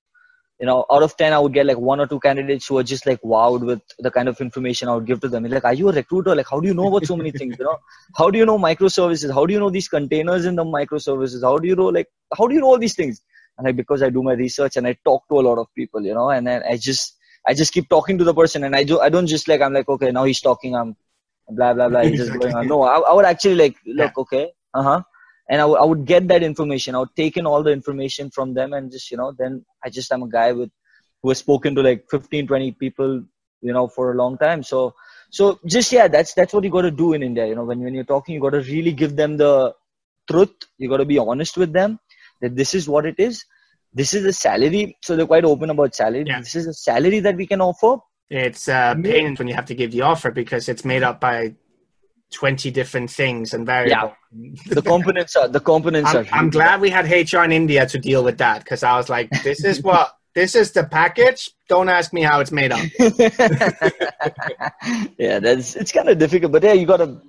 you 0.63 0.67
know, 0.67 0.87
out 0.93 1.03
of 1.03 1.17
10, 1.17 1.33
I 1.33 1.41
would 1.41 1.53
get 1.53 1.67
like 1.67 1.77
one 1.77 1.99
or 1.99 2.07
two 2.07 2.21
candidates 2.21 2.69
who 2.69 2.79
are 2.79 2.85
just 2.85 3.05
like 3.05 3.21
wowed 3.23 3.67
with 3.67 3.81
the 3.99 4.13
kind 4.13 4.29
of 4.29 4.41
information 4.41 4.89
I 4.89 4.95
would 4.95 5.07
give 5.07 5.21
to 5.23 5.29
them. 5.29 5.43
Like, 5.43 5.65
are 5.65 5.75
you 5.75 5.89
a 5.89 5.93
recruiter? 5.93 6.37
Like, 6.37 6.47
how 6.49 6.61
do 6.61 6.69
you 6.69 6.75
know 6.75 6.87
about 6.87 7.05
so 7.05 7.17
many 7.17 7.33
things? 7.33 7.57
You 7.59 7.65
know, 7.65 7.79
how 8.17 8.31
do 8.31 8.39
you 8.39 8.47
know 8.47 8.59
microservices? 8.59 9.35
How 9.35 9.45
do 9.45 9.53
you 9.53 9.59
know 9.59 9.71
these 9.71 9.89
containers 9.89 10.47
in 10.47 10.55
the 10.55 10.65
microservices? 10.65 11.43
How 11.43 11.59
do 11.59 11.67
you 11.67 11.75
know, 11.75 11.87
like, 11.87 12.07
how 12.39 12.47
do 12.47 12.55
you 12.55 12.61
know 12.61 12.69
all 12.69 12.79
these 12.79 12.95
things? 12.95 13.21
And 13.59 13.67
like, 13.67 13.75
because 13.75 14.05
I 14.05 14.11
do 14.11 14.23
my 14.23 14.35
research 14.35 14.77
and 14.77 14.87
I 14.87 14.97
talk 15.05 15.27
to 15.31 15.41
a 15.41 15.43
lot 15.49 15.59
of 15.59 15.67
people, 15.75 16.07
you 16.07 16.15
know, 16.15 16.31
and 16.31 16.47
then 16.47 16.63
I 16.63 16.77
just, 16.77 17.17
I 17.45 17.55
just 17.55 17.73
keep 17.73 17.89
talking 17.89 18.19
to 18.19 18.25
the 18.25 18.33
person 18.33 18.63
and 18.63 18.77
I 18.77 18.85
do, 18.85 19.01
I 19.01 19.09
don't 19.09 19.27
just 19.27 19.49
like, 19.49 19.63
I'm 19.63 19.73
like, 19.73 19.89
okay, 19.89 20.13
now 20.13 20.23
he's 20.23 20.41
talking, 20.41 20.77
I'm 20.77 20.95
blah, 21.49 21.75
blah, 21.75 21.89
blah, 21.89 22.03
he's 22.03 22.21
just 22.21 22.39
going 22.39 22.55
on. 22.55 22.69
No, 22.69 22.85
I, 22.85 23.01
I 23.01 23.13
would 23.13 23.25
actually 23.25 23.57
like, 23.57 23.75
look, 23.85 24.17
okay, 24.17 24.53
uh 24.75 24.83
huh 24.85 25.03
and 25.53 25.61
I, 25.61 25.65
w- 25.65 25.79
I 25.79 25.85
would 25.85 26.07
get 26.07 26.29
that 26.29 26.43
information. 26.43 26.95
I 26.95 27.01
would 27.01 27.15
take 27.15 27.37
in 27.37 27.47
all 27.47 27.63
the 27.63 27.73
information 27.73 28.31
from 28.31 28.55
them 28.55 28.73
and 28.73 28.91
just, 28.91 29.11
you 29.11 29.19
know, 29.19 29.35
then 29.39 29.67
I 29.85 29.91
just 29.91 30.11
am 30.11 30.23
a 30.23 30.29
guy 30.29 30.53
with 30.53 30.71
who 31.23 31.29
has 31.29 31.39
spoken 31.39 31.75
to 31.75 31.83
like 31.83 32.07
15, 32.11 32.47
20 32.47 32.73
people, 32.73 33.23
you 33.61 33.73
know, 33.75 33.87
for 33.87 34.13
a 34.13 34.17
long 34.17 34.39
time. 34.39 34.63
So, 34.63 34.95
so 35.29 35.61
just, 35.67 35.93
yeah, 35.93 36.09
that's, 36.09 36.33
that's 36.33 36.55
what 36.55 36.65
you 36.65 36.71
got 36.71 36.83
to 36.83 36.91
do 36.91 37.13
in 37.13 37.23
India. 37.23 37.47
You 37.47 37.55
know, 37.55 37.65
when, 37.65 37.81
when 37.81 37.93
you're 37.93 38.05
talking, 38.05 38.35
you 38.35 38.41
got 38.41 38.57
to 38.57 38.63
really 38.63 38.93
give 38.93 39.15
them 39.15 39.37
the 39.37 39.75
truth. 40.31 40.55
You 40.79 40.89
got 40.89 40.97
to 40.97 41.05
be 41.05 41.19
honest 41.19 41.59
with 41.59 41.75
them 41.75 42.01
that 42.41 42.57
this 42.57 42.75
is 42.75 42.89
what 42.89 43.05
it 43.05 43.17
is. 43.19 43.45
This 43.93 44.15
is 44.15 44.23
the 44.23 44.33
salary. 44.33 44.97
So 45.03 45.17
they're 45.17 45.27
quite 45.27 45.45
open 45.45 45.69
about 45.69 45.95
salary. 45.95 46.25
Yeah. 46.27 46.41
This 46.41 46.55
is 46.55 46.67
a 46.67 46.73
salary 46.73 47.21
that 47.21 47.37
we 47.37 47.47
can 47.47 47.61
offer. 47.61 47.99
It's 48.31 48.69
uh, 48.69 48.95
pain 48.95 49.37
when 49.37 49.49
you 49.49 49.55
have 49.55 49.67
to 49.67 49.75
give 49.75 49.93
the 49.93 50.01
offer 50.01 50.31
because 50.31 50.71
it's 50.71 50.87
made 50.87 51.03
up 51.03 51.21
by 51.21 51.57
20 52.33 52.71
different 52.71 53.11
things 53.11 53.55
and 53.55 53.65
variables. 53.67 54.13
Yeah. 54.33 54.75
The 54.75 54.83
components 54.83 55.37
are 55.37 55.49
the 55.49 55.61
components 55.61 56.15
I'm, 56.15 56.17
are. 56.17 56.27
I'm 56.33 56.51
glad 56.51 56.81
we 56.81 56.91
had 56.91 57.05
HR 57.05 57.43
in 57.43 57.53
India 57.53 57.87
to 57.87 57.99
deal 57.99 58.25
with 58.25 58.39
that 58.39 58.65
because 58.65 58.83
I 58.83 58.97
was 58.97 59.09
like, 59.09 59.31
this 59.43 59.65
is 59.65 59.83
what 59.89 60.17
this 60.35 60.55
is 60.55 60.73
the 60.73 60.85
package. 60.85 61.51
Don't 61.69 61.89
ask 61.89 62.13
me 62.13 62.23
how 62.23 62.41
it's 62.41 62.53
made 62.53 62.73
up. 62.73 62.81
yeah, 65.19 65.39
that's 65.39 65.77
it's 65.77 65.93
kind 65.93 66.09
of 66.09 66.19
difficult, 66.19 66.53
but 66.53 66.63
yeah, 66.63 66.73
you 66.73 66.87
gotta 66.87 67.21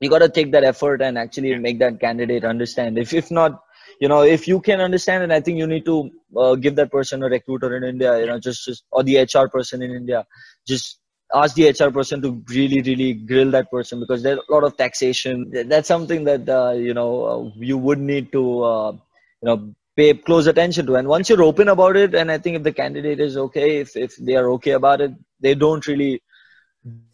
you 0.00 0.10
gotta 0.10 0.28
take 0.28 0.52
that 0.52 0.64
effort 0.64 1.02
and 1.02 1.18
actually 1.18 1.54
make 1.56 1.78
that 1.78 1.98
candidate 1.98 2.44
understand. 2.44 2.98
If 2.98 3.14
if 3.14 3.30
not, 3.30 3.62
you 4.00 4.08
know, 4.08 4.22
if 4.22 4.46
you 4.46 4.60
can 4.60 4.80
understand, 4.80 5.22
and 5.22 5.32
I 5.32 5.40
think 5.40 5.58
you 5.58 5.66
need 5.66 5.84
to 5.86 6.10
uh, 6.36 6.54
give 6.56 6.76
that 6.76 6.90
person 6.90 7.22
a 7.22 7.28
recruiter 7.28 7.76
in 7.76 7.84
India, 7.84 8.18
you 8.18 8.26
know, 8.26 8.38
just 8.38 8.64
just 8.64 8.84
or 8.90 9.02
the 9.02 9.18
HR 9.18 9.48
person 9.48 9.82
in 9.82 9.90
India, 9.92 10.26
just 10.66 10.98
ask 11.34 11.54
the 11.54 11.66
HR 11.68 11.90
person 11.90 12.20
to 12.22 12.42
really, 12.48 12.80
really 12.82 13.14
grill 13.14 13.50
that 13.52 13.70
person 13.70 14.00
because 14.00 14.22
there's 14.22 14.38
a 14.48 14.52
lot 14.52 14.64
of 14.64 14.76
taxation. 14.76 15.50
That's 15.66 15.88
something 15.88 16.24
that 16.24 16.48
uh, 16.48 16.72
you 16.72 16.94
know 16.94 17.24
uh, 17.24 17.50
you 17.56 17.78
would 17.78 17.98
need 17.98 18.32
to 18.32 18.62
uh, 18.62 18.92
you 18.92 19.46
know 19.48 19.74
pay 19.96 20.14
close 20.14 20.46
attention 20.46 20.86
to. 20.86 20.96
And 20.96 21.08
once 21.08 21.28
you're 21.28 21.42
open 21.42 21.68
about 21.68 21.96
it, 21.96 22.14
and 22.14 22.30
I 22.30 22.38
think 22.38 22.56
if 22.56 22.62
the 22.62 22.72
candidate 22.72 23.20
is 23.20 23.36
okay, 23.36 23.78
if 23.80 23.96
if 23.96 24.16
they 24.16 24.36
are 24.36 24.50
okay 24.52 24.72
about 24.72 25.00
it, 25.00 25.12
they 25.40 25.54
don't 25.54 25.86
really. 25.86 26.22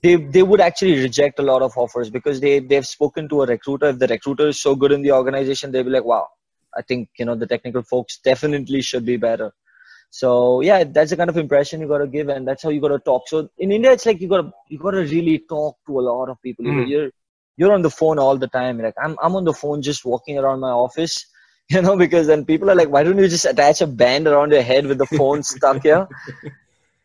They, 0.03 0.17
they 0.17 0.43
would 0.43 0.61
actually 0.63 0.99
reject 1.03 1.39
a 1.39 1.43
lot 1.43 1.61
of 1.61 1.77
offers 1.77 2.09
because 2.11 2.41
they 2.41 2.59
they've 2.59 2.87
spoken 2.87 3.29
to 3.29 3.43
a 3.43 3.47
recruiter. 3.47 3.89
If 3.89 3.99
the 3.99 4.07
recruiter 4.07 4.49
is 4.49 4.61
so 4.63 4.75
good 4.75 4.93
in 4.93 5.03
the 5.03 5.13
organization, 5.13 5.71
they'll 5.73 5.85
be 5.85 5.91
like, 5.91 6.05
"Wow, 6.05 6.29
I 6.77 6.83
think 6.83 7.11
you 7.19 7.27
know 7.27 7.35
the 7.35 7.47
technical 7.47 7.83
folks 7.83 8.19
definitely 8.19 8.81
should 8.81 9.05
be 9.05 9.17
better." 9.19 9.53
So 10.11 10.61
yeah, 10.63 10.85
that's 10.85 11.11
the 11.11 11.17
kind 11.17 11.31
of 11.31 11.37
impression 11.37 11.81
you 11.81 11.89
got 11.89 11.99
to 11.99 12.07
give, 12.07 12.29
and 12.29 12.47
that's 12.47 12.63
how 12.63 12.71
you 12.71 12.81
got 12.81 12.89
to 12.89 12.99
talk. 12.99 13.29
So 13.29 13.49
in 13.59 13.73
India, 13.73 13.93
it's 13.93 14.07
like 14.07 14.21
you 14.21 14.29
got 14.29 14.43
to 14.43 14.53
you 14.69 14.79
got 14.79 14.93
to 14.93 14.99
really 14.99 15.39
talk 15.49 15.77
to 15.87 16.01
a 16.01 16.03
lot 16.03 16.29
of 16.29 16.41
people. 16.43 16.65
Mm. 16.65 16.89
You're 16.89 17.11
you're 17.57 17.73
on 17.73 17.83
the 17.83 17.91
phone 17.91 18.19
all 18.19 18.37
the 18.37 18.49
time. 18.49 18.79
Like 18.79 18.95
I'm 19.03 19.17
I'm 19.23 19.37
on 19.37 19.45
the 19.45 19.53
phone 19.53 19.83
just 19.83 20.05
walking 20.05 20.39
around 20.39 20.61
my 20.61 20.71
office, 20.71 21.27
you 21.69 21.83
know, 21.83 21.97
because 21.97 22.27
then 22.27 22.45
people 22.45 22.71
are 22.71 22.75
like, 22.75 22.89
why 22.89 23.03
don't 23.03 23.19
you 23.19 23.29
just 23.29 23.45
attach 23.45 23.81
a 23.81 23.87
band 23.87 24.27
around 24.27 24.53
your 24.53 24.63
head 24.63 24.87
with 24.87 24.99
the 24.99 25.07
phone 25.07 25.43
stuck 25.43 25.83
here? 25.83 26.09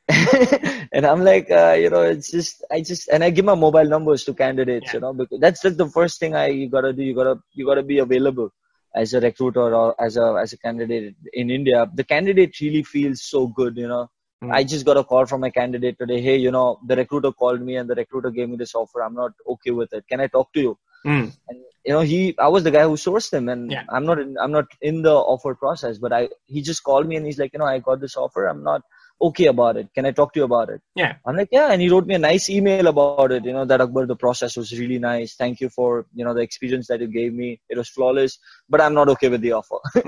and 0.92 1.06
I'm 1.06 1.24
like, 1.24 1.50
uh, 1.50 1.78
you 1.80 1.90
know, 1.90 2.02
it's 2.02 2.30
just, 2.30 2.64
I 2.70 2.82
just, 2.82 3.08
and 3.08 3.24
I 3.24 3.30
give 3.30 3.46
my 3.46 3.56
mobile 3.56 3.86
numbers 3.86 4.26
to 4.26 4.34
candidates, 4.34 4.88
yeah. 4.88 4.94
you 4.96 5.00
know, 5.00 5.14
because 5.14 5.40
that's 5.40 5.64
like 5.64 5.78
the 5.78 5.88
first 5.88 6.20
thing 6.20 6.36
I 6.36 6.48
you 6.48 6.70
gotta 6.70 6.92
do. 6.92 7.04
You 7.04 7.16
gotta, 7.16 7.40
you 7.54 7.66
gotta 7.66 7.84
be 7.84 8.00
available 8.00 8.52
as 8.96 9.14
a 9.14 9.20
recruiter 9.20 9.74
or 9.76 9.96
as 10.02 10.18
a 10.18 10.36
as 10.42 10.54
a 10.54 10.58
candidate 10.58 11.16
in 11.34 11.50
India, 11.50 11.90
the 11.94 12.04
candidate 12.04 12.60
really 12.62 12.84
feels 12.84 13.24
so 13.24 13.48
good. 13.48 13.78
You 13.78 13.88
know, 13.88 14.10
mm. 14.44 14.54
I 14.54 14.64
just 14.64 14.86
got 14.86 14.98
a 14.98 15.04
call 15.04 15.26
from 15.26 15.44
a 15.44 15.52
candidate 15.52 15.98
today. 16.00 16.22
Hey, 16.22 16.38
you 16.38 16.52
know, 16.52 16.80
the 16.86 16.96
recruiter 16.96 17.32
called 17.32 17.62
me 17.62 17.76
and 17.76 17.90
the 17.90 17.96
recruiter 17.96 18.32
gave 18.32 18.50
me 18.50 18.58
this 18.58 18.76
offer. 18.76 19.02
I'm 19.04 19.16
not 19.16 19.32
okay 19.48 19.72
with 19.72 19.94
it. 19.94 20.06
Can 20.08 20.22
I 20.22 20.28
talk 20.28 20.54
to 20.54 20.62
you? 20.62 20.78
Mm. 21.06 21.34
And 21.50 21.60
you 21.86 21.94
know, 21.94 22.02
he 22.02 22.36
I 22.40 22.48
was 22.48 22.64
the 22.64 22.72
guy 22.72 22.84
who 22.84 22.96
sourced 22.96 23.34
him, 23.34 23.50
and 23.50 23.72
yeah. 23.72 23.84
I'm 23.90 24.06
not 24.06 24.20
in, 24.20 24.38
I'm 24.40 24.52
not 24.52 24.66
in 24.82 25.02
the 25.02 25.14
offer 25.14 25.56
process, 25.56 25.98
but 25.98 26.14
I 26.14 26.30
he 26.46 26.62
just 26.62 26.84
called 26.84 27.08
me 27.08 27.16
and 27.16 27.26
he's 27.26 27.40
like, 27.40 27.54
you 27.54 27.60
know, 27.60 27.66
I 27.66 27.80
got 27.80 28.00
this 28.00 28.16
offer. 28.16 28.46
I'm 28.46 28.64
not 28.64 28.82
okay 29.24 29.48
about 29.48 29.78
it. 29.78 29.88
Can 29.96 30.06
I 30.06 30.12
talk 30.12 30.34
to 30.34 30.40
you 30.40 30.44
about 30.44 30.70
it? 30.70 30.82
Yeah. 30.96 31.16
I'm 31.26 31.36
like, 31.36 31.50
yeah. 31.52 31.72
And 31.72 31.82
he 31.82 31.90
wrote 31.90 32.06
me 32.06 32.16
a 32.16 32.20
nice 32.20 32.50
email 32.50 32.88
about 32.88 33.32
it. 33.32 33.46
You 33.46 33.54
know, 33.54 33.66
that 33.66 33.82
Akbar, 33.82 34.06
the 34.06 34.16
process 34.16 34.58
was 34.58 34.78
really 34.78 35.00
nice. 35.00 35.36
Thank 35.36 35.62
you 35.62 35.70
for, 35.70 36.06
you 36.14 36.26
know, 36.26 36.34
the 36.34 36.42
experience 36.42 36.88
that 36.88 37.02
you 37.02 37.08
gave 37.08 37.34
me. 37.34 37.60
It 37.70 37.78
was 37.78 37.90
flawless, 37.90 38.38
but 38.70 38.82
I'm 38.82 38.94
not 38.94 39.10
okay 39.10 39.30
with 39.30 39.42
the 39.42 39.54
offer. 39.54 39.80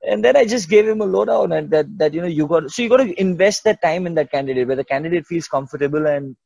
Hmm. 0.00 0.12
and 0.12 0.24
then 0.24 0.36
I 0.36 0.44
just 0.44 0.68
gave 0.70 0.86
him 0.86 1.00
a 1.00 1.04
lowdown 1.04 1.50
and 1.52 1.70
that, 1.70 1.86
that, 1.98 2.14
you 2.14 2.20
know, 2.20 2.28
you 2.28 2.46
got, 2.46 2.70
so 2.70 2.82
you 2.82 2.88
got 2.88 2.98
to 2.98 3.20
invest 3.20 3.64
that 3.64 3.82
time 3.82 4.06
in 4.06 4.14
that 4.14 4.30
candidate 4.30 4.68
where 4.68 4.76
the 4.76 4.84
candidate 4.84 5.26
feels 5.26 5.48
comfortable 5.48 6.06
and 6.06 6.36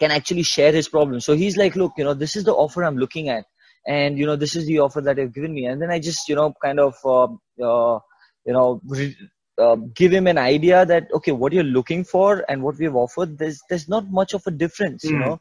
can 0.00 0.10
actually 0.10 0.42
share 0.42 0.72
his 0.72 0.88
problem. 0.88 1.20
So 1.20 1.34
he's 1.34 1.56
like, 1.56 1.76
look, 1.76 1.92
you 1.96 2.04
know, 2.04 2.14
this 2.14 2.36
is 2.36 2.44
the 2.44 2.54
offer 2.54 2.84
I'm 2.84 2.98
looking 2.98 3.28
at. 3.28 3.44
And, 3.86 4.18
you 4.18 4.26
know, 4.26 4.36
this 4.36 4.54
is 4.54 4.66
the 4.66 4.80
offer 4.80 5.00
that 5.00 5.16
they've 5.16 5.32
given 5.32 5.54
me. 5.54 5.66
And 5.66 5.80
then 5.80 5.90
I 5.90 5.98
just, 5.98 6.28
you 6.28 6.34
know, 6.34 6.52
kind 6.62 6.78
of, 6.78 6.94
uh, 7.04 7.24
uh, 7.62 7.98
you 8.44 8.52
know, 8.52 8.80
re- 8.86 9.16
uh, 9.60 9.76
give 9.94 10.12
him 10.12 10.26
an 10.26 10.38
idea 10.38 10.84
that 10.86 11.08
okay 11.12 11.32
what 11.32 11.52
you're 11.52 11.72
looking 11.78 12.04
for 12.04 12.44
and 12.48 12.62
what 12.62 12.78
we've 12.78 12.96
offered 12.96 13.38
there's 13.38 13.60
there's 13.68 13.88
not 13.88 14.10
much 14.10 14.34
of 14.34 14.46
a 14.46 14.50
difference 14.50 15.04
mm. 15.04 15.10
you 15.10 15.16
hmm. 15.16 15.22
know 15.22 15.40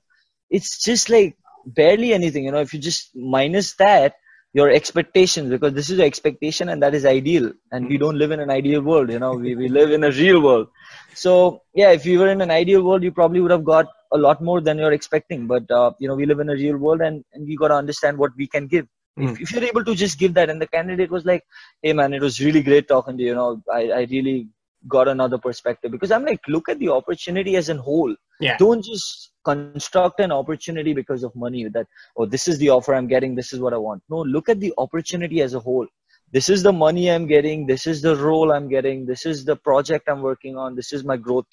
it's 0.50 0.84
just 0.84 1.10
like 1.10 1.38
barely 1.66 2.14
anything 2.14 2.46
you 2.46 2.52
know 2.52 2.60
if 2.60 2.74
you 2.74 2.80
just 2.80 3.16
minus 3.16 3.76
that 3.76 4.16
your 4.54 4.70
expectations 4.70 5.50
because 5.50 5.74
this 5.74 5.90
is 5.90 5.98
your 5.98 6.08
expectation 6.08 6.70
and 6.70 6.82
that 6.82 6.96
is 6.96 7.06
ideal 7.06 7.52
and 7.72 7.88
we 7.88 7.96
hmm. 7.96 8.04
don't 8.04 8.18
live 8.18 8.32
in 8.32 8.40
an 8.40 8.50
ideal 8.50 8.82
world 8.82 9.10
you 9.10 9.20
know 9.20 9.34
we, 9.34 9.56
we 9.56 9.70
live 9.70 9.92
in 9.92 10.04
a 10.04 10.12
real 10.12 10.42
world 10.42 10.68
so 11.14 11.62
yeah 11.74 11.92
if 11.92 12.06
you 12.06 12.20
were 12.20 12.30
in 12.30 12.42
an 12.42 12.52
ideal 12.52 12.84
world 12.84 13.04
you 13.04 13.12
probably 13.12 13.42
would 13.42 13.52
have 13.52 13.64
got 13.64 13.88
a 14.12 14.18
lot 14.18 14.42
more 14.42 14.60
than 14.60 14.78
you're 14.80 14.98
expecting 15.00 15.46
but 15.46 15.70
uh, 15.70 15.92
you 16.00 16.08
know 16.08 16.16
we 16.16 16.26
live 16.26 16.40
in 16.40 16.50
a 16.50 16.54
real 16.54 16.78
world 16.78 17.02
and, 17.02 17.24
and 17.34 17.48
we 17.48 17.56
got 17.56 17.68
to 17.68 17.76
understand 17.76 18.18
what 18.18 18.32
we 18.36 18.48
can 18.48 18.68
give 18.68 18.88
Mm. 19.20 19.32
If, 19.32 19.42
if, 19.42 19.52
you're 19.52 19.64
able 19.64 19.84
to 19.84 19.96
just 19.96 20.18
give 20.18 20.34
that, 20.36 20.50
and 20.50 20.62
the 20.62 20.68
candidate 20.68 21.12
was 21.12 21.26
like, 21.26 21.44
"Hey 21.82 21.94
man, 21.94 22.14
it 22.14 22.22
was 22.22 22.40
really 22.40 22.62
great 22.62 22.88
talking 22.88 23.18
to 23.18 23.24
you. 23.24 23.30
You 23.30 23.36
know, 23.36 23.62
I, 23.72 23.92
I 23.92 24.08
really 24.10 24.48
got 24.88 25.08
another 25.08 25.38
perspective." 25.38 25.92
Because 25.92 26.12
I'm 26.12 26.26
like, 26.26 26.42
look 26.48 26.70
at 26.70 26.80
the 26.80 26.90
opportunity 26.90 27.56
as 27.56 27.70
a 27.70 27.76
whole. 27.76 28.16
Yeah. 28.40 28.58
Don't 28.58 28.84
just 28.84 29.32
construct 29.44 30.20
an 30.20 30.32
opportunity 30.32 30.94
because 30.94 31.24
of 31.24 31.36
money. 31.36 31.68
That 31.68 31.88
oh, 32.18 32.26
this 32.26 32.48
is 32.48 32.58
the 32.60 32.70
offer 32.70 32.96
I'm 32.96 33.08
getting. 33.08 33.36
This 33.36 33.54
is 33.54 33.60
what 33.60 33.74
I 33.74 33.78
want. 33.78 34.04
No, 34.10 34.22
look 34.22 34.50
at 34.50 34.60
the 34.60 34.74
opportunity 34.78 35.42
as 35.42 35.54
a 35.54 35.60
whole. 35.60 35.88
This 36.32 36.50
is 36.50 36.64
the 36.64 36.74
money 36.74 37.10
I'm 37.12 37.26
getting. 37.28 37.66
This 37.66 37.88
is 37.88 38.02
the 38.02 38.16
role 38.16 38.52
I'm 38.52 38.70
getting. 38.70 39.06
This 39.06 39.26
is 39.26 39.46
the 39.46 39.56
project 39.56 40.08
I'm 40.08 40.22
working 40.22 40.58
on. 40.58 40.76
This 40.76 40.94
is 40.94 41.04
my 41.04 41.18
growth 41.18 41.48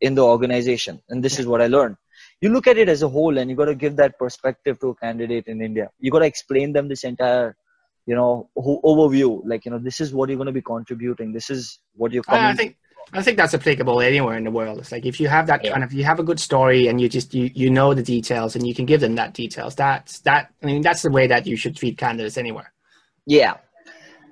in 0.00 0.14
the 0.14 0.24
organization, 0.24 1.02
and 1.08 1.22
this 1.22 1.34
yeah. 1.34 1.40
is 1.40 1.46
what 1.46 1.62
I 1.62 1.68
learned 1.68 1.96
you 2.40 2.50
look 2.50 2.66
at 2.66 2.78
it 2.78 2.88
as 2.88 3.02
a 3.02 3.08
whole 3.08 3.38
and 3.38 3.50
you 3.50 3.56
got 3.56 3.66
to 3.66 3.74
give 3.74 3.96
that 3.96 4.18
perspective 4.18 4.78
to 4.80 4.90
a 4.90 4.94
candidate 4.94 5.46
in 5.46 5.60
India. 5.60 5.90
You 5.98 6.10
got 6.10 6.20
to 6.20 6.26
explain 6.26 6.72
them 6.72 6.88
this 6.88 7.04
entire, 7.04 7.56
you 8.06 8.14
know, 8.14 8.50
overview. 8.56 9.40
Like, 9.44 9.64
you 9.64 9.70
know, 9.70 9.78
this 9.78 10.00
is 10.00 10.12
what 10.12 10.28
you're 10.28 10.38
going 10.38 10.46
to 10.46 10.52
be 10.52 10.62
contributing. 10.62 11.32
This 11.32 11.50
is 11.50 11.80
what 11.94 12.12
you're 12.12 12.22
coming. 12.22 12.42
I 12.42 12.54
think 12.54 12.76
I 13.12 13.22
think 13.22 13.36
that's 13.36 13.54
applicable 13.54 14.00
anywhere 14.00 14.36
in 14.36 14.44
the 14.44 14.50
world. 14.50 14.78
It's 14.78 14.90
like 14.90 15.06
if 15.06 15.20
you 15.20 15.28
have 15.28 15.46
that 15.46 15.64
yeah. 15.64 15.72
kind 15.72 15.84
of 15.84 15.92
you 15.92 16.04
have 16.04 16.18
a 16.18 16.24
good 16.24 16.40
story 16.40 16.88
and 16.88 17.00
you 17.00 17.08
just 17.08 17.34
you 17.34 17.50
you 17.54 17.70
know 17.70 17.94
the 17.94 18.02
details 18.02 18.56
and 18.56 18.66
you 18.66 18.74
can 18.74 18.84
give 18.84 19.00
them 19.00 19.14
that 19.14 19.32
details. 19.32 19.76
That's 19.76 20.20
that 20.20 20.52
I 20.62 20.66
mean 20.66 20.82
that's 20.82 21.02
the 21.02 21.10
way 21.10 21.26
that 21.28 21.46
you 21.46 21.56
should 21.56 21.76
treat 21.76 21.98
candidates 21.98 22.36
anywhere. 22.36 22.72
Yeah. 23.24 23.54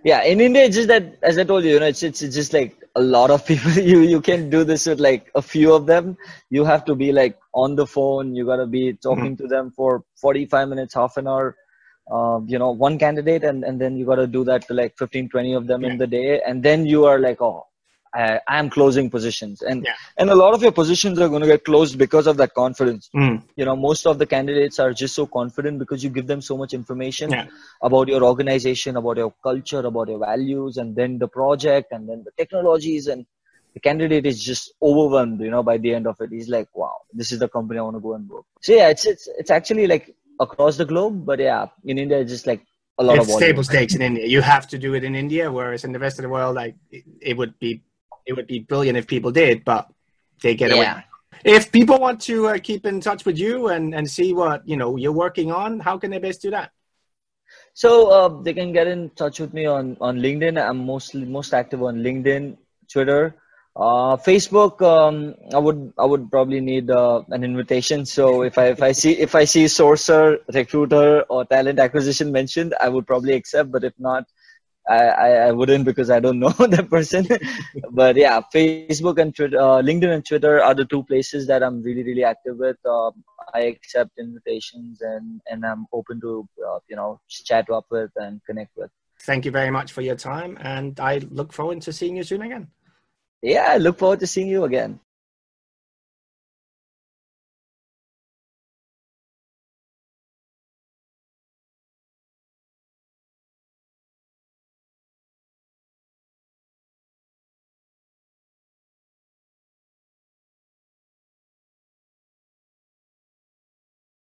Yeah. 0.02 0.24
In 0.24 0.40
India 0.40 0.64
it's 0.64 0.74
just 0.74 0.88
that 0.88 1.18
as 1.22 1.38
I 1.38 1.44
told 1.44 1.64
you, 1.64 1.74
you 1.74 1.80
know, 1.80 1.86
it's 1.86 2.02
it's, 2.02 2.22
it's 2.22 2.34
just 2.34 2.52
like 2.52 2.76
a 2.94 3.02
lot 3.02 3.30
of 3.30 3.46
people 3.50 3.72
you 3.72 4.00
you 4.00 4.20
can 4.20 4.50
do 4.50 4.64
this 4.64 4.86
with 4.86 5.00
like 5.00 5.30
a 5.34 5.42
few 5.42 5.74
of 5.74 5.86
them. 5.86 6.16
You 6.50 6.64
have 6.64 6.84
to 6.86 6.94
be 6.94 7.12
like 7.12 7.38
on 7.52 7.76
the 7.76 7.86
phone, 7.86 8.34
you 8.34 8.46
gotta 8.46 8.66
be 8.66 8.94
talking 8.94 9.36
mm-hmm. 9.36 9.42
to 9.42 9.48
them 9.48 9.70
for 9.70 10.04
forty 10.16 10.46
five 10.46 10.68
minutes, 10.68 10.94
half 10.94 11.16
an 11.16 11.28
hour. 11.28 11.56
Uh, 12.10 12.38
you 12.44 12.58
know 12.58 12.70
one 12.70 12.98
candidate 12.98 13.44
and, 13.44 13.64
and 13.64 13.80
then 13.80 13.96
you 13.96 14.04
got 14.04 14.16
to 14.16 14.26
do 14.26 14.44
that 14.44 14.68
to 14.68 14.74
like 14.74 14.94
15 14.98 15.30
20 15.30 15.54
of 15.54 15.66
them 15.66 15.80
yeah. 15.80 15.88
in 15.88 15.96
the 15.96 16.06
day 16.06 16.38
and 16.46 16.62
then 16.62 16.84
you 16.84 17.06
are 17.06 17.18
like 17.18 17.40
oh 17.40 17.66
I, 18.14 18.40
am 18.46 18.70
closing 18.70 19.10
positions 19.10 19.62
and 19.62 19.84
yeah. 19.84 19.94
and 20.16 20.30
a 20.30 20.34
lot 20.34 20.54
of 20.54 20.62
your 20.62 20.72
positions 20.72 21.18
are 21.18 21.28
going 21.28 21.42
to 21.42 21.48
get 21.48 21.64
closed 21.64 21.98
because 21.98 22.26
of 22.26 22.36
that 22.36 22.54
confidence 22.54 23.10
mm. 23.14 23.42
you 23.56 23.64
know 23.64 23.74
most 23.74 24.06
of 24.06 24.18
the 24.18 24.26
candidates 24.26 24.78
are 24.78 24.92
just 24.92 25.14
so 25.14 25.26
confident 25.26 25.78
because 25.78 26.04
you 26.04 26.10
give 26.10 26.26
them 26.26 26.40
so 26.40 26.56
much 26.56 26.74
information 26.74 27.30
yeah. 27.30 27.46
about 27.82 28.08
your 28.08 28.22
organization 28.22 28.96
about 28.96 29.16
your 29.16 29.34
culture 29.42 29.80
about 29.80 30.08
your 30.08 30.18
values 30.18 30.76
and 30.76 30.94
then 30.94 31.18
the 31.18 31.28
project 31.28 31.92
and 31.92 32.08
then 32.08 32.22
the 32.24 32.30
technologies 32.36 33.08
and 33.08 33.26
the 33.74 33.80
candidate 33.80 34.26
is 34.26 34.42
just 34.42 34.72
overwhelmed 34.80 35.40
you 35.40 35.50
know 35.50 35.62
by 35.62 35.76
the 35.76 35.92
end 35.92 36.06
of 36.06 36.16
it 36.20 36.30
he's 36.30 36.48
like 36.48 36.68
wow 36.74 36.94
this 37.12 37.32
is 37.32 37.40
the 37.40 37.48
company 37.48 37.80
i 37.80 37.82
want 37.82 37.96
to 37.96 38.00
go 38.00 38.14
and 38.14 38.28
work 38.28 38.44
so 38.60 38.72
yeah 38.72 38.88
it's 38.88 39.06
it's 39.06 39.28
it's 39.38 39.50
actually 39.50 39.86
like 39.86 40.14
across 40.40 40.76
the 40.76 40.84
globe 40.84 41.24
but 41.26 41.40
yeah 41.40 41.66
in 41.84 41.98
india 41.98 42.20
it's 42.20 42.30
just 42.30 42.46
like 42.46 42.64
a 42.98 43.02
lot 43.02 43.18
it's 43.18 43.32
of 43.32 43.40
table 43.40 43.64
stakes 43.64 43.94
in 43.94 44.02
india 44.02 44.24
you 44.26 44.40
have 44.40 44.68
to 44.68 44.78
do 44.78 44.94
it 44.94 45.02
in 45.02 45.16
india 45.16 45.50
whereas 45.50 45.84
in 45.84 45.90
the 45.90 45.98
rest 45.98 46.18
of 46.18 46.22
the 46.22 46.28
world 46.28 46.54
like 46.54 46.76
it, 46.90 47.04
it 47.20 47.36
would 47.36 47.58
be 47.58 47.82
it 48.26 48.34
would 48.34 48.46
be 48.46 48.60
brilliant 48.60 48.98
if 48.98 49.06
people 49.06 49.30
did, 49.30 49.64
but 49.64 49.88
they 50.42 50.54
get 50.54 50.70
yeah. 50.70 50.76
away. 50.76 51.04
If 51.44 51.70
people 51.70 51.98
want 51.98 52.20
to 52.22 52.48
uh, 52.48 52.58
keep 52.58 52.86
in 52.86 53.00
touch 53.00 53.24
with 53.24 53.38
you 53.38 53.68
and, 53.68 53.94
and 53.94 54.08
see 54.08 54.32
what 54.32 54.66
you 54.66 54.76
know 54.76 54.96
you're 54.96 55.12
working 55.12 55.52
on, 55.52 55.80
how 55.80 55.98
can 55.98 56.10
they 56.10 56.18
best 56.18 56.40
do 56.40 56.50
that? 56.50 56.70
So 57.74 58.08
uh, 58.10 58.42
they 58.42 58.54
can 58.54 58.72
get 58.72 58.86
in 58.86 59.10
touch 59.10 59.40
with 59.40 59.52
me 59.52 59.66
on, 59.66 59.96
on 60.00 60.18
LinkedIn. 60.18 60.62
I'm 60.62 60.86
mostly 60.86 61.24
most 61.24 61.52
active 61.52 61.82
on 61.82 61.98
LinkedIn, 61.98 62.56
Twitter, 62.90 63.36
uh, 63.76 64.16
Facebook. 64.16 64.80
Um, 64.80 65.34
I 65.52 65.58
would 65.58 65.92
I 65.98 66.04
would 66.04 66.30
probably 66.30 66.60
need 66.60 66.90
uh, 66.90 67.22
an 67.28 67.42
invitation. 67.42 68.06
So 68.06 68.42
if 68.42 68.56
I 68.58 68.66
if 68.68 68.82
I 68.82 68.92
see 68.92 69.12
if 69.12 69.34
I 69.34 69.44
see 69.44 69.64
sourcer, 69.64 70.38
recruiter, 70.52 71.22
or 71.22 71.44
talent 71.44 71.78
acquisition 71.78 72.30
mentioned, 72.32 72.74
I 72.80 72.88
would 72.88 73.06
probably 73.06 73.34
accept. 73.34 73.72
But 73.72 73.84
if 73.84 73.92
not, 73.98 74.24
I, 74.88 75.30
I, 75.48 75.52
wouldn't 75.52 75.84
because 75.84 76.10
I 76.10 76.20
don't 76.20 76.38
know 76.44 76.50
that 76.50 76.88
person. 76.90 77.26
but 77.90 78.16
yeah, 78.16 78.40
Facebook 78.54 79.18
and 79.18 79.34
Twitter, 79.34 79.58
uh, 79.58 79.82
LinkedIn 79.82 80.12
and 80.12 80.26
Twitter 80.26 80.62
are 80.62 80.74
the 80.74 80.84
two 80.84 81.02
places 81.04 81.46
that 81.46 81.62
I'm 81.62 81.82
really, 81.82 82.02
really 82.02 82.24
active 82.24 82.58
with. 82.58 82.76
Uh, 82.84 83.10
I 83.54 83.60
accept 83.60 84.18
invitations 84.18 85.00
and, 85.00 85.40
and 85.50 85.64
I'm 85.64 85.86
open 85.92 86.20
to, 86.20 86.48
uh, 86.66 86.78
you 86.88 86.96
know, 86.96 87.20
chat 87.28 87.70
up 87.70 87.86
with 87.90 88.10
and 88.16 88.40
connect 88.44 88.76
with. 88.76 88.90
Thank 89.20 89.44
you 89.44 89.50
very 89.50 89.70
much 89.70 89.92
for 89.92 90.02
your 90.02 90.16
time. 90.16 90.58
And 90.60 91.00
I 91.00 91.18
look 91.30 91.52
forward 91.52 91.80
to 91.82 91.92
seeing 91.92 92.16
you 92.16 92.24
soon 92.24 92.42
again. 92.42 92.68
Yeah, 93.40 93.68
I 93.70 93.78
look 93.78 93.98
forward 93.98 94.20
to 94.20 94.26
seeing 94.26 94.48
you 94.48 94.64
again. 94.64 95.00